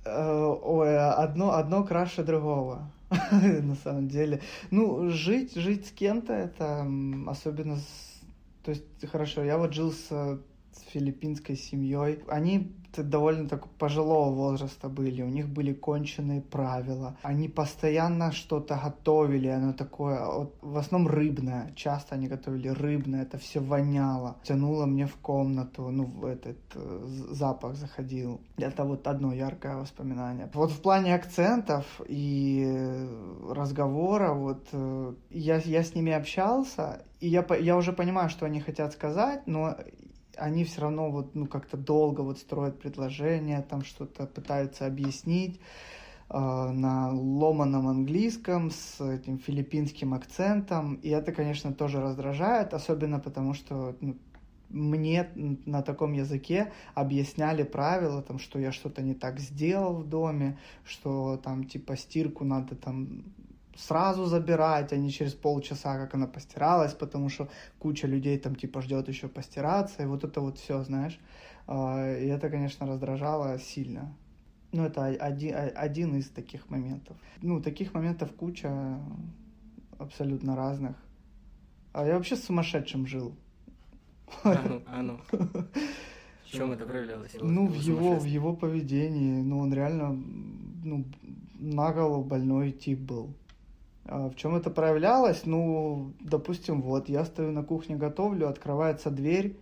Ой, 0.05 0.97
одно, 0.97 1.53
одно 1.53 1.85
краше 1.85 2.23
другого. 2.23 2.91
на 3.31 3.75
самом 3.75 4.07
деле. 4.07 4.41
Ну, 4.71 5.09
жить, 5.09 5.55
жить 5.55 5.87
с 5.87 5.91
кем-то, 5.91 6.33
это 6.33 6.87
особенно... 7.27 7.77
С... 7.77 8.21
То 8.63 8.71
есть, 8.71 8.83
хорошо, 9.11 9.43
я 9.43 9.57
вот 9.57 9.73
жил 9.73 9.91
с, 9.91 10.39
филиппинской 10.81 11.55
семьей. 11.55 12.19
Они 12.27 12.75
довольно 12.97 13.47
так 13.47 13.67
пожилого 13.77 14.33
возраста 14.33 14.89
были, 14.89 15.21
у 15.21 15.29
них 15.29 15.47
были 15.47 15.73
конченые 15.73 16.41
правила. 16.41 17.17
Они 17.21 17.47
постоянно 17.47 18.31
что-то 18.31 18.79
готовили, 18.83 19.47
оно 19.47 19.73
такое, 19.73 20.25
вот, 20.25 20.55
в 20.61 20.77
основном 20.77 21.11
рыбное, 21.11 21.71
часто 21.75 22.15
они 22.15 22.27
готовили 22.27 22.69
рыбное, 22.69 23.23
это 23.23 23.37
все 23.37 23.59
воняло, 23.59 24.37
тянуло 24.43 24.85
мне 24.85 25.05
в 25.05 25.15
комнату, 25.15 25.89
ну, 25.89 26.05
в 26.05 26.25
этот 26.25 26.57
э, 26.75 27.05
запах 27.31 27.75
заходил. 27.75 28.41
Это 28.57 28.83
вот 28.83 29.07
одно 29.07 29.33
яркое 29.33 29.75
воспоминание. 29.75 30.49
Вот 30.53 30.71
в 30.71 30.81
плане 30.81 31.15
акцентов 31.15 32.01
и 32.07 33.07
разговора, 33.49 34.33
вот 34.33 34.67
э, 34.71 35.13
я, 35.29 35.57
я 35.57 35.83
с 35.83 35.95
ними 35.95 36.11
общался, 36.11 37.03
и 37.19 37.27
я, 37.27 37.45
я 37.59 37.75
уже 37.75 37.91
понимаю, 37.91 38.29
что 38.29 38.45
они 38.45 38.61
хотят 38.61 38.93
сказать, 38.93 39.45
но 39.45 39.75
они 40.39 40.63
все 40.63 40.81
равно 40.81 41.11
вот, 41.11 41.35
ну, 41.35 41.45
как-то 41.47 41.77
долго 41.77 42.21
вот 42.21 42.39
строят 42.39 42.79
предложения, 42.79 43.61
там 43.61 43.83
что-то 43.83 44.25
пытаются 44.25 44.85
объяснить 44.85 45.59
э, 46.29 46.37
на 46.37 47.11
ломаном 47.11 47.87
английском 47.87 48.71
с 48.71 49.01
этим 49.01 49.37
филиппинским 49.37 50.13
акцентом. 50.13 50.95
И 50.95 51.09
это, 51.09 51.31
конечно, 51.31 51.73
тоже 51.73 52.01
раздражает, 52.01 52.73
особенно 52.73 53.19
потому 53.19 53.53
что 53.53 53.95
ну, 54.01 54.17
мне 54.69 55.29
на 55.65 55.81
таком 55.81 56.13
языке 56.13 56.71
объясняли 56.93 57.63
правила, 57.63 58.21
там, 58.21 58.39
что 58.39 58.59
я 58.59 58.71
что-то 58.71 59.01
не 59.01 59.15
так 59.15 59.39
сделал 59.39 59.95
в 59.95 60.07
доме, 60.07 60.57
что 60.83 61.37
там 61.37 61.63
типа 61.65 61.97
стирку 61.97 62.43
надо 62.43 62.75
там 62.75 63.23
сразу 63.79 64.25
забирать, 64.25 64.93
а 64.93 64.97
не 64.97 65.09
через 65.09 65.33
полчаса, 65.33 65.97
как 65.97 66.13
она 66.13 66.27
постиралась, 66.27 66.93
потому 66.93 67.29
что 67.29 67.49
куча 67.79 68.07
людей 68.07 68.37
там 68.37 68.55
типа 68.55 68.81
ждет 68.81 69.07
еще 69.07 69.27
постираться, 69.27 70.03
и 70.03 70.05
вот 70.05 70.23
это 70.23 70.41
вот 70.41 70.57
все, 70.57 70.83
знаешь. 70.83 71.19
А, 71.67 72.17
и 72.17 72.27
это, 72.27 72.49
конечно, 72.49 72.85
раздражало 72.85 73.57
сильно. 73.59 74.13
Ну, 74.71 74.85
это 74.85 75.05
один, 75.05 75.55
один 75.75 76.15
из 76.15 76.29
таких 76.29 76.69
моментов. 76.69 77.17
Ну, 77.41 77.61
таких 77.61 77.93
моментов 77.93 78.31
куча 78.33 78.99
абсолютно 79.97 80.55
разных. 80.55 80.95
А 81.93 82.05
я 82.05 82.15
вообще 82.15 82.35
с 82.35 82.43
сумасшедшим 82.43 83.07
жил. 83.07 83.35
А 84.43 84.61
ну, 84.67 84.81
а 84.87 85.01
ну. 85.01 85.19
В 86.45 86.51
чем 86.51 86.71
это 86.71 86.85
проявлялось? 86.85 87.31
Ну, 87.41 87.67
в 87.67 87.75
его, 87.75 88.15
в 88.15 88.25
его 88.25 88.55
поведении. 88.55 89.41
Ну, 89.41 89.59
он 89.59 89.73
реально 89.73 90.11
ну, 90.83 91.05
наголо 91.59 92.23
больной 92.23 92.71
тип 92.71 92.99
был. 92.99 93.33
А 94.11 94.27
в 94.29 94.35
чем 94.35 94.55
это 94.55 94.71
проявлялось? 94.71 95.45
Ну, 95.45 96.13
допустим, 96.19 96.81
вот 96.81 97.09
я 97.09 97.25
стою 97.25 97.51
на 97.51 97.63
кухне, 97.63 97.95
готовлю, 97.95 98.49
открывается 98.49 99.11
дверь, 99.11 99.55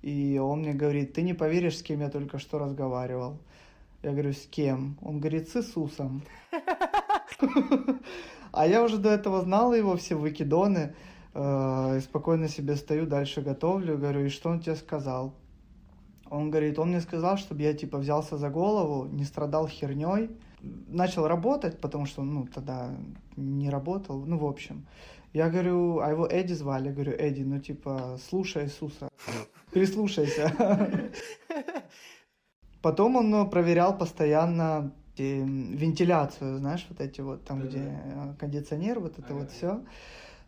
и 0.00 0.40
он 0.42 0.60
мне 0.60 0.72
говорит, 0.72 1.12
ты 1.12 1.20
не 1.20 1.34
поверишь, 1.34 1.76
с 1.76 1.82
кем 1.82 2.00
я 2.00 2.08
только 2.08 2.38
что 2.38 2.58
разговаривал. 2.58 3.36
Я 4.02 4.12
говорю, 4.12 4.32
с 4.32 4.46
кем? 4.46 4.96
Он 5.02 5.20
говорит, 5.20 5.50
с 5.50 5.56
Иисусом. 5.56 6.22
А 8.52 8.66
я 8.66 8.82
уже 8.82 8.98
до 8.98 9.10
этого 9.10 9.42
знал 9.42 9.72
его 9.72 9.96
все 9.96 10.16
выкидоны, 10.16 10.96
э, 11.34 11.98
и 11.98 12.00
спокойно 12.00 12.48
себе 12.48 12.74
стою, 12.74 13.06
дальше 13.06 13.42
готовлю, 13.42 13.96
говорю, 13.96 14.24
и 14.24 14.28
что 14.28 14.50
он 14.50 14.58
тебе 14.58 14.74
сказал? 14.74 15.34
Он 16.28 16.50
говорит, 16.50 16.76
он 16.80 16.88
мне 16.88 17.00
сказал, 17.00 17.36
чтобы 17.36 17.62
я 17.62 17.74
типа 17.74 17.98
взялся 17.98 18.38
за 18.38 18.50
голову, 18.50 19.06
не 19.06 19.22
страдал 19.22 19.68
херней, 19.68 20.30
начал 20.62 21.26
работать, 21.26 21.80
потому 21.80 22.06
что, 22.06 22.22
ну, 22.22 22.46
тогда 22.46 22.90
не 23.36 23.70
работал, 23.70 24.24
ну, 24.24 24.38
в 24.38 24.44
общем. 24.44 24.86
Я 25.32 25.48
говорю, 25.48 26.00
а 26.00 26.10
его 26.10 26.26
Эдди 26.26 26.54
звали, 26.54 26.88
я 26.88 26.92
говорю, 26.92 27.12
Эдди, 27.12 27.42
ну, 27.42 27.60
типа, 27.60 28.18
слушай 28.28 28.64
Иисуса, 28.64 29.08
прислушайся. 29.72 31.10
Потом 32.82 33.16
он 33.16 33.30
ну, 33.30 33.48
проверял 33.48 33.96
постоянно 33.96 34.92
вентиляцию, 35.16 36.58
знаешь, 36.58 36.86
вот 36.88 37.00
эти 37.00 37.20
вот, 37.20 37.44
там, 37.44 37.60
где 37.60 37.78
э, 37.78 38.34
кондиционер, 38.38 39.00
вот 39.00 39.18
это 39.18 39.34
вот 39.34 39.50
все. 39.50 39.82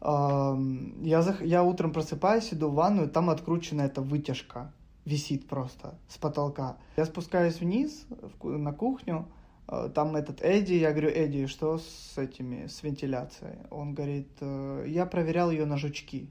Я, 0.00 1.36
я 1.42 1.62
утром 1.62 1.92
просыпаюсь, 1.92 2.52
иду 2.52 2.70
в 2.70 2.74
ванную, 2.74 3.08
там 3.08 3.30
откручена 3.30 3.82
эта 3.82 4.00
вытяжка 4.00 4.72
висит 5.04 5.48
просто 5.48 5.94
с 6.08 6.16
потолка. 6.18 6.76
Я 6.96 7.04
спускаюсь 7.04 7.60
вниз 7.60 8.06
на 8.42 8.72
кухню, 8.72 9.28
там 9.66 10.16
этот 10.16 10.42
Эдди, 10.42 10.74
я 10.74 10.90
говорю, 10.90 11.10
Эдди, 11.10 11.46
что 11.46 11.78
с 11.78 12.18
этими, 12.18 12.66
с 12.66 12.82
вентиляцией? 12.82 13.58
Он 13.70 13.94
говорит, 13.94 14.28
«Э, 14.40 14.84
я 14.86 15.06
проверял 15.06 15.50
ее 15.50 15.66
на 15.66 15.76
жучки. 15.76 16.30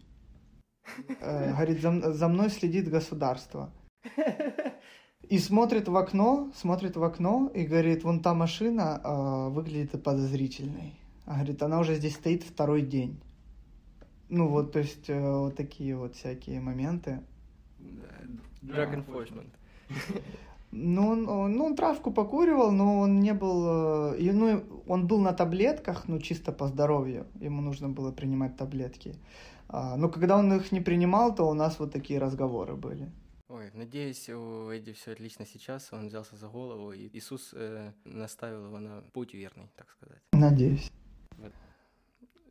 Э, 1.21 1.51
говорит, 1.53 1.81
за, 1.81 2.13
за 2.13 2.27
мной 2.27 2.49
следит 2.49 2.89
государство. 2.89 3.71
И 5.29 5.39
смотрит 5.39 5.87
в 5.87 5.95
окно, 5.95 6.51
смотрит 6.53 6.97
в 6.97 7.03
окно 7.03 7.49
и 7.53 7.63
говорит, 7.63 8.03
вон 8.03 8.21
та 8.21 8.33
машина 8.33 8.99
э, 9.01 9.49
выглядит 9.49 10.03
подозрительной. 10.03 10.93
А 11.25 11.35
говорит, 11.35 11.63
она 11.63 11.79
уже 11.79 11.95
здесь 11.95 12.15
стоит 12.15 12.43
второй 12.43 12.81
день. 12.81 13.21
Ну 14.27 14.47
вот, 14.47 14.73
то 14.73 14.79
есть 14.79 15.09
э, 15.09 15.19
вот 15.21 15.55
такие 15.55 15.95
вот 15.95 16.15
всякие 16.15 16.59
моменты. 16.59 17.21
Drug 18.61 19.05
enforcement. 19.05 19.49
Ну, 20.71 21.09
он, 21.09 21.23
ну, 21.23 21.65
он 21.65 21.75
травку 21.75 22.11
покуривал, 22.11 22.71
но 22.71 22.99
он 22.99 23.19
не 23.19 23.33
был... 23.33 24.13
Э, 24.13 24.31
ну, 24.33 24.63
он 24.87 25.07
был 25.07 25.19
на 25.19 25.33
таблетках, 25.33 26.07
ну, 26.07 26.19
чисто 26.19 26.51
по 26.51 26.67
здоровью. 26.67 27.27
Ему 27.41 27.61
нужно 27.61 27.89
было 27.89 28.11
принимать 28.11 28.55
таблетки. 28.55 29.15
А, 29.67 29.97
но 29.97 30.09
когда 30.09 30.37
он 30.37 30.53
их 30.53 30.71
не 30.71 30.81
принимал, 30.81 31.35
то 31.35 31.49
у 31.49 31.53
нас 31.53 31.79
вот 31.79 31.91
такие 31.91 32.19
разговоры 32.19 32.75
были. 32.75 33.11
Ой, 33.49 33.69
надеюсь, 33.73 34.29
у 34.29 34.69
Эдди 34.69 34.93
все 34.93 35.11
отлично 35.11 35.45
сейчас. 35.45 35.91
Он 35.91 36.07
взялся 36.07 36.37
за 36.37 36.47
голову, 36.47 36.93
и 36.93 37.09
Иисус 37.17 37.53
э, 37.53 37.91
наставил 38.05 38.65
его 38.67 38.79
на 38.79 39.01
путь 39.13 39.33
верный, 39.33 39.69
так 39.75 39.89
сказать. 39.89 40.21
Надеюсь. 40.31 40.91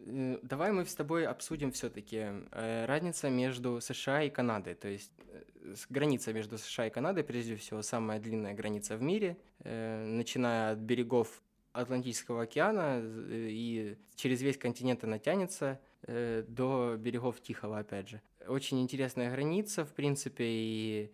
Э, 0.07 0.38
давай 0.42 0.72
мы 0.72 0.84
с 0.84 0.94
тобой 0.94 1.26
обсудим 1.26 1.72
все-таки 1.72 2.26
э, 2.51 2.84
разница 2.86 3.30
между 3.30 3.80
США 3.80 4.22
и 4.22 4.30
Канадой. 4.30 4.74
То 4.74 4.88
есть 4.88 5.12
э, 5.28 5.74
граница 5.88 6.32
между 6.32 6.59
США 6.59 6.86
и 6.86 6.90
Канадой, 6.90 7.24
прежде 7.24 7.57
всего, 7.57 7.82
самая 7.82 8.20
длинная 8.20 8.55
граница 8.55 8.96
в 8.96 9.03
мире, 9.03 9.36
начиная 9.62 10.72
от 10.72 10.78
берегов 10.78 11.42
Атлантического 11.72 12.42
океана 12.42 13.03
и 13.28 13.96
через 14.16 14.40
весь 14.42 14.57
континент 14.57 15.05
она 15.05 15.18
тянется 15.18 15.78
до 16.07 16.96
берегов 16.98 17.40
Тихого, 17.42 17.78
опять 17.78 18.09
же. 18.09 18.22
Очень 18.48 18.80
интересная 18.80 19.30
граница, 19.30 19.84
в 19.84 19.92
принципе, 19.92 20.44
и 20.46 21.12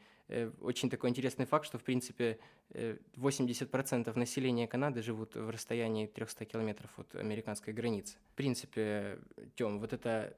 очень 0.61 0.91
такой 0.91 1.11
интересный 1.11 1.47
факт, 1.47 1.67
что, 1.67 1.79
в 1.79 1.85
принципе, 1.85 2.39
80% 2.71 4.09
э, 4.09 4.19
населения 4.19 4.67
Канады 4.67 5.03
живут 5.03 5.37
в 5.37 5.51
расстоянии 5.51 6.07
300 6.07 6.45
километров 6.45 6.91
от 6.99 7.15
американской 7.15 7.73
границы. 7.73 8.17
В 8.33 8.37
принципе, 8.37 9.19
Тём, 9.55 9.79
вот 9.79 9.93
это 9.93 10.37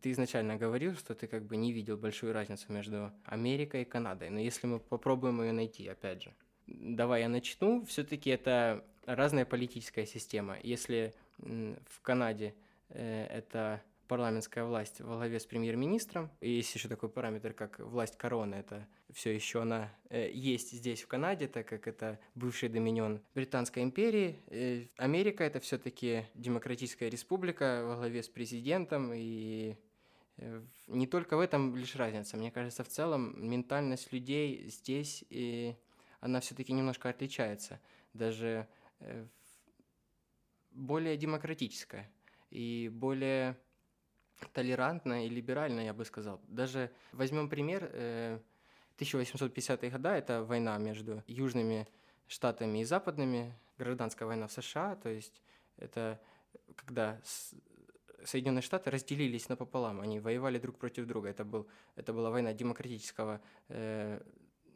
ты 0.00 0.12
изначально 0.12 0.56
говорил, 0.56 0.94
что 0.94 1.14
ты 1.14 1.26
как 1.26 1.44
бы 1.44 1.56
не 1.56 1.72
видел 1.72 1.96
большую 1.96 2.32
разницу 2.32 2.72
между 2.72 3.12
Америкой 3.24 3.82
и 3.82 3.84
Канадой. 3.84 4.30
Но 4.30 4.40
если 4.40 4.66
мы 4.66 4.78
попробуем 4.78 5.42
ее 5.42 5.52
найти, 5.52 5.86
опять 5.88 6.22
же. 6.22 6.32
Давай 6.66 7.22
я 7.22 7.28
начну. 7.28 7.84
Все-таки 7.84 8.30
это 8.30 8.84
разная 9.04 9.44
политическая 9.44 10.06
система. 10.06 10.56
Если 10.62 11.12
в 11.38 12.00
Канаде 12.02 12.54
э, 12.88 13.26
это 13.26 13.82
парламентская 14.10 14.64
власть 14.64 15.00
во 15.00 15.14
главе 15.14 15.38
с 15.38 15.46
премьер-министром. 15.46 16.32
И 16.40 16.50
есть 16.50 16.74
еще 16.74 16.88
такой 16.88 17.08
параметр, 17.08 17.52
как 17.52 17.78
власть 17.78 18.16
короны. 18.18 18.56
Это 18.56 18.88
все 19.12 19.32
еще 19.32 19.62
она 19.62 19.94
э, 20.08 20.32
есть 20.32 20.72
здесь, 20.72 21.02
в 21.02 21.06
Канаде, 21.06 21.46
так 21.46 21.68
как 21.68 21.86
это 21.86 22.18
бывший 22.34 22.68
доминион 22.68 23.22
Британской 23.36 23.84
империи. 23.84 24.40
Э, 24.48 24.86
Америка— 24.96 25.44
это 25.48 25.60
все-таки 25.60 26.24
демократическая 26.34 27.08
республика 27.08 27.84
во 27.86 27.96
главе 27.98 28.24
с 28.24 28.28
президентом. 28.28 29.12
И 29.14 29.76
э, 30.38 30.60
не 30.88 31.06
только 31.06 31.36
в 31.36 31.40
этом 31.40 31.76
лишь 31.76 31.94
разница. 31.94 32.36
Мне 32.36 32.50
кажется, 32.50 32.82
в 32.82 32.88
целом 32.88 33.48
ментальность 33.48 34.12
людей 34.12 34.66
здесь, 34.66 35.24
и 35.30 35.76
она 36.18 36.40
все-таки 36.40 36.72
немножко 36.72 37.08
отличается. 37.10 37.78
Даже 38.12 38.66
э, 38.98 39.24
более 40.72 41.16
демократическая 41.16 42.10
и 42.50 42.90
более 42.92 43.56
толерантно 44.48 45.26
и 45.26 45.28
либерально, 45.28 45.80
я 45.80 45.92
бы 45.92 46.04
сказал. 46.04 46.40
Даже 46.48 46.90
возьмем 47.12 47.48
пример, 47.48 47.84
1850-е 48.98 49.88
э, 49.88 49.90
годы, 49.90 50.08
это 50.08 50.42
война 50.44 50.78
между 50.78 51.22
южными 51.26 51.88
штатами 52.26 52.80
и 52.80 52.84
западными, 52.84 53.54
гражданская 53.78 54.26
война 54.28 54.46
в 54.46 54.52
США, 54.52 54.96
то 54.96 55.08
есть 55.08 55.42
это 55.76 56.20
когда 56.76 57.20
Соединенные 58.24 58.62
Штаты 58.62 58.90
разделились 58.90 59.48
напополам, 59.48 60.00
они 60.00 60.20
воевали 60.20 60.58
друг 60.58 60.78
против 60.78 61.06
друга. 61.06 61.28
Это, 61.28 61.44
был, 61.44 61.66
это 61.96 62.12
была 62.12 62.30
война 62.30 62.52
демократического 62.52 63.40
э, 63.68 64.20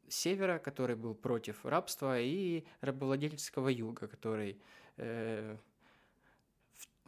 севера, 0.09 0.59
который 0.59 0.97
был 0.97 1.15
против 1.15 1.65
рабства, 1.65 2.19
и 2.21 2.65
рабовладельческого 2.81 3.69
юга, 3.69 4.07
который 4.09 4.59
э, 4.97 5.57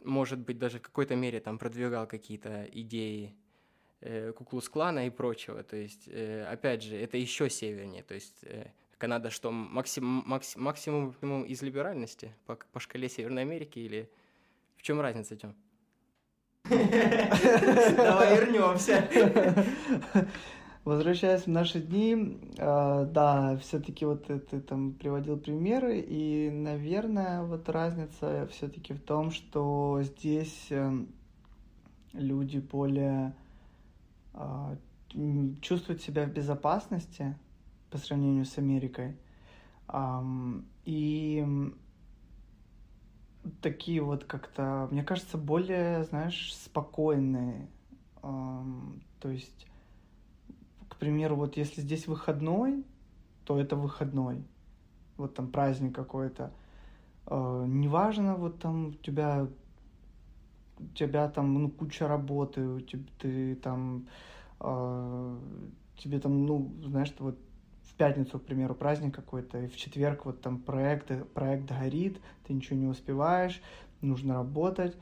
может 0.03 0.39
быть, 0.39 0.57
даже 0.57 0.79
в 0.79 0.81
какой-то 0.81 1.15
мере 1.15 1.39
там 1.39 1.57
продвигал 1.57 2.07
какие-то 2.07 2.67
идеи 2.71 3.35
э, 4.01 4.31
Куклус-клана 4.33 5.07
и 5.07 5.09
прочего. 5.09 5.63
То 5.63 5.75
есть, 5.75 6.07
э, 6.07 6.45
опять 6.45 6.83
же, 6.83 6.95
это 6.95 7.17
еще 7.17 7.49
севернее. 7.49 8.03
То 8.03 8.13
есть, 8.13 8.43
э, 8.43 8.71
Канада 8.97 9.29
что, 9.29 9.51
максим, 9.51 10.23
максим, 10.25 10.63
максимум 10.63 11.43
из 11.43 11.61
либеральности 11.61 12.33
по, 12.45 12.55
по 12.71 12.79
шкале 12.79 13.09
Северной 13.09 13.43
Америки 13.43 13.79
или 13.79 14.09
в 14.75 14.81
чем 14.81 15.01
разница, 15.01 15.35
Тём? 15.35 15.55
Давай 16.69 18.39
вернемся. 18.39 19.07
Возвращаясь 20.87 21.41
в 21.41 21.47
наши 21.47 21.81
дни, 21.81 22.39
э, 22.57 23.05
да, 23.11 23.57
все-таки 23.57 24.05
вот 24.05 24.27
ты 24.27 24.61
там 24.61 24.93
приводил 24.93 25.37
примеры, 25.37 25.99
и, 25.99 26.49
наверное, 26.49 27.43
вот 27.43 27.67
разница 27.67 28.47
все-таки 28.53 28.93
в 28.93 29.01
том, 29.01 29.31
что 29.31 29.99
здесь 30.03 30.67
э, 30.69 30.89
люди 32.13 32.59
более 32.59 33.35
э, 34.33 34.77
чувствуют 35.59 36.01
себя 36.03 36.23
в 36.23 36.31
безопасности 36.31 37.35
по 37.91 37.97
сравнению 37.97 38.45
с 38.45 38.57
Америкой. 38.57 39.17
И 40.85 41.45
такие 43.61 44.01
вот 44.01 44.23
как-то, 44.23 44.87
мне 44.91 45.03
кажется, 45.03 45.37
более, 45.37 46.05
знаешь, 46.05 46.55
спокойные. 46.55 47.67
То 48.21 49.29
есть 49.29 49.67
примеру, 50.97 51.35
вот 51.35 51.57
если 51.57 51.81
здесь 51.81 52.07
выходной, 52.07 52.83
то 53.45 53.59
это 53.59 53.75
выходной. 53.75 54.43
Вот 55.17 55.35
там 55.35 55.47
праздник 55.47 55.95
какой-то. 55.95 56.51
Э, 57.25 57.65
неважно, 57.67 58.35
вот 58.35 58.59
там 58.59 58.87
у 58.87 58.93
тебя 58.93 59.47
у 60.79 60.87
тебя 60.93 61.27
там 61.29 61.53
ну, 61.53 61.69
куча 61.69 62.07
работы, 62.07 62.61
у 62.61 62.79
тебя, 62.79 63.03
ты 63.19 63.55
там 63.55 64.07
э, 64.59 65.37
тебе 65.97 66.19
там, 66.19 66.45
ну, 66.45 66.71
знаешь, 66.85 67.13
вот 67.19 67.37
в 67.83 67.93
пятницу, 67.95 68.39
к 68.39 68.43
примеру, 68.43 68.75
праздник 68.75 69.15
какой-то, 69.15 69.59
и 69.59 69.67
в 69.67 69.75
четверг 69.75 70.25
вот 70.25 70.41
там 70.41 70.59
проект, 70.59 71.11
проект 71.33 71.65
горит, 71.65 72.19
ты 72.45 72.53
ничего 72.53 72.77
не 72.77 72.85
успеваешь, 72.85 73.61
нужно 74.01 74.35
работать 74.35 74.95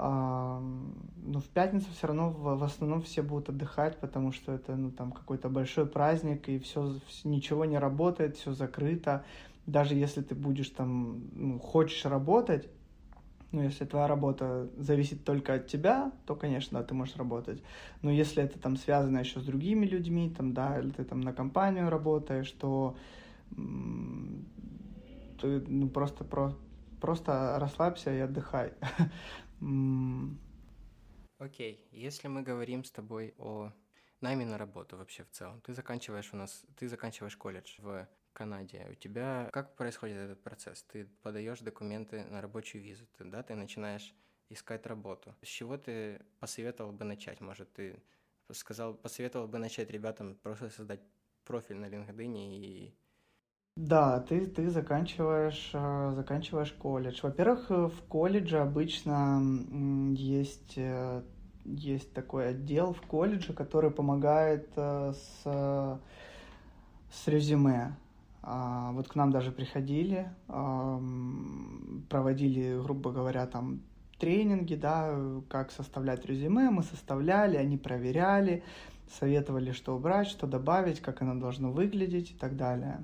ну, 0.00 1.40
в 1.40 1.48
пятницу 1.52 1.86
все 1.92 2.06
равно 2.06 2.30
в 2.30 2.62
основном 2.62 3.02
все 3.02 3.22
будут 3.22 3.48
отдыхать, 3.48 3.98
потому 3.98 4.32
что 4.32 4.52
это, 4.52 4.76
ну, 4.76 4.90
там 4.90 5.10
какой-то 5.10 5.48
большой 5.48 5.86
праздник, 5.86 6.48
и 6.48 6.58
все, 6.58 6.94
ничего 7.24 7.64
не 7.64 7.78
работает, 7.78 8.36
все 8.36 8.52
закрыто. 8.52 9.24
Даже 9.66 9.94
если 9.94 10.22
ты 10.22 10.34
будешь 10.34 10.70
там, 10.70 11.22
ну, 11.32 11.58
хочешь 11.58 12.04
работать, 12.04 12.68
ну, 13.50 13.62
если 13.62 13.86
твоя 13.86 14.06
работа 14.06 14.68
зависит 14.76 15.24
только 15.24 15.54
от 15.54 15.66
тебя, 15.66 16.12
то, 16.26 16.36
конечно, 16.36 16.78
да, 16.78 16.84
ты 16.84 16.94
можешь 16.94 17.16
работать. 17.16 17.62
Но 18.02 18.10
если 18.10 18.42
это 18.42 18.58
там 18.58 18.76
связано 18.76 19.18
еще 19.18 19.40
с 19.40 19.44
другими 19.44 19.86
людьми, 19.86 20.30
там, 20.30 20.52
да, 20.52 20.78
или 20.78 20.90
ты 20.90 21.04
там 21.04 21.20
на 21.22 21.32
компанию 21.32 21.88
работаешь, 21.88 22.50
то 22.52 22.94
ты 25.40 25.60
ну, 25.66 25.88
просто, 25.88 26.24
про, 26.24 26.52
просто 27.00 27.56
расслабься 27.58 28.14
и 28.14 28.18
отдыхай. 28.18 28.72
Окей, 31.38 31.88
если 31.92 32.28
мы 32.28 32.42
говорим 32.42 32.84
с 32.84 32.90
тобой 32.90 33.34
о 33.38 33.72
найме 34.20 34.44
на 34.44 34.58
работу 34.58 34.96
вообще 34.96 35.24
в 35.24 35.30
целом, 35.30 35.60
ты 35.60 35.72
заканчиваешь 35.74 36.32
у 36.32 36.36
нас, 36.36 36.64
ты 36.76 36.88
заканчиваешь 36.88 37.36
колледж 37.36 37.74
в 37.78 38.08
Канаде. 38.32 38.86
У 38.90 38.94
тебя 38.94 39.48
как 39.52 39.76
происходит 39.76 40.16
этот 40.16 40.42
процесс? 40.42 40.82
Ты 40.82 41.06
подаешь 41.22 41.60
документы 41.60 42.24
на 42.24 42.40
рабочую 42.40 42.82
визу, 42.82 43.06
ты, 43.16 43.24
да, 43.24 43.42
ты 43.42 43.54
начинаешь 43.54 44.14
искать 44.48 44.86
работу. 44.86 45.34
С 45.42 45.46
чего 45.46 45.76
ты 45.76 46.20
посоветовал 46.40 46.92
бы 46.92 47.04
начать? 47.04 47.40
Может, 47.40 47.72
ты 47.72 48.02
сказал, 48.52 48.94
посоветовал 48.94 49.46
бы 49.46 49.58
начать 49.58 49.90
ребятам 49.90 50.36
просто 50.36 50.70
создать 50.70 51.00
профиль 51.44 51.76
на 51.76 51.86
LinkedIn 51.86 52.34
и 52.36 52.94
да, 53.78 54.18
ты, 54.18 54.44
ты 54.46 54.70
заканчиваешь, 54.70 55.70
э, 55.72 56.12
заканчиваешь 56.16 56.72
колледж. 56.72 57.20
Во-первых, 57.22 57.70
э, 57.70 57.86
в 57.86 58.02
колледже 58.08 58.58
обычно 58.58 59.40
есть, 60.16 60.72
э, 60.74 61.22
есть 61.64 62.12
такой 62.12 62.48
отдел 62.48 62.92
в 62.92 63.00
колледже, 63.02 63.52
который 63.52 63.92
помогает 63.92 64.68
с 64.74 65.44
с 65.44 67.28
резюме. 67.28 67.96
А, 68.42 68.90
вот 68.92 69.08
к 69.08 69.14
нам 69.14 69.30
даже 69.30 69.50
приходили, 69.50 70.28
проводили, 72.08 72.78
грубо 72.82 73.12
говоря, 73.12 73.46
там 73.46 73.80
тренинги, 74.18 74.74
да, 74.74 75.16
как 75.48 75.70
составлять 75.70 76.26
резюме, 76.26 76.70
мы 76.70 76.82
составляли, 76.82 77.56
они 77.56 77.78
проверяли, 77.78 78.62
советовали, 79.18 79.72
что 79.72 79.96
убрать, 79.96 80.26
что 80.28 80.46
добавить, 80.46 81.00
как 81.00 81.22
оно 81.22 81.34
должно 81.40 81.70
выглядеть 81.70 82.32
и 82.32 82.34
так 82.34 82.56
далее. 82.56 83.00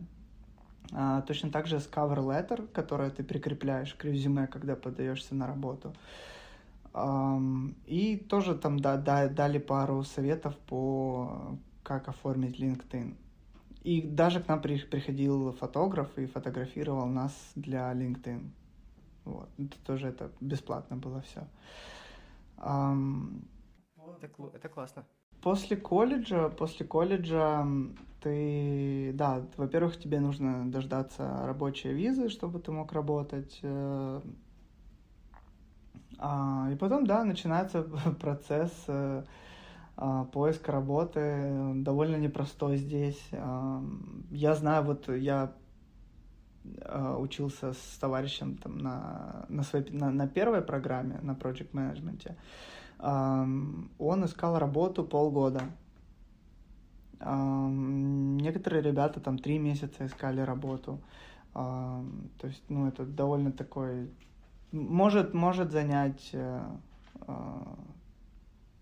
А, 0.94 1.22
точно 1.22 1.50
так 1.50 1.66
же 1.66 1.80
с 1.80 1.88
cover 1.88 2.18
letter, 2.18 2.66
которое 2.72 3.10
ты 3.10 3.24
прикрепляешь 3.24 3.94
к 3.94 4.04
резюме, 4.04 4.46
когда 4.46 4.76
подаешься 4.76 5.34
на 5.34 5.46
работу. 5.46 5.92
И 7.86 8.24
тоже 8.28 8.54
там 8.54 8.78
да, 8.78 8.96
да, 8.96 9.28
дали 9.28 9.58
пару 9.58 10.04
советов 10.04 10.56
по 10.68 11.58
как 11.82 12.08
оформить 12.08 12.60
LinkedIn. 12.60 13.16
И 13.82 14.00
даже 14.00 14.40
к 14.40 14.48
нам 14.48 14.62
при, 14.62 14.78
приходил 14.78 15.52
фотограф 15.52 16.16
и 16.16 16.26
фотографировал 16.26 17.06
нас 17.06 17.32
для 17.56 17.92
LinkedIn. 17.92 18.48
Вот. 19.24 19.48
Это 19.58 19.76
тоже 19.84 20.08
это 20.08 20.30
бесплатно 20.40 20.96
было 20.96 21.20
все. 21.22 21.46
Um, 22.58 23.44
это, 24.22 24.28
это 24.54 24.68
классно. 24.68 25.04
После 25.42 25.76
колледжа, 25.76 26.48
после 26.48 26.86
колледжа 26.86 27.66
ты, 28.24 29.12
да, 29.12 29.42
во-первых, 29.58 29.98
тебе 29.98 30.18
нужно 30.18 30.70
дождаться 30.70 31.44
рабочей 31.44 31.92
визы, 31.92 32.30
чтобы 32.30 32.58
ты 32.58 32.72
мог 32.72 32.90
работать. 32.92 33.60
Э, 33.62 34.22
а, 36.18 36.70
и 36.72 36.76
потом, 36.76 37.06
да, 37.06 37.22
начинается 37.24 37.82
процесс 38.20 38.72
э, 38.88 39.24
а, 39.96 40.24
поиска 40.24 40.72
работы, 40.72 41.74
довольно 41.76 42.16
непростой 42.16 42.78
здесь. 42.78 43.20
А, 43.32 43.82
я 44.30 44.54
знаю, 44.54 44.84
вот 44.84 45.08
я 45.08 45.52
а, 46.80 47.18
учился 47.18 47.74
с 47.74 47.98
товарищем 48.00 48.56
там 48.56 48.78
на, 48.78 49.44
на, 49.50 49.62
своей, 49.64 49.90
на, 49.90 50.10
на 50.10 50.26
первой 50.26 50.62
программе, 50.62 51.18
на 51.20 51.32
Project 51.32 51.72
Management. 51.72 52.34
Он 53.98 54.24
искал 54.24 54.58
работу 54.58 55.04
полгода. 55.04 55.60
Некоторые 57.24 58.82
ребята 58.82 59.20
там 59.20 59.38
три 59.38 59.58
месяца 59.58 60.06
искали 60.06 60.40
работу. 60.40 61.00
То 61.52 62.02
есть, 62.42 62.62
ну, 62.68 62.88
это 62.88 63.04
довольно 63.04 63.52
такой... 63.52 64.10
Может, 64.72 65.34
может 65.34 65.70
занять 65.70 66.30
э, 66.32 66.60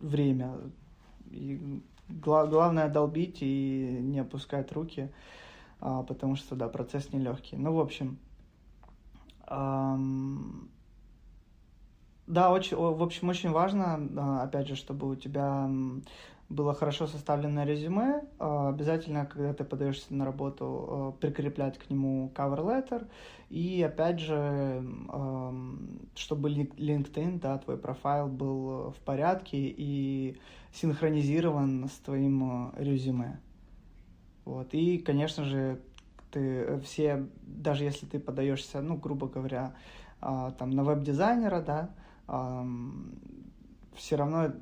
время 0.00 0.56
и 1.30 1.80
гла- 2.08 2.46
главное 2.46 2.88
долбить 2.88 3.38
и 3.40 3.98
не 4.02 4.20
опускать 4.20 4.72
руки, 4.72 5.10
а, 5.80 6.02
потому 6.02 6.36
что, 6.36 6.56
да, 6.56 6.68
процесс 6.68 7.12
нелегкий. 7.12 7.56
Ну, 7.56 7.72
в 7.74 7.80
общем, 7.80 8.18
да, 12.26 12.50
очень, 12.50 12.76
в 12.76 13.02
общем, 13.02 13.28
очень 13.28 13.50
важно, 13.50 14.08
а, 14.16 14.42
опять 14.44 14.68
же, 14.68 14.76
чтобы 14.76 15.08
у 15.08 15.14
тебя 15.14 15.68
было 16.52 16.74
хорошо 16.74 17.06
составленное 17.06 17.64
резюме. 17.64 18.22
А, 18.38 18.68
обязательно, 18.68 19.26
когда 19.26 19.52
ты 19.54 19.64
подаешься 19.64 20.14
на 20.14 20.24
работу, 20.24 20.64
а, 20.66 21.12
прикреплять 21.12 21.78
к 21.78 21.90
нему 21.90 22.30
cover 22.34 22.60
letter. 22.60 23.08
И 23.48 23.82
опять 23.82 24.18
же, 24.18 24.82
чтобы 26.14 26.50
LinkedIn, 26.50 27.38
да, 27.38 27.58
твой 27.58 27.76
профайл 27.76 28.28
был 28.28 28.92
в 28.92 28.96
порядке 29.04 29.58
и 29.58 30.38
синхронизирован 30.72 31.88
с 31.88 31.98
твоим 31.98 32.72
резюме. 32.76 33.40
Вот. 34.46 34.72
И, 34.72 34.96
конечно 34.96 35.44
же, 35.44 35.80
ты 36.30 36.80
все, 36.80 37.26
даже 37.42 37.84
если 37.84 38.06
ты 38.06 38.18
подаешься, 38.18 38.80
ну, 38.80 38.96
грубо 38.96 39.28
говоря, 39.28 39.74
там 40.20 40.70
на 40.70 40.82
веб-дизайнера, 40.82 41.60
да, 41.60 41.90
все 43.94 44.16
равно 44.16 44.52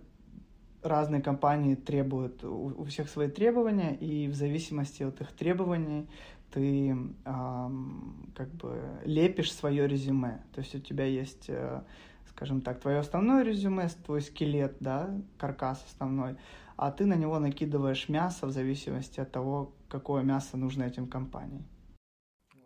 разные 0.83 1.23
компании 1.23 1.75
требуют, 1.75 2.45
у, 2.45 2.85
всех 2.85 3.09
свои 3.09 3.29
требования, 3.29 3.95
и 3.95 4.29
в 4.29 4.35
зависимости 4.35 5.03
от 5.03 5.21
их 5.21 5.33
требований 5.33 6.09
ты 6.53 6.89
эм, 7.25 8.33
как 8.35 8.49
бы 8.55 8.81
лепишь 9.05 9.53
свое 9.53 9.87
резюме. 9.87 10.43
То 10.53 10.61
есть 10.61 10.75
у 10.75 10.81
тебя 10.81 11.05
есть, 11.05 11.45
э, 11.49 11.83
скажем 12.31 12.61
так, 12.61 12.81
твое 12.81 12.99
основное 12.99 13.45
резюме, 13.45 13.89
твой 14.05 14.21
скелет, 14.21 14.77
да, 14.81 15.11
каркас 15.39 15.85
основной, 15.93 16.37
а 16.77 16.91
ты 16.91 17.07
на 17.07 17.15
него 17.15 17.39
накидываешь 17.39 18.09
мясо 18.09 18.47
в 18.47 18.51
зависимости 18.51 19.21
от 19.21 19.31
того, 19.31 19.73
какое 19.89 20.23
мясо 20.23 20.57
нужно 20.57 20.85
этим 20.85 21.07
компаниям. 21.07 21.65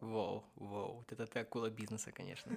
Воу, 0.04 0.44
воу, 0.56 0.96
вот 0.96 1.12
это 1.12 1.26
ты 1.26 1.38
акула 1.38 1.70
бизнеса, 1.70 2.12
конечно. 2.12 2.52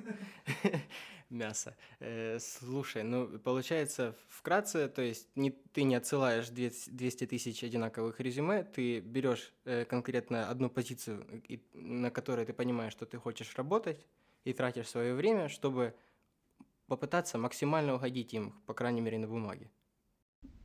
Мясо. 1.29 1.75
Э, 1.99 2.39
слушай, 2.39 3.03
ну, 3.03 3.39
получается, 3.39 4.15
вкратце, 4.27 4.89
то 4.89 5.01
есть 5.01 5.29
не, 5.35 5.51
ты 5.51 5.83
не 5.83 5.95
отсылаешь 5.95 6.49
200 6.49 7.25
тысяч 7.25 7.63
одинаковых 7.63 8.19
резюме, 8.19 8.63
ты 8.63 8.99
берешь 8.99 9.53
э, 9.63 9.85
конкретно 9.85 10.49
одну 10.49 10.69
позицию, 10.69 11.25
на 11.73 12.11
которой 12.11 12.45
ты 12.45 12.51
понимаешь, 12.51 12.91
что 12.91 13.05
ты 13.05 13.17
хочешь 13.17 13.55
работать, 13.55 14.05
и 14.43 14.51
тратишь 14.51 14.89
свое 14.89 15.13
время, 15.13 15.47
чтобы 15.47 15.95
попытаться 16.87 17.37
максимально 17.37 17.95
угодить 17.95 18.33
им, 18.33 18.51
по 18.65 18.73
крайней 18.73 19.01
мере, 19.01 19.19
на 19.19 19.27
бумаге. 19.27 19.69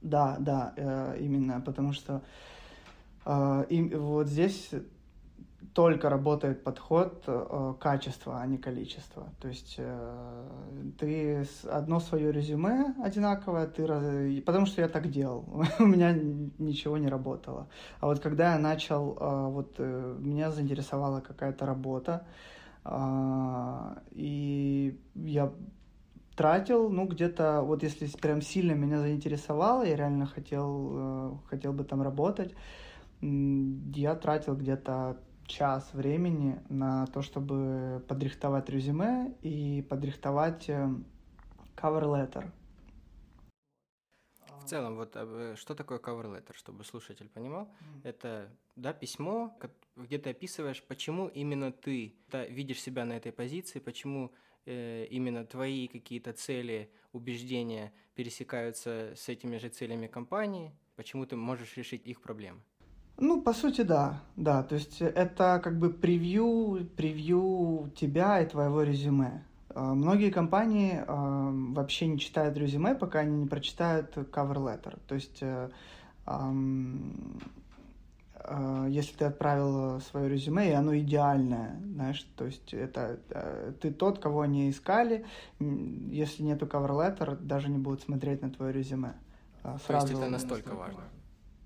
Да, 0.01 0.37
да, 0.41 0.75
э, 0.77 1.19
именно, 1.21 1.61
потому 1.61 1.93
что 1.93 2.25
и 3.69 3.95
вот 3.95 4.27
здесь 4.27 4.71
только 5.75 6.11
работает 6.11 6.63
подход 6.65 7.25
э, 7.27 7.75
качества, 7.81 8.41
а 8.41 8.47
не 8.47 8.59
количества. 8.59 9.33
То 9.41 9.49
есть 9.49 9.77
э, 9.79 10.93
ты 10.99 11.47
одно 11.71 11.99
свое 11.99 12.31
резюме 12.31 12.95
одинаковое, 13.03 13.67
ты 13.67 13.87
раз... 13.87 14.05
потому 14.45 14.67
что 14.67 14.83
я 14.83 14.89
так 14.89 15.11
делал, 15.11 15.47
у 15.79 15.87
меня 15.87 16.13
ничего 16.59 16.99
не 16.99 17.09
работало. 17.09 17.69
А 18.01 18.07
вот 18.07 18.21
когда 18.21 18.53
я 18.53 18.59
начал, 18.59 19.17
э, 19.19 19.49
вот 19.49 19.77
э, 19.79 20.17
меня 20.19 20.51
заинтересовала 20.51 21.21
какая-то 21.21 21.65
работа, 21.65 22.27
э, 22.85 23.97
и 24.11 25.01
я 25.15 25.53
тратил, 26.37 26.91
ну, 26.91 27.07
где-то, 27.07 27.63
вот 27.63 27.83
если 27.83 28.07
прям 28.19 28.43
сильно 28.43 28.73
меня 28.73 29.01
заинтересовало, 29.01 29.85
я 29.85 29.97
реально 29.97 30.27
хотел, 30.27 30.91
э, 30.93 31.33
хотел 31.49 31.73
бы 31.73 31.85
там 31.85 32.03
работать, 32.03 32.55
я 33.23 34.15
тратил 34.17 34.57
где-то 34.57 35.17
час 35.47 35.93
времени 35.93 36.61
на 36.69 37.07
то, 37.07 37.23
чтобы 37.23 38.05
подрихтовать 38.09 38.69
резюме 38.69 39.35
и 39.43 39.85
подрихтовать 39.89 40.69
э, 40.69 40.89
cover 41.77 42.05
letter. 42.05 42.51
В 44.61 44.65
целом, 44.65 44.97
вот 44.97 45.13
э, 45.15 45.55
что 45.57 45.75
такое 45.75 45.99
cover 45.99 46.27
letter, 46.27 46.55
чтобы 46.55 46.85
слушатель 46.85 47.29
понимал? 47.29 47.65
Mm. 47.65 48.01
Это 48.05 48.51
да, 48.77 48.93
письмо, 48.93 49.57
где 49.97 50.19
ты 50.19 50.31
описываешь, 50.31 50.83
почему 50.83 51.29
именно 51.29 51.73
ты 51.73 52.15
да, 52.31 52.45
видишь 52.47 52.81
себя 52.81 53.05
на 53.05 53.15
этой 53.15 53.33
позиции, 53.33 53.81
почему 53.81 54.33
э, 54.65 55.07
именно 55.11 55.45
твои 55.45 55.89
какие-то 55.89 56.33
цели, 56.33 56.91
убеждения 57.13 57.93
пересекаются 58.15 59.13
с 59.17 59.29
этими 59.29 59.59
же 59.59 59.69
целями 59.69 60.07
компании, 60.07 60.73
почему 60.97 61.27
ты 61.27 61.37
можешь 61.37 61.77
решить 61.77 62.07
их 62.07 62.21
проблемы. 62.23 62.61
Ну, 63.19 63.41
по 63.41 63.53
сути, 63.53 63.83
да, 63.83 64.21
да. 64.37 64.63
То 64.63 64.75
есть 64.75 65.01
это 65.01 65.61
как 65.63 65.79
бы 65.79 65.91
превью, 65.91 66.89
превью 66.97 67.91
тебя 67.95 68.41
и 68.41 68.49
твоего 68.49 68.83
резюме. 68.83 69.45
А, 69.75 69.95
многие 69.95 70.31
компании 70.31 71.03
э, 71.07 71.73
вообще 71.73 72.07
не 72.07 72.19
читают 72.19 72.57
резюме, 72.57 72.95
пока 72.95 73.21
они 73.21 73.37
не 73.37 73.47
прочитают 73.47 74.17
cover 74.17 74.57
letter. 74.57 74.99
То 75.07 75.15
есть, 75.15 75.39
э, 75.41 75.71
э, 78.35 78.87
если 78.89 79.17
ты 79.17 79.25
отправил 79.25 80.01
свое 80.01 80.29
резюме, 80.29 80.71
и 80.71 80.73
оно 80.73 80.97
идеальное, 80.99 81.81
знаешь, 81.95 82.27
то 82.37 82.45
есть 82.45 82.75
это 82.75 83.19
э, 83.31 83.73
ты 83.81 83.93
тот, 83.93 84.19
кого 84.19 84.41
они 84.41 84.69
искали, 84.69 85.25
если 85.59 86.43
нету 86.43 86.67
cover 86.67 86.91
letter, 86.91 87.37
даже 87.41 87.69
не 87.69 87.79
будут 87.79 88.03
смотреть 88.03 88.43
на 88.43 88.51
твое 88.51 88.73
резюме. 88.73 89.15
Сразу, 89.87 90.09
то 90.09 90.13
есть 90.13 90.13
это 90.13 90.29
настолько 90.29 90.75
важно? 90.75 91.03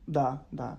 Да, 0.07 0.43
да. 0.53 0.79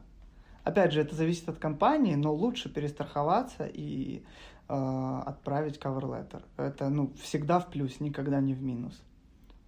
Опять 0.67 0.91
же, 0.91 0.99
это 0.99 1.15
зависит 1.15 1.47
от 1.47 1.59
компании, 1.59 2.15
но 2.15 2.33
лучше 2.33 2.67
перестраховаться 2.67 3.65
и 3.65 4.21
э, 4.67 5.21
отправить 5.25 5.77
cover 5.77 6.01
letter. 6.01 6.43
Это 6.57 6.89
ну, 6.89 7.13
всегда 7.23 7.61
в 7.61 7.67
плюс, 7.67 8.01
никогда 8.01 8.41
не 8.41 8.53
в 8.53 8.61
минус. 8.61 9.01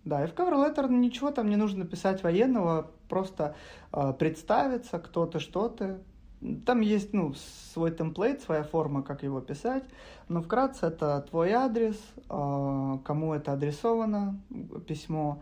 Да, 0.03 0.25
и 0.25 0.27
в 0.27 0.33
cover 0.33 0.55
letter 0.55 0.91
ничего 0.91 1.31
там 1.31 1.49
не 1.49 1.55
нужно 1.55 1.85
писать 1.85 2.21
военного, 2.21 2.91
просто 3.07 3.55
э, 3.93 4.11
представиться, 4.19 4.99
кто 4.99 5.25
ты, 5.25 5.39
что 5.39 5.69
ты. 5.69 5.99
Там 6.65 6.81
есть 6.81 7.13
ну, 7.13 7.33
свой 7.73 7.91
темплейт, 7.91 8.41
своя 8.41 8.63
форма, 8.63 9.01
как 9.01 9.23
его 9.23 9.39
писать, 9.39 9.85
но 10.27 10.41
вкратце 10.41 10.87
это 10.87 11.25
твой 11.29 11.53
адрес, 11.53 11.95
э, 12.29 12.97
кому 13.05 13.33
это 13.33 13.53
адресовано, 13.53 14.37
письмо, 14.85 15.41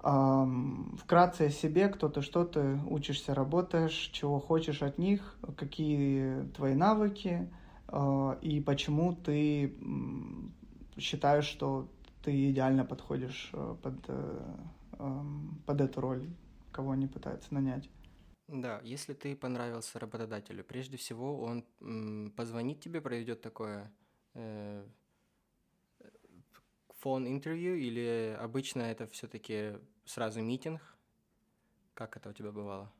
вкратце 0.00 1.46
о 1.46 1.50
себе, 1.50 1.88
кто 1.88 2.08
ты, 2.08 2.22
что 2.22 2.44
ты, 2.44 2.78
учишься, 2.88 3.34
работаешь, 3.34 4.10
чего 4.12 4.38
хочешь 4.38 4.82
от 4.82 4.98
них, 4.98 5.36
какие 5.56 6.44
твои 6.54 6.74
навыки 6.74 7.50
а, 7.88 8.38
и 8.40 8.60
почему 8.60 9.14
ты 9.14 9.76
считаешь, 10.98 11.46
что 11.46 11.90
ты 12.22 12.50
идеально 12.50 12.84
подходишь 12.84 13.50
э, 13.52 13.76
под, 13.82 13.94
э, 14.08 14.54
под 15.66 15.80
эту 15.80 16.00
роль, 16.00 16.28
кого 16.72 16.92
они 16.92 17.06
пытаются 17.06 17.54
нанять. 17.54 17.88
Да, 18.48 18.80
если 18.82 19.12
ты 19.12 19.36
понравился 19.36 19.98
работодателю, 19.98 20.64
прежде 20.64 20.96
всего 20.96 21.40
он 21.40 22.32
позвонит 22.36 22.80
тебе, 22.80 23.00
проведет 23.00 23.42
такое 23.42 23.92
э, 27.06 27.08
фон-интервью 27.08 27.76
или 27.76 28.36
обычно 28.42 28.82
это 28.82 29.06
все-таки 29.06 29.72
сразу 30.04 30.40
митинг? 30.42 30.80
Как 31.94 32.16
это 32.16 32.30
у 32.30 32.32
тебя 32.32 32.50
бывало? 32.50 32.90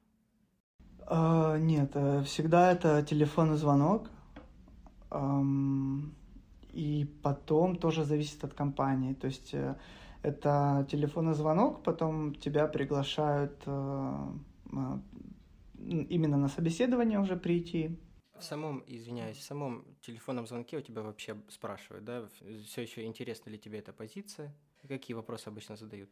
А, 1.06 1.58
нет, 1.58 1.90
э, 1.94 2.22
всегда 2.22 2.72
это 2.72 3.02
телефонный 3.02 3.56
звонок. 3.56 4.10
Эм, 5.10 6.14
и 6.72 7.06
потом 7.22 7.76
тоже 7.76 8.04
зависит 8.04 8.44
от 8.44 8.54
компании. 8.54 9.14
То 9.14 9.26
есть 9.26 9.54
э, 9.54 9.76
это 10.22 10.86
телефонный 10.90 11.34
звонок, 11.34 11.82
потом 11.82 12.34
тебя 12.34 12.66
приглашают 12.66 13.62
э, 13.66 14.28
именно 16.10 16.36
на 16.36 16.48
собеседование 16.48 17.18
уже 17.18 17.36
прийти. 17.36 17.98
В 18.38 18.44
самом, 18.44 18.84
извиняюсь, 18.86 19.38
в 19.38 19.42
самом 19.42 19.84
телефонном 20.02 20.46
звонке 20.46 20.76
у 20.76 20.80
тебя 20.80 21.02
вообще 21.02 21.36
спрашивают, 21.48 22.04
да, 22.04 22.28
все 22.66 22.82
еще 22.82 23.04
интересна 23.04 23.50
ли 23.50 23.58
тебе 23.58 23.78
эта 23.78 23.92
позиция? 23.92 24.54
Какие 24.86 25.14
вопросы 25.14 25.48
обычно 25.48 25.76
задают? 25.76 26.10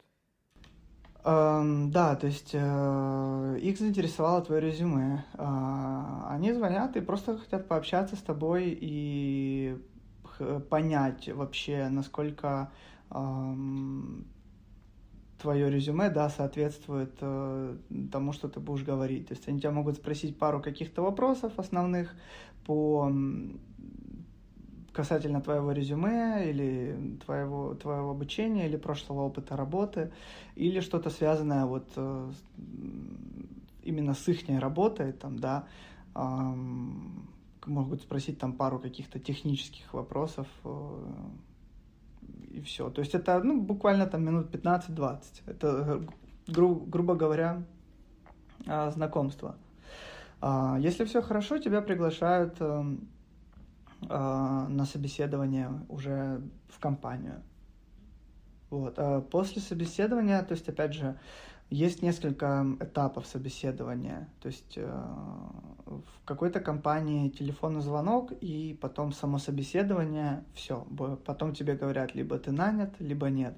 Эм, 1.25 1.91
да, 1.91 2.16
то 2.16 2.27
есть 2.27 2.51
э, 2.53 3.59
их 3.62 3.79
заинтересовало 3.79 4.43
твое 4.43 4.61
резюме. 4.61 5.25
Э, 5.35 6.25
они 6.29 6.53
звонят 6.53 6.97
и 6.97 7.01
просто 7.01 7.39
хотят 7.39 7.66
пообщаться 7.66 8.16
с 8.16 8.20
тобой 8.20 8.77
и 8.79 9.79
понять 10.68 11.29
вообще, 11.29 11.89
насколько 11.89 12.72
э, 13.11 13.55
твое 15.45 15.70
резюме, 15.70 16.09
да, 16.09 16.30
соответствует 16.30 17.12
э, 17.20 17.76
тому, 18.11 18.32
что 18.32 18.49
ты 18.49 18.61
будешь 18.61 18.82
говорить. 18.82 19.28
То 19.28 19.34
есть 19.34 19.47
они 19.47 19.61
тебя 19.61 19.72
могут 19.72 19.97
спросить 19.97 20.38
пару 20.38 20.62
каких-то 20.62 21.03
вопросов 21.03 21.53
основных 21.59 22.14
по 22.64 23.12
касательно 24.95 25.42
твоего 25.42 25.72
резюме 25.72 26.49
или 26.49 27.18
твоего, 27.26 27.74
твоего 27.74 28.11
обучения 28.11 28.66
или 28.66 28.78
прошлого 28.78 29.22
опыта 29.22 29.55
работы, 29.55 30.12
или 30.57 30.80
что-то 30.80 31.11
связанное 31.11 31.66
вот 31.66 31.88
э, 31.97 32.32
именно 33.82 34.14
с 34.14 34.26
их 34.28 34.49
работой, 34.49 35.12
там, 35.12 35.38
да, 35.38 35.66
эм, 36.14 37.28
могут 37.66 38.01
спросить 38.01 38.38
там 38.38 38.55
пару 38.55 38.78
каких-то 38.78 39.18
технических 39.18 39.92
вопросов, 39.92 40.47
э, 40.64 41.05
и 42.55 42.61
все. 42.61 42.90
То 42.90 43.00
есть 43.00 43.14
это, 43.14 43.42
ну, 43.42 43.61
буквально 43.61 44.07
там 44.07 44.24
минут 44.24 44.55
15-20. 44.55 45.20
Это, 45.46 46.02
гру 46.46 46.76
грубо 46.76 47.14
говоря, 47.14 47.62
э, 48.66 48.90
знакомство. 48.90 49.57
Э, 50.40 50.76
если 50.78 51.05
все 51.05 51.20
хорошо, 51.20 51.59
тебя 51.59 51.80
приглашают 51.82 52.57
э, 52.61 52.84
э, 54.02 54.07
на 54.09 54.84
собеседование 54.86 55.70
уже 55.88 56.40
в 56.68 56.78
компанию. 56.78 57.42
Вот. 58.70 58.94
А 58.98 59.20
после 59.20 59.61
собеседования, 59.61 60.42
то 60.42 60.52
есть, 60.52 60.68
опять 60.68 60.94
же, 60.94 61.18
есть 61.71 62.03
несколько 62.03 62.67
этапов 62.81 63.27
собеседования. 63.27 64.29
То 64.41 64.49
есть 64.49 64.75
э, 64.77 65.03
в 65.87 66.25
какой-то 66.25 66.61
компании 66.61 67.29
телефонный 67.29 67.81
звонок 67.81 68.33
и 68.41 68.79
потом 68.81 69.12
само 69.12 69.39
собеседование, 69.39 70.45
все. 70.55 70.87
Потом 71.25 71.55
тебе 71.55 71.75
говорят, 71.75 72.15
либо 72.15 72.39
ты 72.39 72.53
нанят, 72.53 73.01
либо 73.01 73.29
нет. 73.29 73.55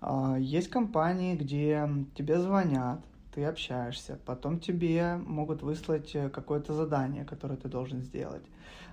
Э, 0.00 0.36
есть 0.38 0.68
компании, 0.68 1.34
где 1.36 1.88
тебе 2.14 2.38
звонят, 2.40 3.00
ты 3.34 3.44
общаешься, 3.44 4.18
потом 4.24 4.60
тебе 4.60 5.16
могут 5.16 5.62
выслать 5.62 6.14
э, 6.14 6.30
какое-то 6.30 6.72
задание, 6.72 7.24
которое 7.24 7.56
ты 7.56 7.68
должен 7.68 8.00
сделать. 8.00 8.44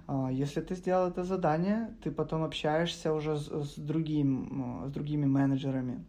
А, 0.07 0.29
если 0.29 0.61
ты 0.61 0.75
сделал 0.75 1.09
это 1.09 1.23
задание, 1.23 1.93
ты 2.03 2.11
потом 2.11 2.43
общаешься 2.43 3.13
уже 3.13 3.37
с, 3.37 3.47
с, 3.47 3.75
другим, 3.75 4.83
с 4.87 4.91
другими 4.91 5.25
менеджерами. 5.25 6.03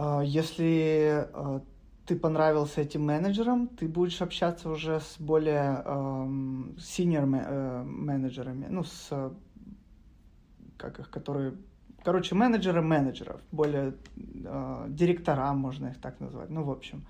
А, 0.00 0.20
если 0.20 1.28
а, 1.32 1.60
ты 2.06 2.14
понравился 2.14 2.82
этим 2.82 3.04
менеджерам, 3.04 3.66
ты 3.66 3.88
будешь 3.88 4.22
общаться 4.22 4.70
уже 4.70 5.00
с 5.00 5.16
более 5.18 5.82
senior 6.76 7.26
э, 7.26 7.82
менеджерами, 7.82 8.66
ну, 8.70 8.84
с 8.84 9.32
как 10.76 11.00
их, 11.00 11.10
которые 11.10 11.54
короче, 12.04 12.36
менеджеры 12.36 12.80
менеджеров, 12.80 13.40
более 13.50 13.94
э, 14.16 14.86
директора, 14.88 15.52
можно 15.52 15.88
их 15.88 16.00
так 16.00 16.20
назвать, 16.20 16.48
ну, 16.48 16.62
в 16.62 16.70
общем. 16.70 17.04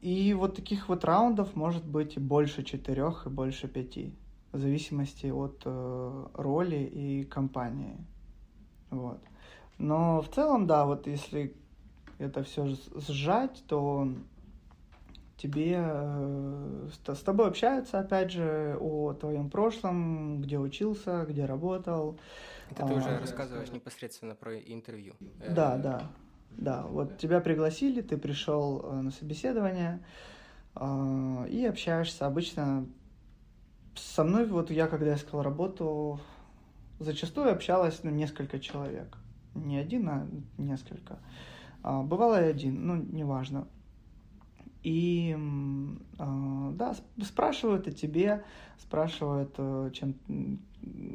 И 0.00 0.34
вот 0.36 0.56
таких 0.56 0.88
вот 0.88 1.04
раундов 1.04 1.54
может 1.54 1.84
быть 1.84 2.16
и 2.16 2.20
больше 2.20 2.62
четырех, 2.64 3.26
и 3.26 3.28
больше 3.28 3.68
пяти, 3.68 4.14
в 4.52 4.58
зависимости 4.58 5.26
от 5.26 5.62
э, 5.64 6.26
роли 6.34 6.90
и 6.92 7.24
компании. 7.24 7.96
Вот. 8.90 9.20
Но 9.80 10.20
в 10.20 10.28
целом, 10.28 10.66
да, 10.66 10.84
вот 10.84 11.06
если 11.06 11.56
это 12.18 12.42
все 12.42 12.76
сжать, 13.08 13.64
то 13.66 14.12
тебе 15.38 15.76
э, 15.78 16.88
с, 17.06 17.20
тобой 17.20 17.48
общаются, 17.48 17.98
опять 17.98 18.30
же, 18.30 18.76
о 18.78 19.14
твоем 19.14 19.48
прошлом, 19.48 20.42
где 20.42 20.58
учился, 20.58 21.24
где 21.26 21.46
работал. 21.46 22.18
Это 22.70 22.86
ты 22.86 22.92
а, 22.92 22.96
уже 22.96 23.18
рассказываешь 23.18 23.72
непосредственно 23.72 24.34
про 24.34 24.58
интервью. 24.58 25.14
Да, 25.48 25.78
да. 25.78 26.10
Да, 26.50 26.82
вот 26.82 27.16
тебя 27.16 27.40
пригласили, 27.40 28.02
ты 28.02 28.18
пришел 28.18 28.80
э, 28.82 29.00
на 29.00 29.10
собеседование 29.12 30.04
э, 30.74 31.46
и 31.48 31.64
общаешься. 31.64 32.26
Обычно 32.26 32.86
со 33.94 34.24
мной, 34.24 34.44
вот 34.44 34.70
я 34.70 34.88
когда 34.88 35.14
искал 35.14 35.42
работу, 35.42 36.20
зачастую 36.98 37.50
общалось 37.50 38.00
ну, 38.02 38.10
несколько 38.10 38.58
человек. 38.58 39.16
Не 39.54 39.78
один, 39.78 40.08
а 40.08 40.26
несколько. 40.58 41.18
А, 41.82 42.02
бывало 42.02 42.42
и 42.42 42.50
один, 42.50 42.86
ну, 42.86 42.96
неважно. 42.96 43.66
И 44.82 45.36
э, 46.18 46.70
да, 46.74 46.94
спрашивают 47.22 47.86
о 47.86 47.92
тебе, 47.92 48.44
спрашивают 48.78 49.54
э, 49.58 49.90
чем, 49.92 50.14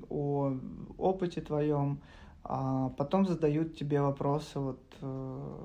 о 0.10 0.54
опыте 0.98 1.42
твоем, 1.42 2.00
а 2.44 2.90
потом 2.90 3.26
задают 3.26 3.76
тебе 3.76 4.02
вопросы, 4.02 4.60
вот, 4.60 4.82
э, 5.02 5.58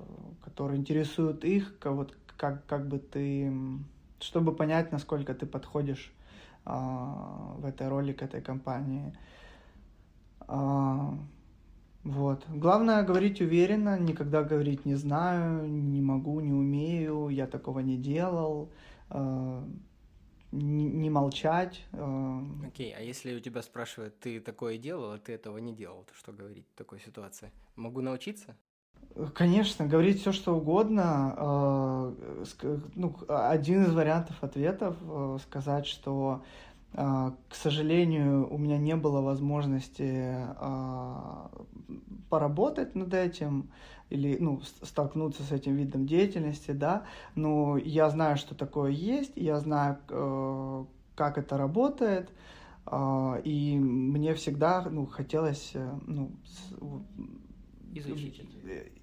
которые 0.43 0.81
интересуют 0.81 1.45
их, 1.45 1.77
вот, 1.85 2.17
как, 2.39 2.65
как 2.65 2.89
бы 2.89 2.99
ты, 2.99 3.53
чтобы 4.19 4.55
понять, 4.55 4.93
насколько 4.93 5.35
ты 5.35 5.45
подходишь 5.45 6.11
а, 6.65 7.55
в 7.59 7.67
этой 7.67 7.89
роли 7.89 8.13
к 8.13 8.23
этой 8.23 8.41
компании. 8.41 9.13
Вот. 12.03 12.45
Главное 12.49 13.03
говорить 13.03 13.41
уверенно, 13.41 13.99
никогда 13.99 14.43
говорить 14.43 14.87
не 14.87 14.95
знаю, 14.95 15.69
не 15.69 16.01
могу, 16.01 16.41
не 16.41 16.53
умею, 16.53 17.29
я 17.29 17.47
такого 17.47 17.81
не 17.81 17.99
делал. 17.99 18.71
А, 19.11 19.63
не, 20.53 21.11
молчать. 21.11 21.85
Э, 21.93 22.41
Окей, 22.67 22.93
okay, 22.93 22.97
а 22.99 23.03
если 23.03 23.37
у 23.37 23.41
тебя 23.41 23.63
спрашивают, 23.63 24.19
ты 24.19 24.41
такое 24.41 24.79
делал, 24.79 25.13
а 25.13 25.19
ты 25.19 25.33
этого 25.33 25.59
не 25.59 25.73
делал, 25.73 26.05
то 26.05 26.15
что 26.15 26.33
говорить 26.33 26.67
в 26.75 26.75
такой 26.77 27.01
ситуации? 27.01 27.53
Могу 27.77 28.01
научиться? 28.01 28.57
Конечно, 29.35 29.87
говорить 29.87 30.21
все 30.21 30.33
что 30.33 30.57
угодно. 30.57 31.35
Э, 31.37 32.75
ну, 32.95 33.17
один 33.29 33.85
из 33.85 33.95
вариантов 33.95 34.43
ответов 34.43 34.97
э, 35.03 35.39
сказать, 35.43 35.87
что 35.87 36.43
к 36.93 37.55
сожалению, 37.55 38.53
у 38.53 38.59
меня 38.59 38.77
не 38.77 38.97
было 38.97 39.21
возможности 39.21 40.37
поработать 42.29 42.95
над 42.95 43.15
этим, 43.15 43.71
или 44.11 44.37
ну, 44.39 44.61
столкнуться 44.83 45.43
с 45.43 45.53
этим 45.53 45.77
видом 45.77 46.07
деятельности, 46.07 46.73
да, 46.73 47.05
но 47.35 47.79
я 47.79 48.11
знаю, 48.11 48.37
что 48.37 48.55
такое 48.55 48.91
есть, 48.91 49.33
я 49.37 49.59
знаю, 49.61 49.99
э, 50.09 50.85
как 51.15 51.39
это 51.39 51.57
работает, 51.57 52.31
э, 52.87 53.41
и 53.45 53.79
мне 53.79 54.35
всегда 54.35 54.87
ну, 54.91 55.07
хотелось 55.07 55.71
э, 55.75 55.99
ну, 56.07 56.33
изучить 57.95 58.43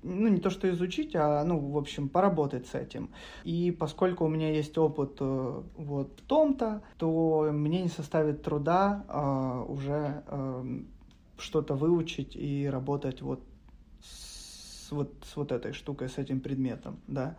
Ну, 0.04 0.28
не 0.28 0.40
то, 0.40 0.50
что 0.50 0.70
изучить, 0.70 1.16
а, 1.16 1.44
ну, 1.44 1.60
в 1.60 1.78
общем, 1.78 2.10
поработать 2.10 2.68
с 2.68 2.76
этим. 2.76 3.10
И 3.44 3.72
поскольку 3.72 4.26
у 4.26 4.30
меня 4.30 4.52
есть 4.52 4.78
опыт 4.78 5.18
э, 5.20 5.62
вот 5.76 6.20
в 6.20 6.28
том-то, 6.28 6.82
то 6.98 7.50
мне 7.52 7.82
не 7.84 7.90
составит 7.90 8.44
труда 8.44 9.06
э, 9.08 9.72
уже 9.72 10.24
э, 10.28 10.80
что-то 11.38 11.76
выучить 11.76 12.36
и 12.36 12.68
работать 12.68 13.22
вот 13.22 13.42
с 14.02 14.92
вот, 14.92 15.14
с 15.24 15.36
вот 15.36 15.52
этой 15.52 15.74
штукой, 15.74 16.10
с 16.10 16.18
этим 16.18 16.40
предметом, 16.40 17.00
да. 17.08 17.38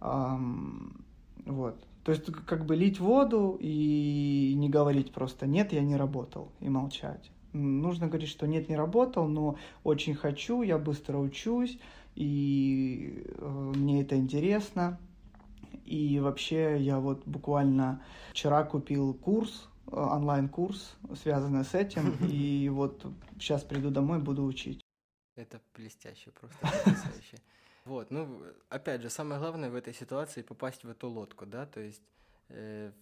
Um, 0.00 1.00
вот. 1.46 1.76
То 2.04 2.10
есть 2.10 2.24
как 2.24 2.66
бы 2.66 2.74
лить 2.74 2.98
воду 2.98 3.56
и 3.60 4.54
не 4.56 4.68
говорить 4.68 5.12
просто 5.12 5.46
«нет, 5.46 5.72
я 5.72 5.82
не 5.82 5.96
работал» 5.96 6.50
и 6.60 6.68
молчать. 6.68 7.30
Нужно 7.52 8.08
говорить, 8.08 8.28
что 8.28 8.46
«нет, 8.46 8.68
не 8.68 8.76
работал, 8.76 9.28
но 9.28 9.58
очень 9.84 10.14
хочу, 10.14 10.62
я 10.62 10.78
быстро 10.78 11.18
учусь, 11.18 11.78
и 12.14 13.24
э, 13.38 13.72
мне 13.76 14.02
это 14.02 14.16
интересно». 14.16 14.98
И 15.84 16.20
вообще 16.20 16.80
я 16.80 17.00
вот 17.00 17.26
буквально 17.26 18.02
вчера 18.30 18.64
купил 18.64 19.12
курс, 19.14 19.68
э, 19.88 19.96
онлайн-курс, 19.96 20.96
связанный 21.20 21.64
с 21.64 21.74
этим, 21.74 22.16
и 22.30 22.68
вот 22.70 23.04
сейчас 23.38 23.62
приду 23.62 23.90
домой, 23.90 24.18
буду 24.18 24.44
учить. 24.44 24.80
Это 25.36 25.60
блестяще, 25.74 26.30
просто 26.30 26.58
потрясающе. 26.60 27.36
Вот, 27.84 28.12
ну, 28.12 28.40
опять 28.68 29.02
же, 29.02 29.10
самое 29.10 29.40
главное 29.40 29.68
в 29.68 29.74
этой 29.74 29.92
ситуации 29.92 30.42
попасть 30.42 30.84
в 30.84 30.88
эту 30.88 31.08
лодку, 31.08 31.46
да, 31.46 31.66
то 31.66 31.80
есть 31.80 32.02
э, 32.48 32.92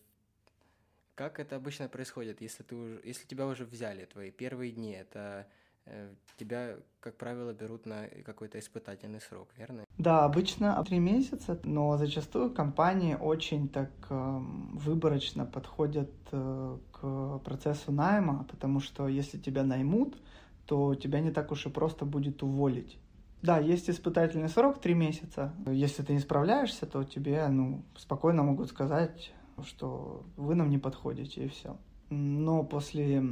как 1.20 1.38
это 1.38 1.56
обычно 1.56 1.86
происходит, 1.86 2.40
если 2.40 2.62
ты 2.62 2.74
уже, 2.74 3.00
если 3.04 3.26
тебя 3.26 3.46
уже 3.46 3.66
взяли, 3.66 4.06
твои 4.06 4.30
первые 4.30 4.72
дни, 4.72 4.92
это 4.92 5.46
э, 5.84 6.14
тебя, 6.38 6.76
как 7.00 7.18
правило, 7.18 7.52
берут 7.52 7.84
на 7.84 8.06
какой-то 8.24 8.58
испытательный 8.58 9.20
срок, 9.20 9.48
верно? 9.58 9.84
Да, 9.98 10.24
обычно 10.24 10.82
три 10.88 10.98
месяца, 10.98 11.60
но 11.62 11.98
зачастую 11.98 12.50
компании 12.54 13.18
очень 13.20 13.68
так 13.68 13.90
э, 14.08 14.38
выборочно 14.72 15.44
подходят 15.44 16.10
э, 16.32 16.78
к 16.90 17.38
процессу 17.44 17.92
найма, 17.92 18.46
потому 18.50 18.80
что 18.80 19.06
если 19.06 19.36
тебя 19.36 19.62
наймут, 19.62 20.16
то 20.64 20.94
тебя 20.94 21.20
не 21.20 21.30
так 21.30 21.52
уж 21.52 21.66
и 21.66 21.68
просто 21.68 22.06
будет 22.06 22.42
уволить. 22.42 22.98
Да, 23.42 23.58
есть 23.58 23.90
испытательный 23.90 24.48
срок 24.48 24.80
три 24.80 24.94
месяца. 24.94 25.52
Если 25.66 26.02
ты 26.02 26.14
не 26.14 26.20
справляешься, 26.20 26.86
то 26.86 27.04
тебе 27.04 27.46
ну, 27.48 27.82
спокойно 27.98 28.42
могут 28.42 28.70
сказать, 28.70 29.34
что 29.64 30.24
вы 30.36 30.54
нам 30.54 30.70
не 30.70 30.78
подходите, 30.78 31.44
и 31.44 31.48
все. 31.48 31.76
Но 32.10 32.62
после 32.64 33.22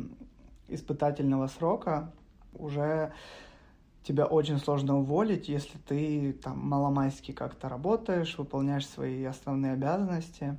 испытательного 0.68 1.48
срока 1.48 2.12
уже 2.52 3.12
тебя 4.02 4.26
очень 4.26 4.58
сложно 4.58 4.98
уволить, 4.98 5.48
если 5.48 5.76
ты 5.78 6.32
там 6.32 6.58
маломайски 6.58 7.32
как-то 7.32 7.68
работаешь, 7.68 8.38
выполняешь 8.38 8.86
свои 8.86 9.24
основные 9.24 9.72
обязанности. 9.72 10.56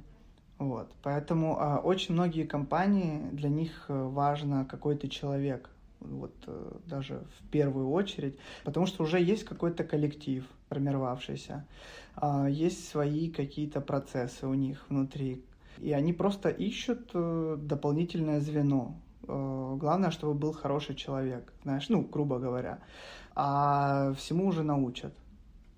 Вот. 0.57 0.91
Поэтому 1.01 1.57
э, 1.57 1.77
очень 1.77 2.13
многие 2.13 2.43
компании, 2.43 3.21
для 3.31 3.49
них 3.49 3.85
э, 3.87 4.03
важно 4.03 4.65
какой 4.65 4.97
то 4.97 5.07
человек, 5.07 5.69
вот 6.01 6.33
э, 6.47 6.71
даже 6.85 7.23
в 7.39 7.47
первую 7.49 7.89
очередь, 7.89 8.37
потому 8.65 8.85
что 8.85 9.03
уже 9.03 9.21
есть 9.21 9.45
какой-то 9.45 9.83
коллектив 9.83 10.45
формировавшийся, 10.67 11.65
э, 12.21 12.47
есть 12.49 12.87
свои 12.89 13.29
какие-то 13.29 13.81
процессы 13.81 14.47
у 14.47 14.53
них 14.53 14.85
внутри, 14.89 15.43
и 15.81 15.91
они 15.91 16.13
просто 16.13 16.49
ищут 16.49 17.11
э, 17.13 17.57
дополнительное 17.59 18.39
звено. 18.39 18.99
Э, 19.27 19.75
главное, 19.79 20.11
чтобы 20.11 20.33
был 20.33 20.53
хороший 20.53 20.95
человек, 20.95 21.53
знаешь, 21.63 21.89
ну, 21.89 22.01
грубо 22.01 22.39
говоря, 22.39 22.79
а 23.35 24.13
всему 24.13 24.47
уже 24.47 24.63
научат. 24.63 25.13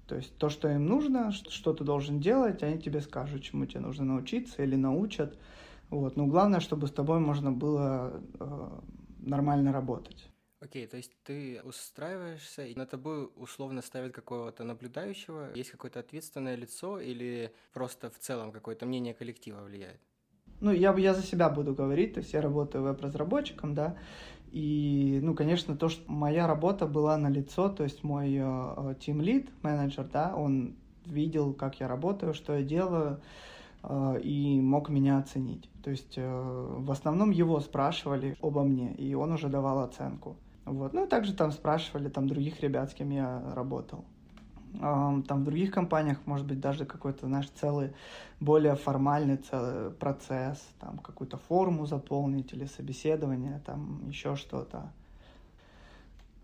То 0.07 0.15
есть 0.15 0.35
то, 0.37 0.49
что 0.49 0.69
им 0.69 0.87
нужно, 0.87 1.31
что 1.31 1.73
ты 1.73 1.83
должен 1.83 2.19
делать, 2.19 2.63
они 2.63 2.79
тебе 2.79 3.01
скажут, 3.01 3.43
чему 3.43 3.65
тебе 3.65 3.81
нужно 3.81 4.05
научиться 4.05 4.63
или 4.63 4.75
научат. 4.75 5.37
Вот. 5.89 6.17
Но 6.17 6.25
главное, 6.25 6.59
чтобы 6.59 6.87
с 6.87 6.91
тобой 6.91 7.19
можно 7.19 7.51
было 7.51 8.21
э, 8.39 8.69
нормально 9.19 9.71
работать. 9.71 10.30
Окей, 10.61 10.85
okay, 10.85 10.87
то 10.87 10.97
есть 10.97 11.11
ты 11.23 11.59
устраиваешься, 11.63 12.63
и 12.63 12.75
на 12.75 12.85
тобой 12.85 13.27
условно 13.35 13.81
ставят 13.81 14.13
какого-то 14.13 14.63
наблюдающего, 14.63 15.49
есть 15.55 15.71
какое-то 15.71 15.99
ответственное 15.99 16.55
лицо 16.55 16.99
или 16.99 17.51
просто 17.73 18.11
в 18.11 18.19
целом 18.19 18.51
какое-то 18.51 18.85
мнение 18.85 19.15
коллектива 19.15 19.63
влияет? 19.63 19.99
Ну, 20.59 20.71
я, 20.71 20.95
я 20.97 21.15
за 21.15 21.23
себя 21.23 21.49
буду 21.49 21.73
говорить, 21.73 22.13
то 22.13 22.19
есть 22.19 22.33
я 22.33 22.41
работаю 22.41 22.83
веб-разработчиком, 22.83 23.73
да, 23.73 23.97
и, 24.51 25.19
ну, 25.23 25.33
конечно, 25.33 25.75
то, 25.75 25.89
что 25.89 26.11
моя 26.11 26.45
работа 26.45 26.85
была 26.85 27.17
на 27.17 27.29
лицо, 27.29 27.69
то 27.69 27.83
есть 27.83 28.03
мой 28.03 28.27
team 28.35 28.95
э, 28.99 29.23
lead, 29.23 29.49
менеджер, 29.63 30.07
да, 30.13 30.35
он 30.35 30.75
видел, 31.07 31.53
как 31.53 31.79
я 31.79 31.87
работаю, 31.87 32.35
что 32.35 32.57
я 32.57 32.61
делаю, 32.61 33.19
э, 33.81 34.19
и 34.21 34.61
мог 34.61 34.89
меня 34.89 35.17
оценить. 35.17 35.67
То 35.83 35.89
есть 35.89 36.17
э, 36.17 36.75
в 36.77 36.91
основном 36.91 37.31
его 37.31 37.59
спрашивали 37.61 38.37
обо 38.41 38.63
мне, 38.63 38.93
и 38.93 39.15
он 39.15 39.31
уже 39.31 39.47
давал 39.49 39.79
оценку. 39.79 40.35
Вот. 40.65 40.93
Ну 40.93 41.05
и 41.05 41.07
также 41.07 41.33
там 41.33 41.51
спрашивали 41.51 42.09
там 42.09 42.27
других 42.27 42.61
ребят, 42.61 42.91
с 42.91 42.93
кем 42.93 43.09
я 43.09 43.41
работал. 43.55 44.05
Там 44.79 45.23
в 45.27 45.43
других 45.43 45.71
компаниях, 45.71 46.19
может 46.25 46.47
быть, 46.47 46.61
даже 46.61 46.85
какой-то, 46.85 47.27
знаешь, 47.27 47.49
целый, 47.55 47.93
более 48.39 48.75
формальный 48.75 49.35
целый 49.35 49.91
процесс, 49.91 50.65
там 50.79 50.97
какую-то 50.99 51.37
форму 51.37 51.85
заполнить 51.85 52.53
или 52.53 52.65
собеседование, 52.65 53.61
там 53.65 54.07
еще 54.07 54.37
что-то. 54.37 54.93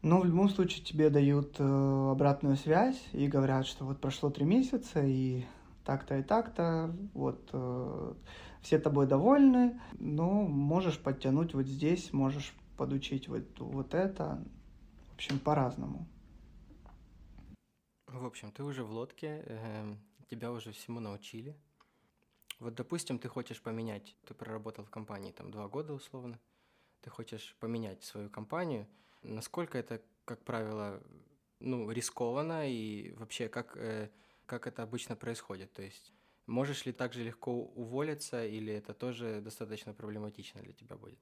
Но 0.01 0.19
в 0.19 0.25
любом 0.25 0.49
случае 0.49 0.83
тебе 0.83 1.09
дают 1.09 1.55
э, 1.57 2.09
обратную 2.11 2.57
связь 2.57 3.01
и 3.13 3.27
говорят, 3.27 3.65
что 3.65 3.85
вот 3.85 3.99
прошло 3.99 4.29
три 4.29 4.45
месяца 4.45 5.01
и 5.03 5.45
так-то 5.85 6.17
и 6.17 6.23
так-то, 6.23 6.93
вот 7.13 7.49
э, 7.53 8.13
все 8.61 8.77
тобой 8.77 9.07
довольны, 9.07 9.79
но 9.99 10.43
можешь 10.43 10.99
подтянуть 10.99 11.53
вот 11.53 11.65
здесь, 11.65 12.13
можешь 12.13 12.53
подучить 12.77 13.27
вот, 13.27 13.59
вот 13.59 13.93
это. 13.93 14.43
В 15.11 15.15
общем, 15.15 15.39
по-разному. 15.39 16.07
В 18.07 18.25
общем, 18.25 18.51
ты 18.51 18.63
уже 18.63 18.83
в 18.83 18.91
лодке, 18.91 19.43
э, 19.45 19.95
тебя 20.29 20.51
уже 20.51 20.71
всему 20.71 20.99
научили. 20.99 21.55
Вот, 22.59 22.73
допустим, 22.75 23.19
ты 23.19 23.27
хочешь 23.27 23.61
поменять, 23.61 24.15
ты 24.25 24.33
проработал 24.33 24.85
в 24.85 24.89
компании 24.89 25.31
там 25.31 25.51
два 25.51 25.67
года 25.67 25.93
условно, 25.93 26.39
ты 27.01 27.09
хочешь 27.09 27.55
поменять 27.59 28.03
свою 28.03 28.29
компанию. 28.29 28.87
Насколько 29.21 29.77
это, 29.77 30.01
как 30.25 30.43
правило, 30.43 31.01
ну, 31.59 31.91
рискованно 31.91 32.69
и 32.69 33.11
вообще 33.13 33.49
как, 33.49 33.77
э, 33.77 34.09
как 34.45 34.67
это 34.67 34.83
обычно 34.83 35.15
происходит? 35.15 35.71
То 35.73 35.81
есть 35.81 36.13
можешь 36.45 36.85
ли 36.85 36.93
так 36.93 37.13
же 37.13 37.23
легко 37.23 37.51
уволиться 37.53 38.45
или 38.45 38.73
это 38.73 38.93
тоже 38.93 39.41
достаточно 39.41 39.93
проблематично 39.93 40.61
для 40.61 40.73
тебя 40.73 40.95
будет? 40.95 41.19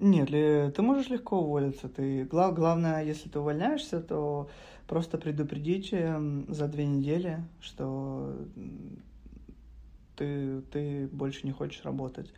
Нет, 0.00 0.30
ты 0.30 0.82
можешь 0.82 1.10
легко 1.10 1.40
уволиться. 1.40 1.88
Ты, 1.88 2.24
глав, 2.24 2.54
главное, 2.54 3.04
если 3.04 3.28
ты 3.28 3.38
увольняешься, 3.38 4.00
то 4.00 4.48
просто 4.86 5.18
предупредить 5.18 5.90
эм, 5.92 6.46
за 6.48 6.68
две 6.68 6.86
недели, 6.86 7.44
что 7.60 8.34
ты, 10.16 10.62
ты 10.72 11.06
больше 11.08 11.46
не 11.46 11.52
хочешь 11.52 11.84
работать. 11.84 12.32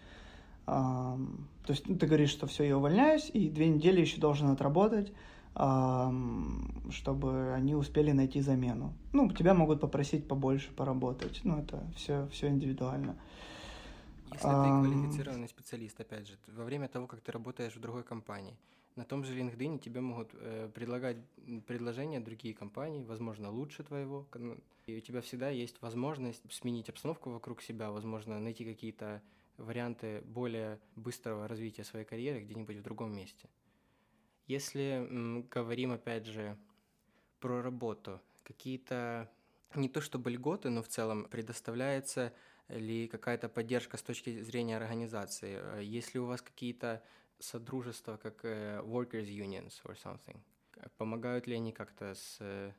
А, 0.66 1.16
то 1.64 1.72
есть 1.72 1.88
ну, 1.88 1.96
ты 1.96 2.06
говоришь, 2.06 2.30
что 2.30 2.48
все, 2.48 2.64
я 2.64 2.76
увольняюсь, 2.76 3.30
и 3.32 3.48
две 3.48 3.68
недели 3.68 4.00
еще 4.00 4.20
должен 4.20 4.48
отработать, 4.48 5.12
а, 5.54 6.12
чтобы 6.90 7.52
они 7.54 7.76
успели 7.76 8.10
найти 8.10 8.40
замену. 8.40 8.92
Ну, 9.12 9.30
тебя 9.30 9.54
могут 9.54 9.80
попросить 9.80 10.26
побольше 10.26 10.72
поработать. 10.72 11.40
Ну, 11.44 11.58
это 11.58 11.80
все, 11.96 12.28
все 12.32 12.48
индивидуально. 12.48 13.14
Если 14.32 14.54
ты 14.54 14.72
квалифицированный 14.72 15.48
специалист, 15.48 16.00
опять 16.00 16.26
же, 16.26 16.38
во 16.46 16.64
время 16.64 16.88
того, 16.88 17.06
как 17.06 17.20
ты 17.20 17.32
работаешь 17.32 17.76
в 17.76 17.80
другой 17.80 18.02
компании, 18.02 18.56
на 18.96 19.04
том 19.04 19.24
же 19.24 19.38
LinkedIn 19.38 19.78
тебе 19.78 20.00
могут 20.00 20.30
э, 20.34 20.70
предлагать 20.74 21.16
предложения 21.66 22.20
другие 22.20 22.54
компании, 22.54 23.02
возможно, 23.04 23.50
лучше 23.50 23.82
твоего. 23.84 24.26
И 24.86 24.96
у 24.96 25.00
тебя 25.00 25.20
всегда 25.20 25.48
есть 25.50 25.80
возможность 25.82 26.42
сменить 26.52 26.88
обстановку 26.88 27.30
вокруг 27.30 27.62
себя, 27.62 27.90
возможно, 27.90 28.38
найти 28.40 28.64
какие-то 28.64 29.22
варианты 29.58 30.22
более 30.22 30.80
быстрого 30.96 31.46
развития 31.46 31.84
своей 31.84 32.04
карьеры 32.04 32.40
где-нибудь 32.40 32.76
в 32.76 32.82
другом 32.82 33.14
месте. 33.14 33.48
Если 34.46 35.06
м, 35.08 35.42
говорим, 35.48 35.92
опять 35.92 36.26
же, 36.26 36.58
про 37.40 37.62
работу, 37.62 38.20
какие-то 38.42 39.30
не 39.74 39.88
то 39.88 40.00
чтобы 40.00 40.30
льготы, 40.30 40.70
но 40.70 40.82
в 40.82 40.88
целом 40.88 41.24
предоставляется 41.24 42.32
ли 42.78 43.08
какая-то 43.08 43.48
поддержка 43.48 43.96
с 43.96 44.02
точки 44.02 44.42
зрения 44.42 44.76
организации? 44.76 45.58
Э, 45.60 45.82
есть 45.82 46.14
ли 46.14 46.20
у 46.20 46.26
вас 46.26 46.42
какие-то 46.42 47.02
содружества, 47.38 48.16
как 48.16 48.44
э, 48.44 48.80
workers 48.84 49.26
unions 49.26 49.74
or 49.84 49.96
something? 50.02 50.38
Помогают 50.96 51.46
ли 51.46 51.54
они 51.54 51.72
как-то 51.72 52.14
с, 52.14 52.38
э, 52.40 52.72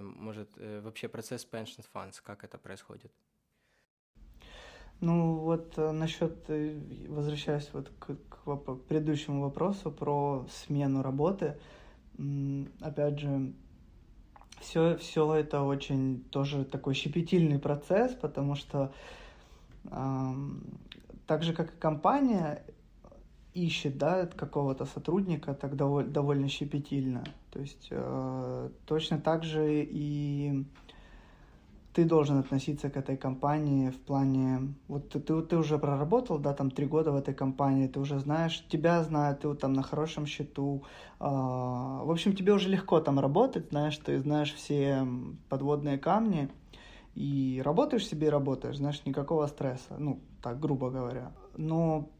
может, 0.00 0.50
вообще 0.56 1.08
процесс 1.08 1.46
pension 1.50 1.84
funds, 1.92 2.20
как 2.22 2.44
это 2.44 2.58
происходит? 2.58 3.12
Ну 5.00 5.36
вот 5.36 5.76
насчет, 5.76 6.48
возвращаясь 7.08 7.68
вот 7.74 7.90
к, 7.98 8.16
к, 8.16 8.56
к 8.56 8.76
предыдущему 8.88 9.42
вопросу 9.42 9.92
про 9.92 10.46
смену 10.50 11.02
работы, 11.02 11.58
опять 12.80 13.18
же, 13.18 13.52
все, 14.60 14.96
все 14.96 15.34
это 15.34 15.62
очень 15.62 16.24
тоже 16.30 16.64
такой 16.64 16.94
щепетильный 16.94 17.58
процесс, 17.58 18.14
потому 18.14 18.54
что 18.54 18.92
э, 19.84 20.34
так 21.26 21.42
же, 21.42 21.52
как 21.52 21.74
и 21.74 21.78
компания, 21.78 22.64
ищет, 23.54 23.96
да, 23.96 24.26
какого-то 24.26 24.84
сотрудника, 24.84 25.54
так 25.54 25.76
довольно, 25.76 26.10
довольно 26.10 26.48
щепетильно. 26.48 27.24
То 27.50 27.60
есть 27.60 27.88
э, 27.90 28.70
точно 28.84 29.18
так 29.18 29.44
же 29.44 29.82
и 29.82 30.64
ты 31.96 32.04
должен 32.04 32.38
относиться 32.38 32.90
к 32.90 32.98
этой 32.98 33.16
компании 33.16 33.88
в 33.88 33.96
плане, 33.96 34.74
вот 34.86 35.08
ты, 35.08 35.18
ты, 35.18 35.40
ты 35.40 35.56
уже 35.56 35.78
проработал, 35.78 36.38
да, 36.38 36.52
там 36.52 36.70
три 36.70 36.84
года 36.84 37.10
в 37.10 37.16
этой 37.16 37.32
компании, 37.32 37.88
ты 37.88 37.98
уже 38.00 38.18
знаешь, 38.18 38.62
тебя 38.68 39.02
знают, 39.02 39.40
ты 39.40 39.48
вот 39.48 39.60
там 39.60 39.72
на 39.72 39.82
хорошем 39.82 40.26
счету, 40.26 40.82
э, 41.20 41.24
в 41.24 42.10
общем, 42.10 42.36
тебе 42.36 42.52
уже 42.52 42.68
легко 42.68 43.00
там 43.00 43.18
работать, 43.18 43.70
знаешь, 43.70 43.96
ты 43.96 44.20
знаешь 44.20 44.52
все 44.52 45.08
подводные 45.48 45.96
камни, 45.96 46.50
и 47.14 47.62
работаешь 47.64 48.06
себе 48.06 48.28
работаешь, 48.28 48.76
знаешь, 48.76 49.00
никакого 49.06 49.46
стресса, 49.46 49.96
ну, 49.98 50.20
так, 50.42 50.60
грубо 50.60 50.90
говоря. 50.90 51.32
Но 51.56 52.10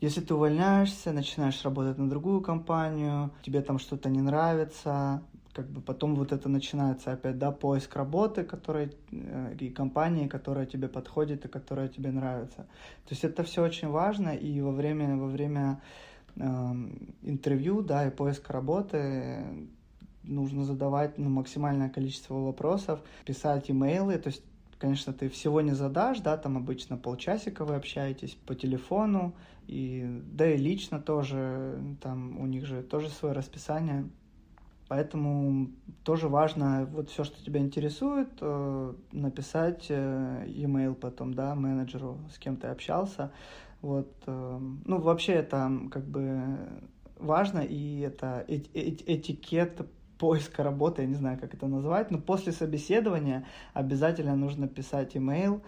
если 0.00 0.20
ты 0.20 0.34
увольняешься, 0.34 1.12
начинаешь 1.12 1.62
работать 1.64 1.98
на 1.98 2.08
другую 2.08 2.40
компанию, 2.40 3.30
тебе 3.42 3.62
там 3.62 3.78
что-то 3.78 4.08
не 4.08 4.20
нравится, 4.20 5.22
как 5.52 5.68
бы 5.70 5.80
потом 5.80 6.14
вот 6.14 6.30
это 6.30 6.48
начинается 6.48 7.12
опять, 7.12 7.36
да, 7.38 7.50
поиск 7.50 7.96
работы, 7.96 8.44
которая, 8.44 8.92
э, 9.10 9.56
и 9.58 9.70
компании, 9.70 10.28
которая 10.28 10.66
тебе 10.66 10.88
подходит 10.88 11.44
и 11.44 11.48
которая 11.48 11.88
тебе 11.88 12.12
нравится. 12.12 12.58
То 13.06 13.10
есть 13.10 13.24
это 13.24 13.42
все 13.42 13.64
очень 13.64 13.88
важно, 13.88 14.28
и 14.28 14.60
во 14.60 14.70
время, 14.70 15.16
во 15.16 15.26
время 15.26 15.80
э, 16.36 16.42
интервью, 17.22 17.82
да, 17.82 18.06
и 18.06 18.10
поиска 18.10 18.52
работы 18.52 19.44
нужно 20.22 20.64
задавать 20.64 21.18
ну, 21.18 21.28
максимальное 21.28 21.88
количество 21.88 22.34
вопросов, 22.34 23.00
писать 23.24 23.68
имейлы, 23.68 24.18
то 24.18 24.28
есть 24.28 24.44
конечно, 24.78 25.12
ты 25.12 25.28
всего 25.28 25.60
не 25.60 25.72
задашь, 25.72 26.20
да, 26.20 26.36
там 26.36 26.56
обычно 26.56 26.96
полчасика 26.96 27.64
вы 27.64 27.74
общаетесь 27.74 28.34
по 28.46 28.54
телефону, 28.54 29.34
и, 29.66 30.22
да 30.32 30.50
и 30.50 30.56
лично 30.56 31.00
тоже, 31.00 31.78
там 32.00 32.38
у 32.40 32.46
них 32.46 32.64
же 32.66 32.82
тоже 32.82 33.10
свое 33.10 33.34
расписание, 33.34 34.08
поэтому 34.88 35.70
тоже 36.04 36.28
важно 36.28 36.88
вот 36.92 37.10
все, 37.10 37.24
что 37.24 37.44
тебя 37.44 37.60
интересует, 37.60 38.30
э, 38.40 38.94
написать 39.12 39.86
э, 39.90 40.44
e-mail 40.46 40.94
потом, 40.94 41.34
да, 41.34 41.54
менеджеру, 41.54 42.18
с 42.32 42.38
кем 42.38 42.56
ты 42.56 42.68
общался, 42.68 43.32
вот, 43.82 44.12
э, 44.26 44.60
ну, 44.84 45.00
вообще 45.00 45.34
это 45.34 45.70
как 45.90 46.04
бы 46.04 46.58
важно, 47.18 47.60
и 47.60 48.00
это 48.00 48.44
этикет 48.48 49.86
поиска 50.18 50.62
работы, 50.62 51.02
я 51.02 51.08
не 51.08 51.14
знаю, 51.14 51.38
как 51.38 51.54
это 51.54 51.66
назвать, 51.66 52.10
но 52.10 52.18
после 52.18 52.52
собеседования 52.52 53.46
обязательно 53.74 54.36
нужно 54.36 54.68
писать 54.68 55.16
имейл, 55.16 55.62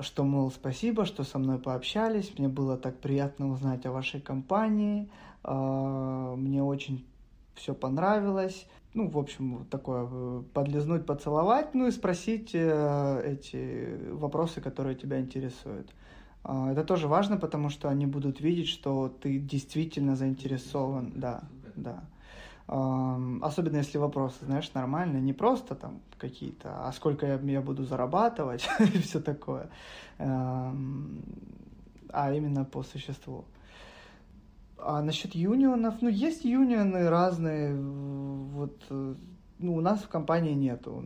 что, 0.00 0.24
мол, 0.24 0.50
спасибо, 0.50 1.04
что 1.04 1.24
со 1.24 1.38
мной 1.38 1.58
пообщались, 1.58 2.32
мне 2.38 2.48
было 2.48 2.76
так 2.76 2.98
приятно 2.98 3.50
узнать 3.50 3.86
о 3.86 3.92
вашей 3.92 4.20
компании, 4.20 5.08
а, 5.42 6.34
мне 6.36 6.62
очень 6.62 7.06
все 7.54 7.74
понравилось. 7.74 8.66
Ну, 8.94 9.08
в 9.08 9.18
общем, 9.18 9.66
такое, 9.70 10.08
э, 10.10 10.42
подлизнуть, 10.54 11.04
поцеловать, 11.04 11.74
ну 11.74 11.86
и 11.86 11.90
спросить 11.90 12.50
э, 12.54 13.22
эти 13.24 14.10
вопросы, 14.12 14.62
которые 14.62 14.96
тебя 14.96 15.20
интересуют. 15.20 15.90
А, 16.44 16.72
это 16.72 16.82
тоже 16.82 17.06
важно, 17.06 17.36
потому 17.36 17.68
что 17.68 17.88
они 17.88 18.06
будут 18.06 18.40
видеть, 18.40 18.68
что 18.68 19.08
ты 19.08 19.38
действительно 19.38 20.16
заинтересован, 20.16 21.12
да, 21.14 21.42
да. 21.74 22.04
Особенно 22.68 23.76
если 23.76 23.98
вопросы, 23.98 24.44
знаешь, 24.44 24.72
нормальные, 24.74 25.22
не 25.22 25.32
просто 25.32 25.76
там 25.76 26.00
какие-то, 26.18 26.86
а 26.86 26.92
сколько 26.92 27.24
я, 27.24 27.38
я 27.38 27.60
буду 27.60 27.84
зарабатывать 27.84 28.68
и 28.80 28.98
все 28.98 29.20
такое, 29.20 29.70
а 30.18 30.72
именно 32.32 32.64
по 32.64 32.82
существу. 32.82 33.44
А 34.78 35.00
насчет 35.00 35.34
юнионов, 35.34 36.02
ну, 36.02 36.08
есть 36.08 36.44
юнионы 36.44 37.08
разные, 37.08 37.74
вот, 37.74 38.82
ну, 38.90 39.76
у 39.76 39.80
нас 39.80 40.02
в 40.02 40.08
компании 40.08 40.52
нету 40.52 41.04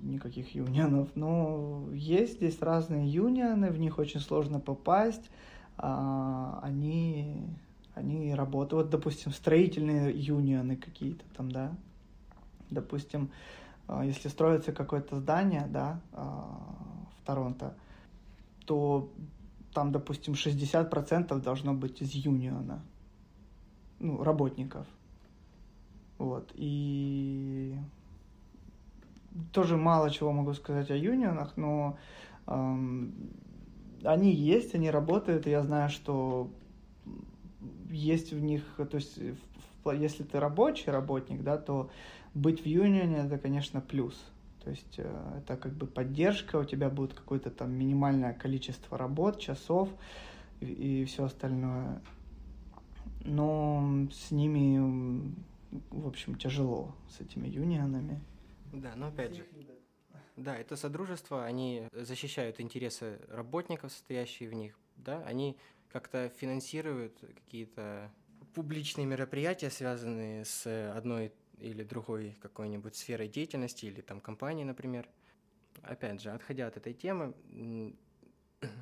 никаких 0.00 0.54
юнионов, 0.54 1.08
но 1.16 1.88
есть 1.92 2.36
здесь 2.36 2.62
разные 2.62 3.08
юнионы, 3.08 3.70
в 3.70 3.78
них 3.78 3.98
очень 3.98 4.20
сложно 4.20 4.60
попасть, 4.60 5.28
а, 5.76 6.60
они 6.62 7.48
они 7.94 8.34
работают, 8.34 8.84
вот, 8.84 8.90
допустим, 8.90 9.32
строительные 9.32 10.12
юнионы 10.12 10.76
какие-то 10.76 11.24
там, 11.36 11.50
да, 11.50 11.76
допустим, 12.70 13.30
а, 13.88 14.04
если 14.04 14.28
строится 14.28 14.72
какое-то 14.72 15.18
здание, 15.18 15.66
да, 15.68 16.00
а, 16.12 17.06
в 17.18 17.26
Торонто, 17.26 17.76
то 18.66 19.10
там, 19.72 19.92
допустим, 19.92 20.34
60% 20.34 21.42
должно 21.42 21.74
быть 21.74 22.00
из 22.02 22.12
юниона, 22.12 22.82
ну, 23.98 24.22
работников. 24.22 24.86
Вот, 26.18 26.50
и 26.54 27.76
тоже 29.52 29.76
мало 29.76 30.10
чего 30.10 30.32
могу 30.32 30.52
сказать 30.54 30.90
о 30.90 30.96
юнионах, 30.96 31.56
но 31.56 31.98
эм, 32.46 33.14
они 34.04 34.32
есть, 34.32 34.74
они 34.74 34.90
работают, 34.90 35.46
и 35.46 35.50
я 35.50 35.62
знаю, 35.62 35.88
что 35.88 36.50
есть 37.90 38.32
в 38.32 38.40
них, 38.40 38.62
то 38.76 38.96
есть 38.96 39.18
если 39.84 40.22
ты 40.22 40.38
рабочий 40.38 40.90
работник, 40.90 41.42
да, 41.42 41.58
то 41.58 41.90
быть 42.34 42.62
в 42.62 42.66
юнионе 42.66 43.18
это, 43.26 43.38
конечно, 43.38 43.80
плюс. 43.80 44.14
То 44.62 44.70
есть 44.70 44.98
э, 44.98 45.38
это 45.38 45.56
как 45.56 45.72
бы 45.72 45.86
поддержка, 45.86 46.56
у 46.56 46.64
тебя 46.64 46.90
будет 46.90 47.14
какое-то 47.14 47.50
там 47.50 47.72
минимальное 47.72 48.34
количество 48.34 48.98
работ, 48.98 49.38
часов 49.38 49.88
и, 50.60 50.66
и 50.66 51.04
все 51.06 51.24
остальное. 51.24 52.02
Но 53.24 54.06
с 54.12 54.30
ними, 54.30 55.34
в 55.90 56.06
общем, 56.06 56.36
тяжело, 56.36 56.94
с 57.08 57.20
этими 57.20 57.48
юнионами. 57.48 58.20
Да, 58.72 58.92
но 58.96 59.08
опять 59.08 59.34
же, 59.34 59.46
да, 60.36 60.56
это 60.56 60.76
содружество, 60.76 61.44
они 61.44 61.88
защищают 61.92 62.60
интересы 62.60 63.18
работников, 63.28 63.92
состоящие 63.92 64.48
в 64.48 64.54
них, 64.54 64.78
да, 64.96 65.22
они 65.26 65.56
как-то 65.92 66.28
финансируют 66.28 67.18
какие-то 67.34 68.10
публичные 68.54 69.06
мероприятия, 69.06 69.70
связанные 69.70 70.44
с 70.44 70.66
одной 70.94 71.32
или 71.58 71.82
другой 71.82 72.36
какой-нибудь 72.40 72.96
сферой 72.96 73.28
деятельности 73.28 73.86
или 73.86 74.00
там 74.00 74.20
компанией, 74.20 74.64
например. 74.64 75.08
Опять 75.82 76.20
же, 76.20 76.30
отходя 76.30 76.66
от 76.66 76.76
этой 76.76 76.92
темы, 76.92 77.34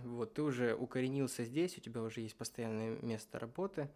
вот 0.05 0.35
ты 0.35 0.43
уже 0.43 0.75
укоренился 0.75 1.45
здесь, 1.45 1.77
у 1.79 1.81
тебя 1.81 2.03
уже 2.03 2.21
есть 2.21 2.37
постоянное 2.37 2.99
место 3.03 3.39
работы, 3.39 3.89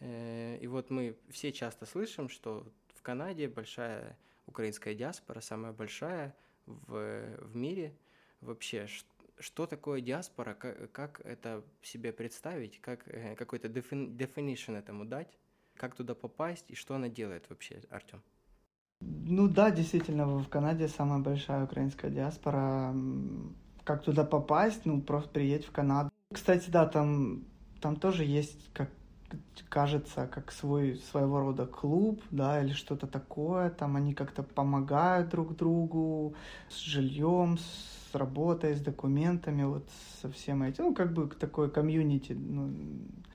э, 0.00 0.58
и 0.60 0.66
вот 0.66 0.90
мы 0.90 1.16
все 1.30 1.52
часто 1.52 1.86
слышим, 1.86 2.28
что 2.28 2.70
в 2.94 3.02
Канаде 3.02 3.48
большая 3.48 4.18
украинская 4.46 4.94
диаспора, 4.94 5.40
самая 5.40 5.72
большая 5.72 6.34
в, 6.66 7.36
в 7.38 7.56
мире. 7.56 7.94
Вообще, 8.40 8.86
что 9.40 9.66
такое 9.66 10.00
диаспора, 10.00 10.54
как, 10.54 10.92
как 10.92 11.20
это 11.24 11.62
себе 11.82 12.12
представить, 12.12 12.80
как 12.80 13.08
э, 13.08 13.34
какой-то 13.36 13.68
definition 13.68 14.78
этому 14.78 15.04
дать, 15.04 15.38
как 15.76 15.94
туда 15.94 16.14
попасть 16.14 16.66
и 16.68 16.74
что 16.74 16.94
она 16.94 17.08
делает 17.08 17.48
вообще, 17.48 17.82
Артем? 17.90 18.22
Ну 19.00 19.48
да, 19.48 19.70
действительно, 19.70 20.26
в 20.26 20.48
Канаде 20.48 20.88
самая 20.88 21.20
большая 21.20 21.64
украинская 21.64 22.10
диаспора. 22.10 22.94
Как 23.84 24.02
туда 24.02 24.24
попасть? 24.24 24.84
Ну, 24.84 25.00
просто 25.00 25.30
приедь 25.30 25.64
в 25.64 25.72
Канаду. 25.72 26.10
Кстати, 26.32 26.68
да, 26.68 26.86
там, 26.86 27.44
там 27.80 27.96
тоже 27.96 28.24
есть, 28.24 28.72
как 28.74 28.90
кажется, 29.68 30.26
как 30.26 30.52
свой, 30.52 30.96
своего 30.96 31.40
рода 31.40 31.66
клуб, 31.66 32.22
да, 32.30 32.62
или 32.62 32.72
что-то 32.72 33.06
такое. 33.06 33.70
Там 33.70 33.96
они 33.96 34.12
как-то 34.14 34.42
помогают 34.42 35.30
друг 35.30 35.56
другу 35.56 36.34
с 36.68 36.76
жильем, 36.76 37.58
с 37.58 37.99
с 38.10 38.14
работой, 38.14 38.74
с 38.74 38.80
документами, 38.80 39.64
вот 39.64 39.88
со 40.20 40.30
всем 40.30 40.62
этим. 40.62 40.84
Ну, 40.84 40.94
как 40.94 41.12
бы 41.12 41.28
такое 41.28 41.68
комьюнити, 41.68 42.32
ну, 42.32 42.72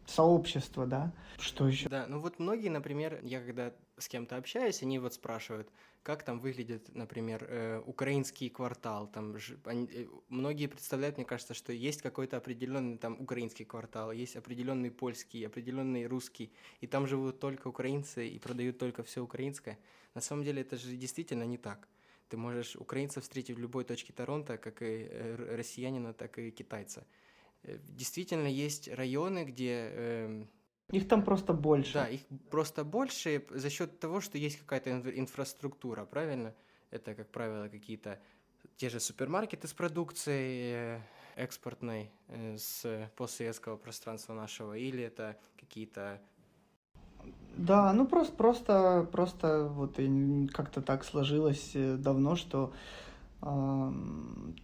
сообщество, 0.05 0.85
да. 0.85 1.13
Что 1.37 1.67
еще? 1.67 1.89
Да, 1.89 2.05
ну 2.07 2.19
вот 2.19 2.39
многие, 2.39 2.69
например, 2.69 3.19
я 3.23 3.41
когда 3.41 3.73
с 3.97 4.07
кем-то 4.07 4.37
общаюсь, 4.37 4.83
они 4.83 4.99
вот 4.99 5.13
спрашивают, 5.13 5.69
как 6.03 6.23
там 6.23 6.39
выглядит, 6.39 6.93
например, 6.93 7.45
э, 7.49 7.81
украинский 7.85 8.49
квартал. 8.49 9.07
Там 9.07 9.37
ж, 9.37 9.57
они, 9.65 9.89
э, 9.91 10.07
многие 10.29 10.67
представляют, 10.67 11.17
мне 11.17 11.25
кажется, 11.25 11.53
что 11.53 11.73
есть 11.73 12.01
какой-то 12.01 12.37
определенный 12.37 12.97
там 12.97 13.19
украинский 13.19 13.65
квартал, 13.65 14.11
есть 14.11 14.35
определенный 14.35 14.91
польский, 14.91 15.45
определенный 15.47 16.05
русский, 16.05 16.51
и 16.81 16.87
там 16.87 17.07
живут 17.07 17.39
только 17.39 17.67
украинцы 17.67 18.27
и 18.27 18.39
продают 18.39 18.77
только 18.77 19.03
все 19.03 19.21
украинское. 19.21 19.79
На 20.13 20.21
самом 20.21 20.43
деле 20.43 20.61
это 20.61 20.77
же 20.77 20.95
действительно 20.95 21.43
не 21.43 21.57
так. 21.57 21.87
Ты 22.29 22.37
можешь 22.37 22.75
украинца 22.75 23.21
встретить 23.21 23.55
в 23.55 23.59
любой 23.59 23.83
точке 23.83 24.13
Торонто, 24.13 24.57
как 24.57 24.81
и 24.81 25.07
э, 25.09 25.55
россиянина, 25.55 26.13
так 26.13 26.39
и 26.39 26.51
китайца. 26.51 27.05
Э, 27.63 27.77
действительно, 27.83 28.47
есть 28.47 28.87
районы, 28.87 29.45
где... 29.45 29.89
Э, 29.91 30.45
их 30.91 31.07
там 31.07 31.23
просто 31.23 31.53
больше. 31.53 31.93
Да, 31.93 32.07
их 32.07 32.21
просто 32.51 32.83
больше 32.83 33.45
за 33.49 33.69
счет 33.69 33.99
того, 33.99 34.21
что 34.21 34.37
есть 34.37 34.59
какая-то 34.59 34.91
инфраструктура, 35.19 36.05
правильно? 36.05 36.53
Это, 36.91 37.15
как 37.15 37.31
правило, 37.31 37.69
какие-то 37.69 38.21
те 38.77 38.89
же 38.89 38.99
супермаркеты 38.99 39.67
с 39.67 39.73
продукцией, 39.73 41.01
экспортной 41.35 42.11
э, 42.27 42.57
с 42.57 43.09
постсоветского 43.15 43.77
пространства 43.77 44.33
нашего, 44.33 44.77
или 44.77 45.03
это 45.03 45.37
какие-то 45.57 46.21
да, 47.57 47.93
ну 47.93 48.05
просто, 48.05 48.33
просто, 48.35 49.07
просто 49.11 49.69
вот 49.71 49.97
как-то 50.53 50.81
так 50.81 51.05
сложилось 51.05 51.71
э, 51.73 51.95
давно, 51.95 52.35
что 52.35 52.73
э, 53.41 53.91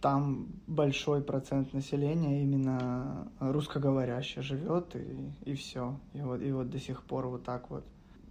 там 0.00 0.46
большой 0.66 1.22
процент 1.22 1.72
населения 1.72 2.42
именно 2.42 3.28
русскоговорящий 3.40 4.42
живет 4.42 4.94
и, 4.94 5.50
и 5.50 5.54
все. 5.54 5.96
И 6.12 6.20
вот, 6.20 6.42
и 6.42 6.52
вот 6.52 6.70
до 6.70 6.78
сих 6.78 7.02
пор 7.02 7.28
вот 7.28 7.44
так 7.44 7.70
вот. 7.70 7.84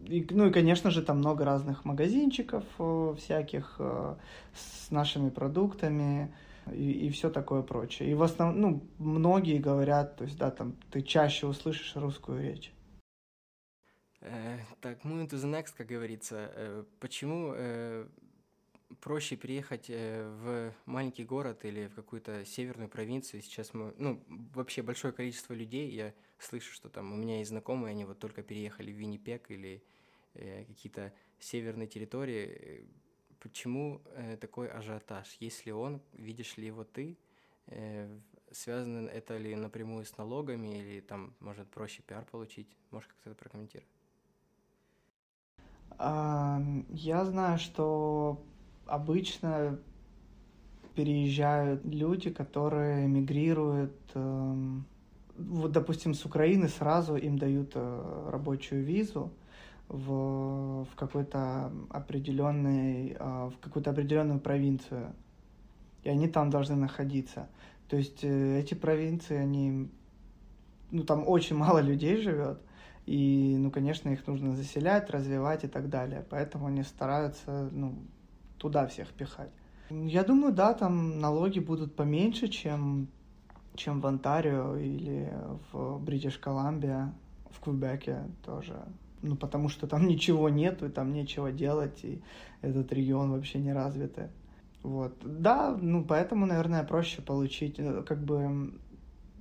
И, 0.05 0.27
ну 0.29 0.47
и, 0.47 0.51
конечно 0.51 0.91
же, 0.91 1.01
там 1.01 1.17
много 1.17 1.43
разных 1.43 1.83
магазинчиков 1.85 2.63
э, 2.77 3.15
всяких 3.17 3.75
э, 3.79 4.15
с 4.53 4.91
нашими 4.91 5.29
продуктами 5.29 6.33
и, 6.71 6.91
и 6.91 7.09
все 7.09 7.31
такое 7.31 7.63
прочее. 7.63 8.11
И 8.11 8.13
в 8.13 8.21
основном, 8.21 8.61
ну, 8.61 8.83
многие 8.99 9.57
говорят, 9.57 10.17
то 10.17 10.23
есть, 10.23 10.37
да, 10.37 10.51
там, 10.51 10.75
ты 10.91 11.01
чаще 11.01 11.47
услышишь 11.47 11.95
русскую 11.95 12.41
речь. 12.41 12.71
Э, 14.21 14.59
так, 14.81 15.03
moving 15.03 15.27
to 15.27 15.37
the 15.37 15.49
next, 15.49 15.73
как 15.75 15.87
говорится. 15.87 16.51
Э, 16.53 16.83
почему 16.99 17.53
э, 17.55 18.07
проще 18.99 19.35
приехать 19.35 19.89
в 19.89 20.73
маленький 20.85 21.23
город 21.23 21.65
или 21.65 21.87
в 21.87 21.95
какую-то 21.95 22.45
северную 22.45 22.87
провинцию? 22.87 23.41
Сейчас 23.41 23.73
мы, 23.73 23.93
ну, 23.97 24.23
вообще 24.53 24.83
большое 24.83 25.11
количество 25.11 25.53
людей, 25.53 25.89
я 25.91 26.13
слышу, 26.37 26.71
что 26.71 26.89
там 26.89 27.11
у 27.11 27.15
меня 27.15 27.39
есть 27.39 27.49
знакомые, 27.49 27.91
они 27.91 28.05
вот 28.05 28.19
только 28.19 28.43
переехали 28.43 28.91
в 28.91 28.95
Виннипек 28.95 29.49
или 29.49 29.83
какие-то 30.33 31.13
северные 31.39 31.87
территории. 31.87 32.87
Почему 33.39 34.01
такой 34.39 34.69
ажиотаж? 34.69 35.35
Если 35.39 35.71
он, 35.71 36.01
видишь 36.13 36.57
ли 36.57 36.67
его 36.67 36.83
ты, 36.83 37.17
связано 38.51 39.07
это 39.09 39.37
ли 39.37 39.55
напрямую 39.55 40.05
с 40.05 40.15
налогами 40.17 40.79
или 40.79 40.99
там, 40.99 41.33
может, 41.39 41.69
проще 41.69 42.01
пиар 42.03 42.25
получить? 42.25 42.67
Можешь 42.91 43.09
как-то 43.09 43.31
это 43.31 43.39
прокомментировать? 43.39 44.00
Я 46.03 47.25
знаю, 47.25 47.59
что 47.59 48.41
обычно 48.87 49.77
переезжают 50.95 51.85
люди, 51.85 52.29
которые 52.29 53.07
мигрируют, 53.07 53.95
эм, 54.13 54.85
вот, 55.37 55.71
допустим, 55.71 56.13
с 56.13 56.25
Украины 56.25 56.67
сразу 56.67 57.15
им 57.15 57.37
дают 57.37 57.71
э, 57.75 58.29
рабочую 58.29 58.83
визу 58.83 59.31
в, 59.87 60.85
в 60.85 60.95
какой-то 60.95 61.71
определенный, 61.89 63.15
э, 63.17 63.49
в 63.49 63.53
какую-то 63.61 63.91
определенную 63.91 64.39
провинцию, 64.39 65.13
и 66.03 66.09
они 66.09 66.27
там 66.27 66.49
должны 66.49 66.75
находиться. 66.75 67.47
То 67.87 67.97
есть 67.97 68.23
э, 68.23 68.59
эти 68.59 68.73
провинции, 68.73 69.37
они, 69.37 69.89
ну, 70.91 71.03
там 71.03 71.27
очень 71.27 71.55
мало 71.55 71.79
людей 71.79 72.21
живет, 72.21 72.59
и, 73.05 73.55
ну, 73.57 73.71
конечно, 73.71 74.09
их 74.09 74.25
нужно 74.27 74.55
заселять, 74.55 75.09
развивать 75.09 75.63
и 75.63 75.67
так 75.67 75.89
далее. 75.89 76.25
Поэтому 76.29 76.67
они 76.67 76.83
стараются, 76.83 77.69
ну, 77.71 77.95
туда 78.57 78.87
всех 78.87 79.09
пихать. 79.09 79.51
Я 79.89 80.23
думаю, 80.23 80.53
да, 80.53 80.73
там 80.73 81.19
налоги 81.19 81.59
будут 81.59 81.95
поменьше, 81.95 82.47
чем, 82.47 83.07
чем 83.75 83.99
в 83.99 84.07
Онтарио 84.07 84.77
или 84.77 85.33
в 85.71 85.99
Бритиш 85.99 86.37
Колумбия, 86.37 87.13
в 87.49 87.59
Квебеке 87.59 88.19
тоже. 88.45 88.81
Ну, 89.21 89.35
потому 89.35 89.67
что 89.67 89.87
там 89.87 90.07
ничего 90.07 90.49
нету, 90.49 90.85
и 90.85 90.89
там 90.89 91.11
нечего 91.11 91.51
делать, 91.51 92.03
и 92.03 92.21
этот 92.61 92.93
регион 92.93 93.31
вообще 93.31 93.59
не 93.59 93.73
развитый. 93.73 94.27
Вот. 94.83 95.15
Да, 95.21 95.77
ну, 95.79 96.03
поэтому, 96.03 96.45
наверное, 96.45 96.83
проще 96.83 97.21
получить, 97.21 97.75
э, 97.77 98.03
как 98.03 98.23
бы, 98.23 98.71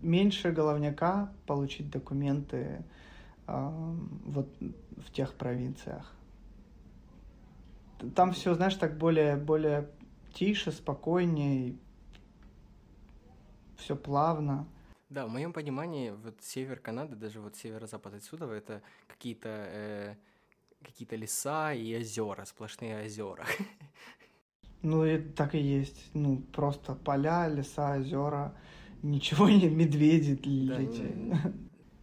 меньше 0.03 0.51
головняка, 0.51 1.33
получить 1.47 1.91
документы, 1.91 2.83
вот 3.51 4.49
в 4.97 5.13
тех 5.13 5.35
провинциях. 5.35 6.13
Там 8.15 8.33
все, 8.33 8.55
знаешь, 8.55 8.77
так 8.77 8.97
более, 8.97 9.37
более 9.37 9.91
тише, 10.33 10.73
спокойнее, 10.73 11.77
все 13.77 13.97
плавно. 13.97 14.67
Да, 15.11 15.27
в 15.27 15.31
моем 15.31 15.53
понимании, 15.53 16.11
вот 16.11 16.37
север 16.41 16.79
Канады, 16.79 17.17
даже 17.17 17.41
вот 17.41 17.57
северо-запад 17.57 18.15
отсюда, 18.15 18.47
это 18.47 18.81
какие-то 19.09 19.49
э, 19.49 20.15
какие-то 20.83 21.17
леса 21.17 21.73
и 21.73 21.97
озера, 21.97 22.45
сплошные 22.45 23.05
озера. 23.05 23.45
Ну, 24.83 25.05
и 25.05 25.19
так 25.19 25.55
и 25.55 25.59
есть. 25.59 26.07
Ну, 26.15 26.39
просто 26.39 26.95
поля, 26.95 27.49
леса, 27.49 27.99
озера, 27.99 28.55
ничего 29.03 29.51
не 29.51 29.69
медведи. 29.69 30.39
Да, 30.71 31.53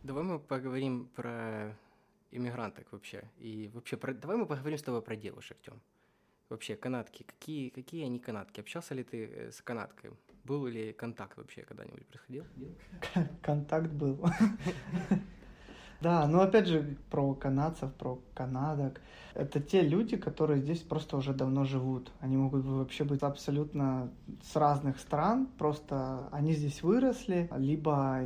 Давай 0.07 0.23
мы 0.23 0.39
поговорим 0.39 1.09
про 1.15 1.75
иммигранток 2.31 2.87
вообще. 2.93 3.23
И 3.39 3.69
вообще, 3.73 3.97
про... 3.97 4.13
давай 4.13 4.37
мы 4.37 4.45
поговорим 4.45 4.77
с 4.77 4.81
тобой 4.81 5.01
про 5.01 5.17
девушек, 5.17 5.57
Тём. 5.61 5.81
Вообще, 6.47 6.77
канадки. 6.77 7.23
Какие, 7.23 7.67
какие 7.67 8.05
они 8.05 8.17
канадки? 8.19 8.61
Общался 8.61 8.95
ли 8.95 9.03
ты 9.03 9.25
э, 9.25 9.51
с 9.51 9.61
канадкой? 9.61 10.11
Был 10.45 10.65
ли 10.65 10.93
контакт 10.93 11.37
вообще 11.37 11.63
когда-нибудь 11.63 12.05
происходил? 12.05 12.45
Контакт 13.41 13.91
был. 13.91 14.25
Да, 15.99 16.27
ну 16.27 16.41
опять 16.41 16.67
же 16.67 16.95
про 17.09 17.33
канадцев, 17.33 17.91
про 17.95 18.21
канадок. 18.35 19.01
Это 19.33 19.59
те 19.59 19.81
люди, 19.81 20.15
которые 20.15 20.61
здесь 20.61 20.81
просто 20.81 21.17
уже 21.17 21.33
давно 21.33 21.65
живут. 21.65 22.11
Они 22.19 22.37
могут 22.37 22.63
вообще 22.65 23.03
быть 23.03 23.23
абсолютно 23.23 24.13
с 24.43 24.55
разных 24.55 24.99
стран, 24.99 25.47
просто 25.57 26.29
они 26.31 26.53
здесь 26.53 26.83
выросли, 26.83 27.49
либо 27.57 28.21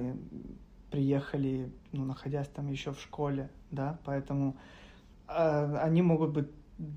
приехали, 0.92 1.72
ну, 1.94 2.06
находясь 2.06 2.48
там 2.50 2.70
еще 2.70 2.92
в 2.92 3.00
школе, 3.00 3.50
да, 3.72 3.98
поэтому 4.04 4.58
э, 5.28 5.78
они 5.78 6.02
могут 6.02 6.32
быть 6.32 6.48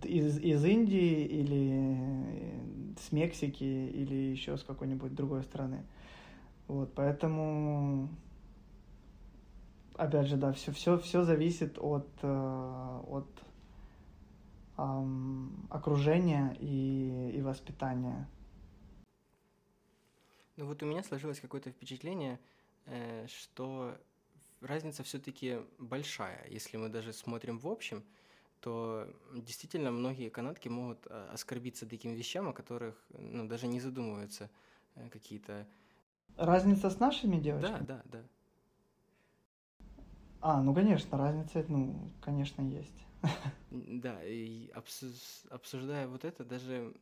из, 0.02 0.38
из 0.38 0.64
Индии 0.64 1.24
или 1.24 2.96
с 2.98 3.12
Мексики 3.12 3.64
или 3.64 4.14
еще 4.14 4.56
с 4.56 4.64
какой-нибудь 4.64 5.14
другой 5.14 5.44
страны. 5.44 5.84
Вот, 6.66 6.92
поэтому, 6.94 8.08
опять 9.96 10.26
же, 10.26 10.36
да, 10.36 10.52
все, 10.52 10.72
все, 10.72 10.98
все 10.98 11.22
зависит 11.22 11.78
от, 11.78 12.08
э, 12.22 13.00
от 13.08 13.28
эм, 14.76 15.66
окружения 15.70 16.56
и, 16.58 17.32
и 17.36 17.42
воспитания. 17.42 18.28
Ну 20.56 20.66
вот 20.66 20.82
у 20.82 20.86
меня 20.86 21.02
сложилось 21.02 21.40
какое-то 21.40 21.70
впечатление, 21.70 22.38
Э, 22.38 22.73
что 23.28 23.96
разница 24.60 25.02
все-таки 25.02 25.60
большая. 25.78 26.46
Если 26.48 26.76
мы 26.76 26.88
даже 26.88 27.12
смотрим 27.12 27.58
в 27.58 27.68
общем, 27.68 28.04
то 28.60 29.06
действительно 29.34 29.90
многие 29.90 30.30
канадки 30.30 30.68
могут 30.68 31.06
э, 31.06 31.28
оскорбиться 31.32 31.86
таким 31.86 32.14
вещам, 32.14 32.48
о 32.48 32.52
которых 32.54 32.96
ну, 33.10 33.46
даже 33.46 33.66
не 33.66 33.78
задумываются 33.78 34.48
э, 34.94 35.08
какие-то. 35.10 35.66
Разница 36.36 36.88
с 36.88 36.98
нашими 36.98 37.38
девочками? 37.38 37.84
Да, 37.84 38.02
да, 38.04 38.20
да. 38.20 38.22
А, 40.40 40.62
ну 40.62 40.74
конечно, 40.74 41.18
разница, 41.18 41.64
ну, 41.68 42.10
конечно, 42.20 42.62
есть. 42.62 43.04
Да, 43.70 44.22
и 44.24 44.70
обсуждая 45.50 46.06
вот 46.06 46.24
это, 46.24 46.44
даже 46.44 46.94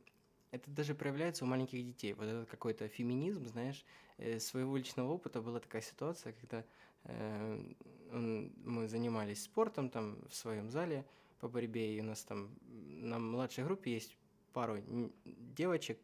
это 0.53 0.71
даже 0.71 0.95
проявляется 0.95 1.45
у 1.45 1.49
маленьких 1.49 1.85
детей. 1.85 2.13
Вот 2.13 2.27
этот 2.27 2.49
какой-то 2.49 2.87
феминизм, 2.87 3.47
знаешь, 3.47 3.85
э, 4.19 4.39
своего 4.39 4.77
личного 4.77 5.11
опыта. 5.11 5.41
Была 5.41 5.59
такая 5.59 5.83
ситуация, 5.83 6.35
когда 6.35 6.65
э, 7.05 7.73
он, 8.13 8.53
мы 8.65 8.87
занимались 8.87 9.43
спортом 9.43 9.89
там 9.89 10.19
в 10.29 10.35
своем 10.35 10.71
зале 10.71 11.05
по 11.41 11.49
борьбе, 11.49 11.97
и 11.97 12.01
у 12.01 12.05
нас 12.05 12.23
там 12.23 12.51
на 12.69 13.19
младшей 13.19 13.65
группе 13.65 13.93
есть 13.95 14.17
пару 14.53 14.77
девочек, 15.25 15.99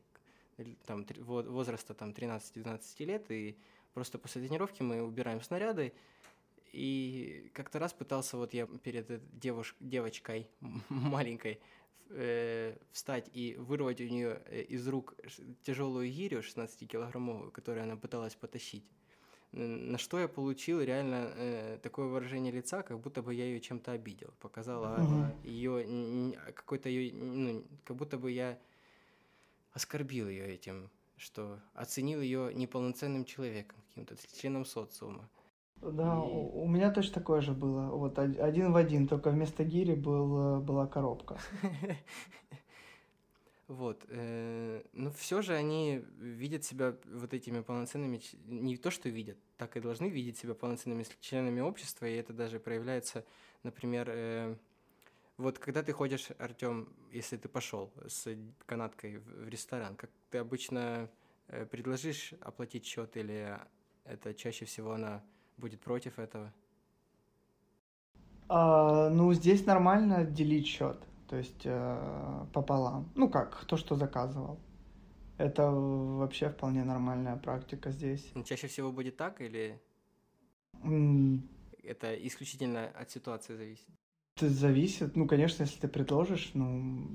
там 0.86 1.06
возраста 1.20 1.94
там 1.94 2.10
13-12 2.10 3.04
лет, 3.04 3.30
и 3.30 3.56
просто 3.92 4.18
после 4.18 4.42
тренировки 4.42 4.82
мы 4.82 5.02
убираем 5.02 5.42
снаряды, 5.42 5.92
и 6.72 7.50
как-то 7.54 7.78
раз 7.78 7.92
пытался 7.92 8.36
вот 8.38 8.54
я 8.54 8.66
перед 8.66 9.38
девуш... 9.38 9.76
девочкой 9.78 10.48
маленькой 10.88 11.60
э, 12.10 12.76
встать 12.92 13.30
и 13.32 13.54
вырвать 13.56 14.00
у 14.00 14.04
нее 14.04 14.42
э, 14.46 14.62
из 14.62 14.86
рук 14.88 15.14
тяжелую 15.62 16.10
гирю 16.10 16.40
16-килограммовую, 16.40 17.50
которую 17.50 17.84
она 17.84 17.96
пыталась 17.96 18.34
потащить. 18.34 18.84
На 19.52 19.96
что 19.96 20.18
я 20.18 20.28
получил 20.28 20.80
реально 20.82 21.32
э, 21.34 21.78
такое 21.82 22.06
выражение 22.06 22.52
лица, 22.52 22.82
как 22.82 23.00
будто 23.00 23.22
бы 23.22 23.34
я 23.34 23.44
ее 23.44 23.60
чем-то 23.60 23.92
обидел. 23.92 24.34
Показала 24.40 25.02
угу. 25.02 25.48
ее 25.48 26.34
какой-то 26.54 26.88
ее, 26.88 27.14
ну, 27.14 27.64
как 27.84 27.96
будто 27.96 28.18
бы 28.18 28.30
я 28.30 28.58
оскорбил 29.72 30.28
ее 30.28 30.52
этим, 30.52 30.90
что 31.16 31.60
оценил 31.72 32.20
ее 32.20 32.52
неполноценным 32.54 33.24
человеком, 33.24 33.78
каким-то 33.88 34.16
членом 34.36 34.64
социума. 34.66 35.28
Да, 35.82 36.14
и... 36.14 36.18
у, 36.18 36.62
у 36.62 36.68
меня 36.68 36.90
точно 36.90 37.14
такое 37.14 37.40
же 37.40 37.52
было. 37.52 37.86
Вот 37.86 38.18
один 38.18 38.72
в 38.72 38.76
один, 38.76 39.06
только 39.06 39.30
вместо 39.30 39.64
гири 39.64 39.94
был, 39.94 40.60
была 40.60 40.86
коробка. 40.86 41.38
Вот. 43.68 44.02
Э, 44.08 44.82
но 44.94 45.10
все 45.10 45.42
же 45.42 45.54
они 45.54 46.02
видят 46.18 46.64
себя 46.64 46.96
вот 47.04 47.34
этими 47.34 47.60
полноценными, 47.60 48.18
не 48.46 48.78
то 48.78 48.90
что 48.90 49.10
видят, 49.10 49.36
так 49.58 49.76
и 49.76 49.80
должны 49.80 50.08
видеть 50.08 50.38
себя 50.38 50.54
полноценными 50.54 51.04
членами 51.20 51.60
общества, 51.60 52.06
и 52.06 52.14
это 52.14 52.32
даже 52.32 52.60
проявляется, 52.60 53.26
например, 53.64 54.08
э, 54.10 54.56
вот 55.36 55.58
когда 55.58 55.82
ты 55.82 55.92
ходишь, 55.92 56.30
Артем, 56.38 56.88
если 57.12 57.36
ты 57.36 57.48
пошел 57.48 57.92
с 58.06 58.26
канаткой 58.64 59.18
в 59.18 59.48
ресторан, 59.48 59.96
как 59.96 60.10
ты 60.30 60.38
обычно 60.38 61.10
э, 61.48 61.66
предложишь 61.66 62.32
оплатить 62.40 62.86
счет 62.86 63.18
или 63.18 63.58
это 64.04 64.32
чаще 64.32 64.64
всего 64.64 64.92
она 64.92 65.22
будет 65.58 65.80
против 65.80 66.18
этого? 66.18 66.52
А, 68.48 69.10
ну, 69.10 69.32
здесь 69.34 69.66
нормально 69.66 70.24
делить 70.24 70.66
счет, 70.66 70.96
то 71.28 71.36
есть 71.36 71.62
э, 71.64 72.46
пополам. 72.52 73.10
Ну 73.14 73.28
как, 73.28 73.60
кто 73.60 73.76
что 73.76 73.94
заказывал. 73.94 74.58
Это 75.36 75.70
вообще 75.70 76.48
вполне 76.48 76.82
нормальная 76.82 77.36
практика 77.36 77.90
здесь. 77.90 78.32
Чаще 78.44 78.66
всего 78.66 78.90
будет 78.90 79.16
так 79.16 79.40
или 79.40 79.80
mm. 80.82 81.40
это 81.84 82.14
исключительно 82.26 82.88
от 82.88 83.10
ситуации 83.10 83.54
зависит? 83.54 83.97
Это 84.38 84.50
зависит. 84.50 85.16
Ну, 85.16 85.26
конечно, 85.26 85.64
если 85.64 85.80
ты 85.80 85.88
предложишь, 85.88 86.52
ну... 86.54 87.08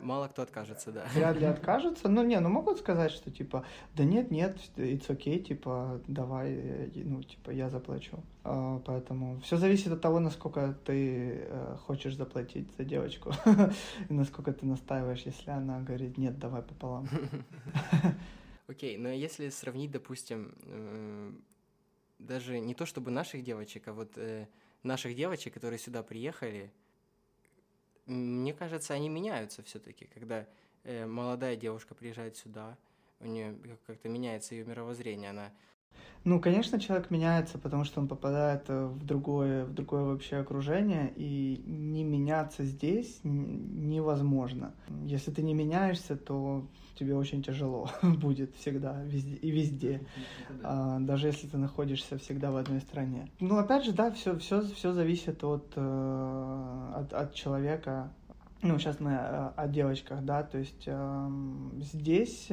Мало 0.00 0.28
кто 0.28 0.42
откажется, 0.42 0.92
да. 0.92 1.06
Вряд 1.12 1.36
ли 1.40 1.44
откажется. 1.56 2.08
Ну, 2.08 2.22
не, 2.22 2.38
ну 2.38 2.48
могут 2.48 2.78
сказать, 2.78 3.10
что 3.10 3.32
типа, 3.32 3.64
да 3.96 4.04
нет, 4.04 4.30
нет, 4.30 4.56
it's 4.76 5.08
okay, 5.08 5.40
типа, 5.40 6.00
давай, 6.06 6.92
ну, 6.94 7.22
типа, 7.24 7.50
я 7.50 7.68
заплачу. 7.68 8.18
А, 8.44 8.80
поэтому 8.84 9.40
все 9.40 9.56
зависит 9.56 9.92
от 9.92 10.00
того, 10.00 10.20
насколько 10.20 10.78
ты 10.84 11.40
э, 11.48 11.76
хочешь 11.84 12.14
заплатить 12.14 12.68
за 12.78 12.84
девочку. 12.84 13.32
И 14.08 14.12
насколько 14.12 14.52
ты 14.52 14.64
настаиваешь, 14.64 15.22
если 15.22 15.50
она 15.50 15.80
говорит, 15.80 16.16
нет, 16.16 16.38
давай 16.38 16.62
пополам. 16.62 17.08
Окей, 18.68 18.96
но 18.98 19.08
если 19.08 19.48
сравнить, 19.48 19.90
допустим, 19.90 20.54
даже 22.20 22.60
не 22.60 22.74
то 22.74 22.86
чтобы 22.86 23.10
наших 23.10 23.42
девочек, 23.42 23.88
а 23.88 23.92
вот 23.92 24.16
э, 24.16 24.46
наших 24.82 25.14
девочек, 25.14 25.54
которые 25.54 25.78
сюда 25.78 26.02
приехали, 26.02 26.72
мне 28.06 28.54
кажется, 28.54 28.94
они 28.94 29.08
меняются 29.08 29.62
все-таки, 29.62 30.06
когда 30.06 30.46
э, 30.84 31.06
молодая 31.06 31.56
девушка 31.56 31.94
приезжает 31.94 32.36
сюда, 32.36 32.78
у 33.20 33.26
нее 33.26 33.58
как-то 33.86 34.08
меняется 34.08 34.54
ее 34.54 34.64
мировоззрение, 34.64 35.30
она 35.30 35.52
ну, 36.28 36.40
конечно, 36.40 36.78
человек 36.78 37.10
меняется, 37.10 37.56
потому 37.56 37.84
что 37.84 38.00
он 38.00 38.06
попадает 38.06 38.64
э, 38.68 38.86
в 38.86 39.06
другое, 39.06 39.64
в 39.64 39.72
другое 39.72 40.02
вообще 40.02 40.36
окружение, 40.36 41.10
и 41.16 41.62
не 41.66 42.04
меняться 42.04 42.64
здесь 42.64 43.20
невозможно. 43.24 44.74
Если 45.06 45.30
ты 45.30 45.40
не 45.40 45.54
меняешься, 45.54 46.16
то 46.16 46.66
тебе 46.96 47.16
очень 47.16 47.42
тяжело 47.42 47.88
будет 48.02 48.54
всегда 48.56 49.02
везде, 49.04 49.36
и 49.36 49.50
везде, 49.50 50.06
а, 50.62 50.98
даже 50.98 51.28
если 51.28 51.46
ты 51.46 51.56
находишься 51.56 52.18
всегда 52.18 52.50
в 52.50 52.56
одной 52.56 52.82
стране. 52.82 53.30
Ну, 53.40 53.56
опять 53.56 53.86
же, 53.86 53.92
да, 53.92 54.10
все, 54.10 54.38
все, 54.38 54.60
все 54.60 54.92
зависит 54.92 55.42
от, 55.42 55.72
э, 55.76 56.92
от, 56.94 57.12
от 57.14 57.32
человека. 57.32 58.12
Ну, 58.60 58.78
сейчас 58.78 59.00
мы 59.00 59.16
о, 59.16 59.54
о 59.56 59.66
девочках, 59.66 60.22
да, 60.22 60.42
то 60.42 60.58
есть 60.58 60.84
э, 60.84 61.30
здесь 61.78 62.50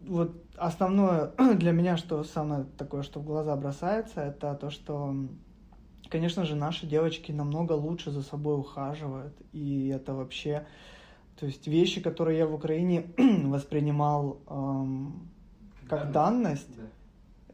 вот 0.00 0.44
основное 0.56 1.32
для 1.56 1.72
меня, 1.72 1.96
что 1.96 2.22
самое 2.24 2.66
такое, 2.76 3.02
что 3.02 3.20
в 3.20 3.24
глаза 3.24 3.56
бросается, 3.56 4.20
это 4.20 4.54
то, 4.54 4.70
что, 4.70 5.14
конечно 6.08 6.44
же, 6.44 6.54
наши 6.54 6.86
девочки 6.86 7.32
намного 7.32 7.72
лучше 7.72 8.10
за 8.10 8.22
собой 8.22 8.58
ухаживают, 8.58 9.34
и 9.52 9.88
это 9.88 10.14
вообще, 10.14 10.66
то 11.38 11.46
есть 11.46 11.66
вещи, 11.66 12.00
которые 12.00 12.38
я 12.38 12.46
в 12.46 12.54
Украине 12.54 13.10
воспринимал 13.44 14.38
эм, 14.48 15.28
как 15.88 16.12
данность, 16.12 16.76
да. 16.76 16.84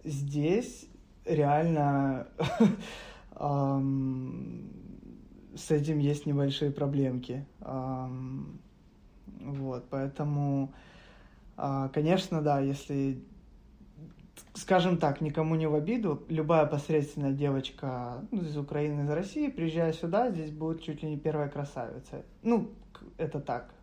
здесь 0.05 0.87
реально 1.25 2.29
эм, 3.37 4.71
с 5.57 5.71
этим 5.71 5.99
есть 5.99 6.27
небольшие 6.27 6.71
проблемки, 6.71 7.47
эм, 7.61 8.61
вот, 9.41 9.85
поэтому 9.89 10.73
конечно, 11.93 12.43
да, 12.43 12.61
если, 12.61 13.23
скажем 14.55 14.99
так, 14.99 15.21
никому 15.21 15.55
не 15.55 15.67
в 15.67 15.75
обиду, 15.75 16.25
любая 16.29 16.67
посредственная 16.67 17.33
девочка 17.33 18.25
ну, 18.31 18.43
из 18.43 18.57
Украины, 18.57 19.03
из 19.03 19.11
России, 19.11 19.49
приезжая 19.49 19.93
сюда, 19.93 20.31
здесь 20.31 20.51
будет 20.51 20.83
чуть 20.83 21.03
ли 21.03 21.11
не 21.11 21.17
первая 21.17 21.49
красавица. 21.49 22.25
Ну, 22.43 22.71
это 23.19 23.41
так. 23.41 23.75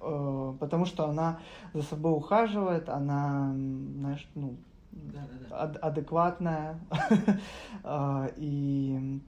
Э, 0.00 0.54
потому 0.58 0.84
что 0.84 1.08
она 1.08 1.38
за 1.72 1.82
собой 1.82 2.12
ухаживает, 2.12 2.88
она, 2.88 3.52
знаешь, 3.54 4.28
ну, 4.34 4.56
да, 4.90 5.26
да, 5.48 5.66
да. 5.66 5.78
адекватная. 5.80 6.78
А, 7.84 8.30
и 8.36 9.20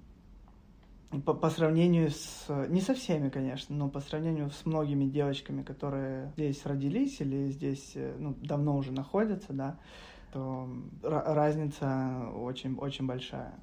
по, 1.23 1.35
по 1.35 1.51
сравнению 1.51 2.11
с... 2.11 2.47
Не 2.69 2.81
со 2.81 2.95
всеми, 2.95 3.29
конечно, 3.29 3.75
но 3.75 3.89
по 3.89 4.01
сравнению 4.01 4.51
с 4.51 4.65
многими 4.65 5.05
девочками, 5.05 5.63
которые 5.63 6.33
здесь 6.33 6.65
родились 6.67 7.21
или 7.21 7.51
здесь 7.51 7.93
э, 7.95 8.17
ну, 8.19 8.35
давно 8.35 8.77
уже 8.77 8.93
находятся, 8.93 9.53
да, 9.53 9.79
то 10.33 10.69
разница 11.03 12.31
очень, 12.35 12.77
очень 12.77 13.07
большая. 13.07 13.59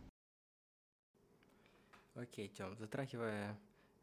Окей, 2.15 2.49
Тём, 2.49 2.77
затрагивая... 2.77 3.57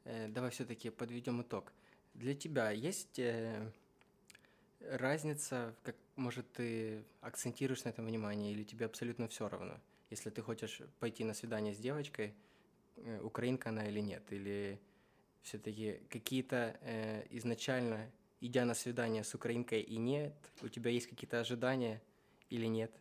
Э, 0.04 0.28
давай 0.28 0.50
все 0.50 0.64
таки 0.64 0.90
подведем 0.90 1.42
итог. 1.42 1.72
Для 2.14 2.34
тебя 2.34 2.70
есть 2.70 3.18
э, 3.18 3.70
разница, 4.80 5.74
как, 5.82 5.96
может, 6.16 6.50
ты 6.52 7.04
акцентируешь 7.20 7.84
на 7.84 7.90
этом 7.90 8.06
внимание, 8.06 8.52
или 8.52 8.64
тебе 8.64 8.86
абсолютно 8.86 9.28
все 9.28 9.48
равно? 9.48 9.74
Если 10.10 10.30
ты 10.30 10.42
хочешь 10.42 10.80
пойти 10.98 11.24
на 11.24 11.34
свидание 11.34 11.74
с 11.74 11.78
девочкой– 11.78 12.34
Э, 12.42 12.47
украинка 13.22 13.70
она 13.70 13.86
или 13.86 14.00
нет, 14.00 14.22
или 14.30 14.80
все-таки 15.42 16.00
какие-то 16.10 16.76
э, 16.82 17.24
изначально, 17.30 18.10
идя 18.40 18.64
на 18.64 18.74
свидание 18.74 19.24
с 19.24 19.34
украинкой 19.34 19.80
и 19.80 19.96
нет, 19.96 20.34
у 20.62 20.68
тебя 20.68 20.90
есть 20.90 21.08
какие-то 21.08 21.40
ожидания 21.40 22.00
или 22.50 22.66
нет? 22.66 22.92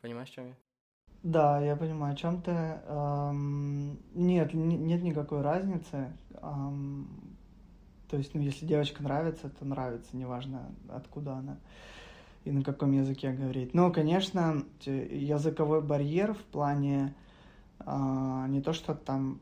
Понимаешь, 0.00 0.30
чем 0.30 0.48
я? 0.48 0.56
Да, 1.22 1.60
я 1.60 1.76
понимаю, 1.76 2.14
о 2.14 2.16
чем 2.16 2.42
ты. 2.42 2.50
Эм, 2.50 4.00
нет, 4.14 4.54
нет 4.54 5.02
никакой 5.02 5.42
разницы. 5.42 6.12
Эм, 6.42 7.36
то 8.08 8.16
есть, 8.16 8.34
ну, 8.34 8.40
если 8.40 8.66
девочка 8.66 9.02
нравится, 9.02 9.48
то 9.48 9.64
нравится, 9.64 10.16
неважно, 10.16 10.74
откуда 10.88 11.34
она 11.34 11.58
и 12.44 12.50
на 12.50 12.62
каком 12.62 12.92
языке 12.92 13.30
говорит. 13.32 13.72
Но, 13.72 13.92
конечно, 13.92 14.64
языковой 14.84 15.80
барьер 15.80 16.34
в 16.34 16.42
плане 16.42 17.14
не 17.86 18.60
то, 18.60 18.72
что 18.72 18.94
там 18.94 19.40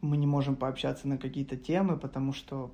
мы 0.00 0.16
не 0.16 0.26
можем 0.26 0.56
пообщаться 0.56 1.08
на 1.08 1.16
какие-то 1.16 1.56
темы, 1.56 1.96
потому 1.96 2.32
что 2.32 2.72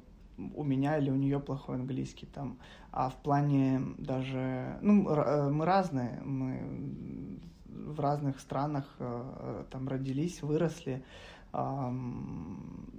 у 0.55 0.65
меня 0.65 0.99
или 0.99 1.11
у 1.11 1.17
нее 1.17 1.41
плохой 1.41 1.77
английский 1.77 2.27
там, 2.27 2.59
а 2.93 3.11
в 3.11 3.17
плане 3.17 3.81
даже, 3.99 4.79
ну, 4.83 5.09
э, 5.09 5.51
мы 5.51 5.65
разные, 5.65 6.21
мы 6.23 7.41
в 7.67 8.01
разных 8.01 8.41
странах 8.41 8.85
э, 8.99 9.65
там 9.71 9.89
родились, 9.89 10.43
выросли, 10.43 11.05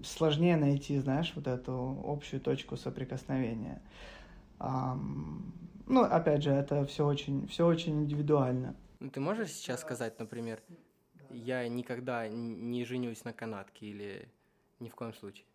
сложнее 0.03 0.57
найти, 0.57 0.97
знаешь, 0.99 1.31
вот 1.35 1.45
эту 1.45 2.01
общую 2.03 2.41
точку 2.41 2.77
соприкосновения. 2.77 3.79
Ну, 4.59 6.01
опять 6.01 6.41
же, 6.41 6.49
это 6.49 6.83
все 6.87 7.05
очень, 7.05 7.47
все 7.47 7.67
очень 7.67 8.01
индивидуально. 8.01 8.75
Ну, 8.99 9.11
ты 9.11 9.19
можешь 9.19 9.51
сейчас 9.51 9.81
сказать, 9.81 10.17
например, 10.17 10.63
я 11.29 11.67
никогда 11.67 12.27
не 12.27 12.85
женюсь 12.85 13.23
на 13.25 13.33
канатке 13.33 13.87
или 13.87 14.27
ни 14.79 14.89
в 14.89 14.95
коем 14.95 15.13
случае? 15.13 15.45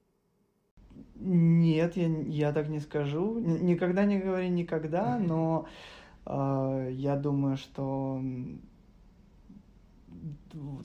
Нет, 1.16 1.96
я, 1.96 2.06
я 2.06 2.52
так 2.52 2.68
не 2.68 2.80
скажу. 2.80 3.38
Никогда 3.38 4.04
не 4.04 4.18
говори 4.18 4.48
никогда, 4.48 5.18
но 5.18 5.66
э, 6.26 6.88
я 6.92 7.16
думаю, 7.16 7.56
что 7.56 8.20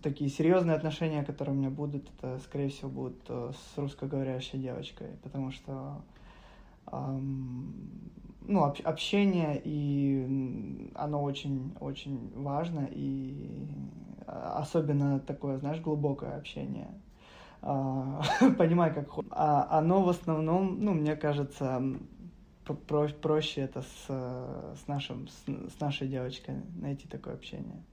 такие 0.02 0.30
серьезные 0.30 0.76
отношения, 0.76 1.24
которые 1.24 1.56
у 1.56 1.58
меня 1.58 1.70
будут, 1.70 2.10
это, 2.18 2.40
скорее 2.40 2.70
всего, 2.70 2.90
будут 2.90 3.22
э, 3.30 3.52
с 3.54 3.78
русскоговорящей 3.78 4.60
девочкой, 4.60 5.10
потому 5.24 5.52
что 5.52 6.02
ну, 8.42 8.64
общение, 8.64 9.62
и 9.64 10.92
оно 10.96 11.24
очень-очень 11.24 12.32
важно, 12.36 12.88
и 12.92 13.68
а, 14.26 14.60
особенно 14.60 15.20
такое, 15.20 15.58
знаешь, 15.58 15.80
глубокое 15.82 16.38
общение. 16.38 16.90
А, 17.62 18.22
понимаю, 18.58 18.94
как 18.94 19.08
а, 19.32 19.68
оно 19.78 20.02
в 20.02 20.10
основном, 20.10 20.84
ну, 20.84 20.94
мне 20.94 21.16
кажется, 21.16 21.82
про 22.88 23.08
проще 23.08 23.62
это 23.62 23.82
с, 23.82 24.06
с, 24.08 24.88
нашим, 24.88 25.28
с, 25.28 25.74
с 25.76 25.80
нашей 25.80 26.08
девочкой 26.08 26.56
найти 26.76 27.08
такое 27.08 27.34
общение. 27.34 27.84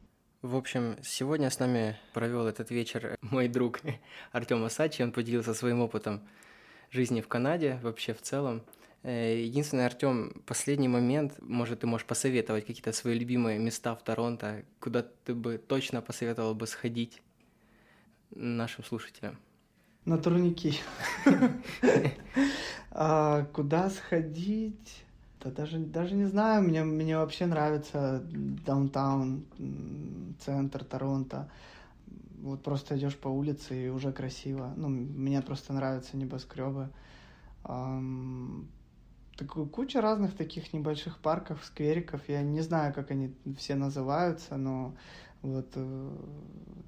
В 0.43 0.55
общем, 0.55 0.97
сегодня 1.03 1.51
с 1.51 1.59
нами 1.59 1.97
провел 2.13 2.47
этот 2.47 2.71
вечер 2.71 3.17
мой 3.21 3.49
друг 3.49 3.81
Артем 4.33 4.65
Асачи. 4.65 5.03
Он 5.03 5.13
поделился 5.13 5.55
своим 5.55 5.81
опытом 5.81 6.21
жизни 6.91 7.21
в 7.21 7.29
Канаде, 7.29 7.79
вообще 7.83 8.15
в 8.15 8.23
целом. 8.23 8.63
Э, 9.03 9.43
единственное, 9.43 9.87
Артем, 9.87 10.43
последний 10.47 10.89
момент, 10.89 11.35
может, 11.41 11.81
ты 11.81 11.87
можешь 11.87 12.07
посоветовать 12.07 12.67
какие-то 12.67 12.93
свои 12.93 13.19
любимые 13.19 13.59
места 13.59 13.95
в 13.95 14.03
Торонто, 14.03 14.65
куда 14.81 15.03
ты 15.25 15.35
бы 15.35 15.59
точно 15.59 16.03
посоветовал 16.03 16.55
бы 16.55 16.67
сходить 16.67 17.23
нашим 18.31 18.85
слушателям? 18.85 19.39
На 20.05 20.19
турники. 20.19 20.79
А, 22.99 23.45
куда 23.53 23.91
сходить? 23.91 25.05
Да 25.43 25.51
даже, 25.51 25.79
даже 25.79 26.15
не 26.15 26.25
знаю, 26.25 26.63
мне, 26.63 26.83
мне 26.83 27.19
вообще 27.19 27.45
нравится 27.45 28.23
даунтаун, 28.25 29.45
центр 30.41 30.83
Торонто. 30.83 31.51
Вот 32.41 32.63
просто 32.63 32.97
идешь 32.97 33.17
по 33.17 33.29
улице 33.29 33.87
и 33.87 33.89
уже 33.91 34.13
красиво. 34.13 34.73
Ну, 34.77 34.89
мне 34.89 35.43
просто 35.43 35.75
нравятся 35.75 36.17
небоскребы. 36.17 36.89
Такую 39.37 39.67
куча 39.67 40.01
разных 40.01 40.35
таких 40.35 40.73
небольших 40.73 41.19
парков, 41.19 41.65
сквериков. 41.65 42.23
Я 42.29 42.43
не 42.43 42.63
знаю, 42.63 42.95
как 42.95 43.11
они 43.11 43.35
все 43.59 43.75
называются, 43.75 44.57
но 44.57 44.97
вот, 45.43 45.73
э, 45.75 46.11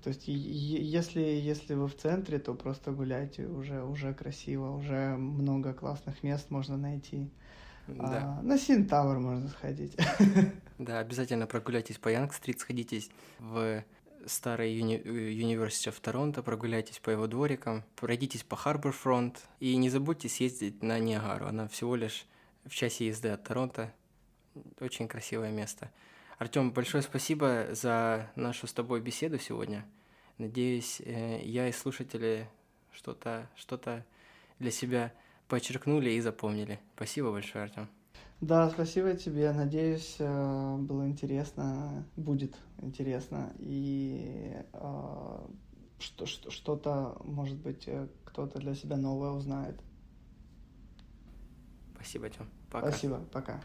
то 0.02 0.08
есть, 0.08 0.26
если, 0.26 1.20
если 1.20 1.74
вы 1.74 1.88
в 1.88 1.96
центре, 1.96 2.38
то 2.38 2.54
просто 2.54 2.92
гуляйте, 2.92 3.46
уже, 3.46 3.84
уже 3.84 4.14
красиво, 4.14 4.70
уже 4.70 5.16
много 5.16 5.74
классных 5.74 6.22
мест 6.22 6.50
можно 6.50 6.76
найти. 6.76 7.30
Да. 7.86 8.38
А, 8.38 8.42
на 8.42 8.58
Синтауэр 8.58 9.18
можно 9.18 9.48
сходить. 9.48 9.96
Да, 10.78 11.00
обязательно 11.00 11.48
прогуляйтесь 11.48 11.98
по 11.98 12.08
Янг-стрит, 12.08 12.60
сходитесь 12.60 13.10
в 13.40 13.82
старый 14.26 14.72
юни- 14.74 15.90
в 15.90 16.00
Торонто, 16.00 16.42
прогуляйтесь 16.44 17.00
по 17.00 17.10
его 17.10 17.26
дворикам, 17.26 17.82
пройдитесь 17.96 18.44
по 18.44 18.54
Харбор-фронт 18.54 19.44
и 19.58 19.74
не 19.76 19.90
забудьте 19.90 20.28
съездить 20.28 20.80
на 20.82 21.00
Ниагару. 21.00 21.46
Она 21.46 21.66
всего 21.66 21.96
лишь 21.96 22.26
в 22.68 22.74
часе 22.74 23.06
езды 23.06 23.28
от 23.28 23.44
Торонто. 23.44 23.92
Очень 24.80 25.08
красивое 25.08 25.50
место. 25.50 25.90
Артем, 26.38 26.70
большое 26.70 27.02
спасибо 27.02 27.68
за 27.72 28.30
нашу 28.36 28.66
с 28.66 28.72
тобой 28.72 29.00
беседу 29.00 29.38
сегодня. 29.38 29.84
Надеюсь, 30.38 31.00
э, 31.04 31.40
я 31.42 31.68
и 31.68 31.72
слушатели 31.72 32.48
что-то 32.92 33.48
что 33.56 34.04
для 34.58 34.70
себя 34.70 35.12
подчеркнули 35.48 36.10
и 36.10 36.20
запомнили. 36.20 36.78
Спасибо 36.94 37.32
большое, 37.32 37.64
Артем. 37.64 37.88
Да, 38.40 38.70
спасибо 38.70 39.14
тебе. 39.14 39.52
Надеюсь, 39.52 40.16
э, 40.18 40.76
было 40.76 41.08
интересно, 41.08 42.06
будет 42.16 42.56
интересно. 42.82 43.52
И 43.58 44.54
э, 44.72 45.48
что, 45.98 46.26
что, 46.26 46.50
что-то, 46.50 47.16
может 47.24 47.58
быть, 47.58 47.88
кто-то 48.24 48.58
для 48.60 48.74
себя 48.74 48.96
новое 48.96 49.30
узнает. 49.30 49.80
Спасибо, 51.94 52.30
Тём. 52.30 52.48
Пока. 52.70 52.90
Спасибо, 52.90 53.20
пока. 53.32 53.60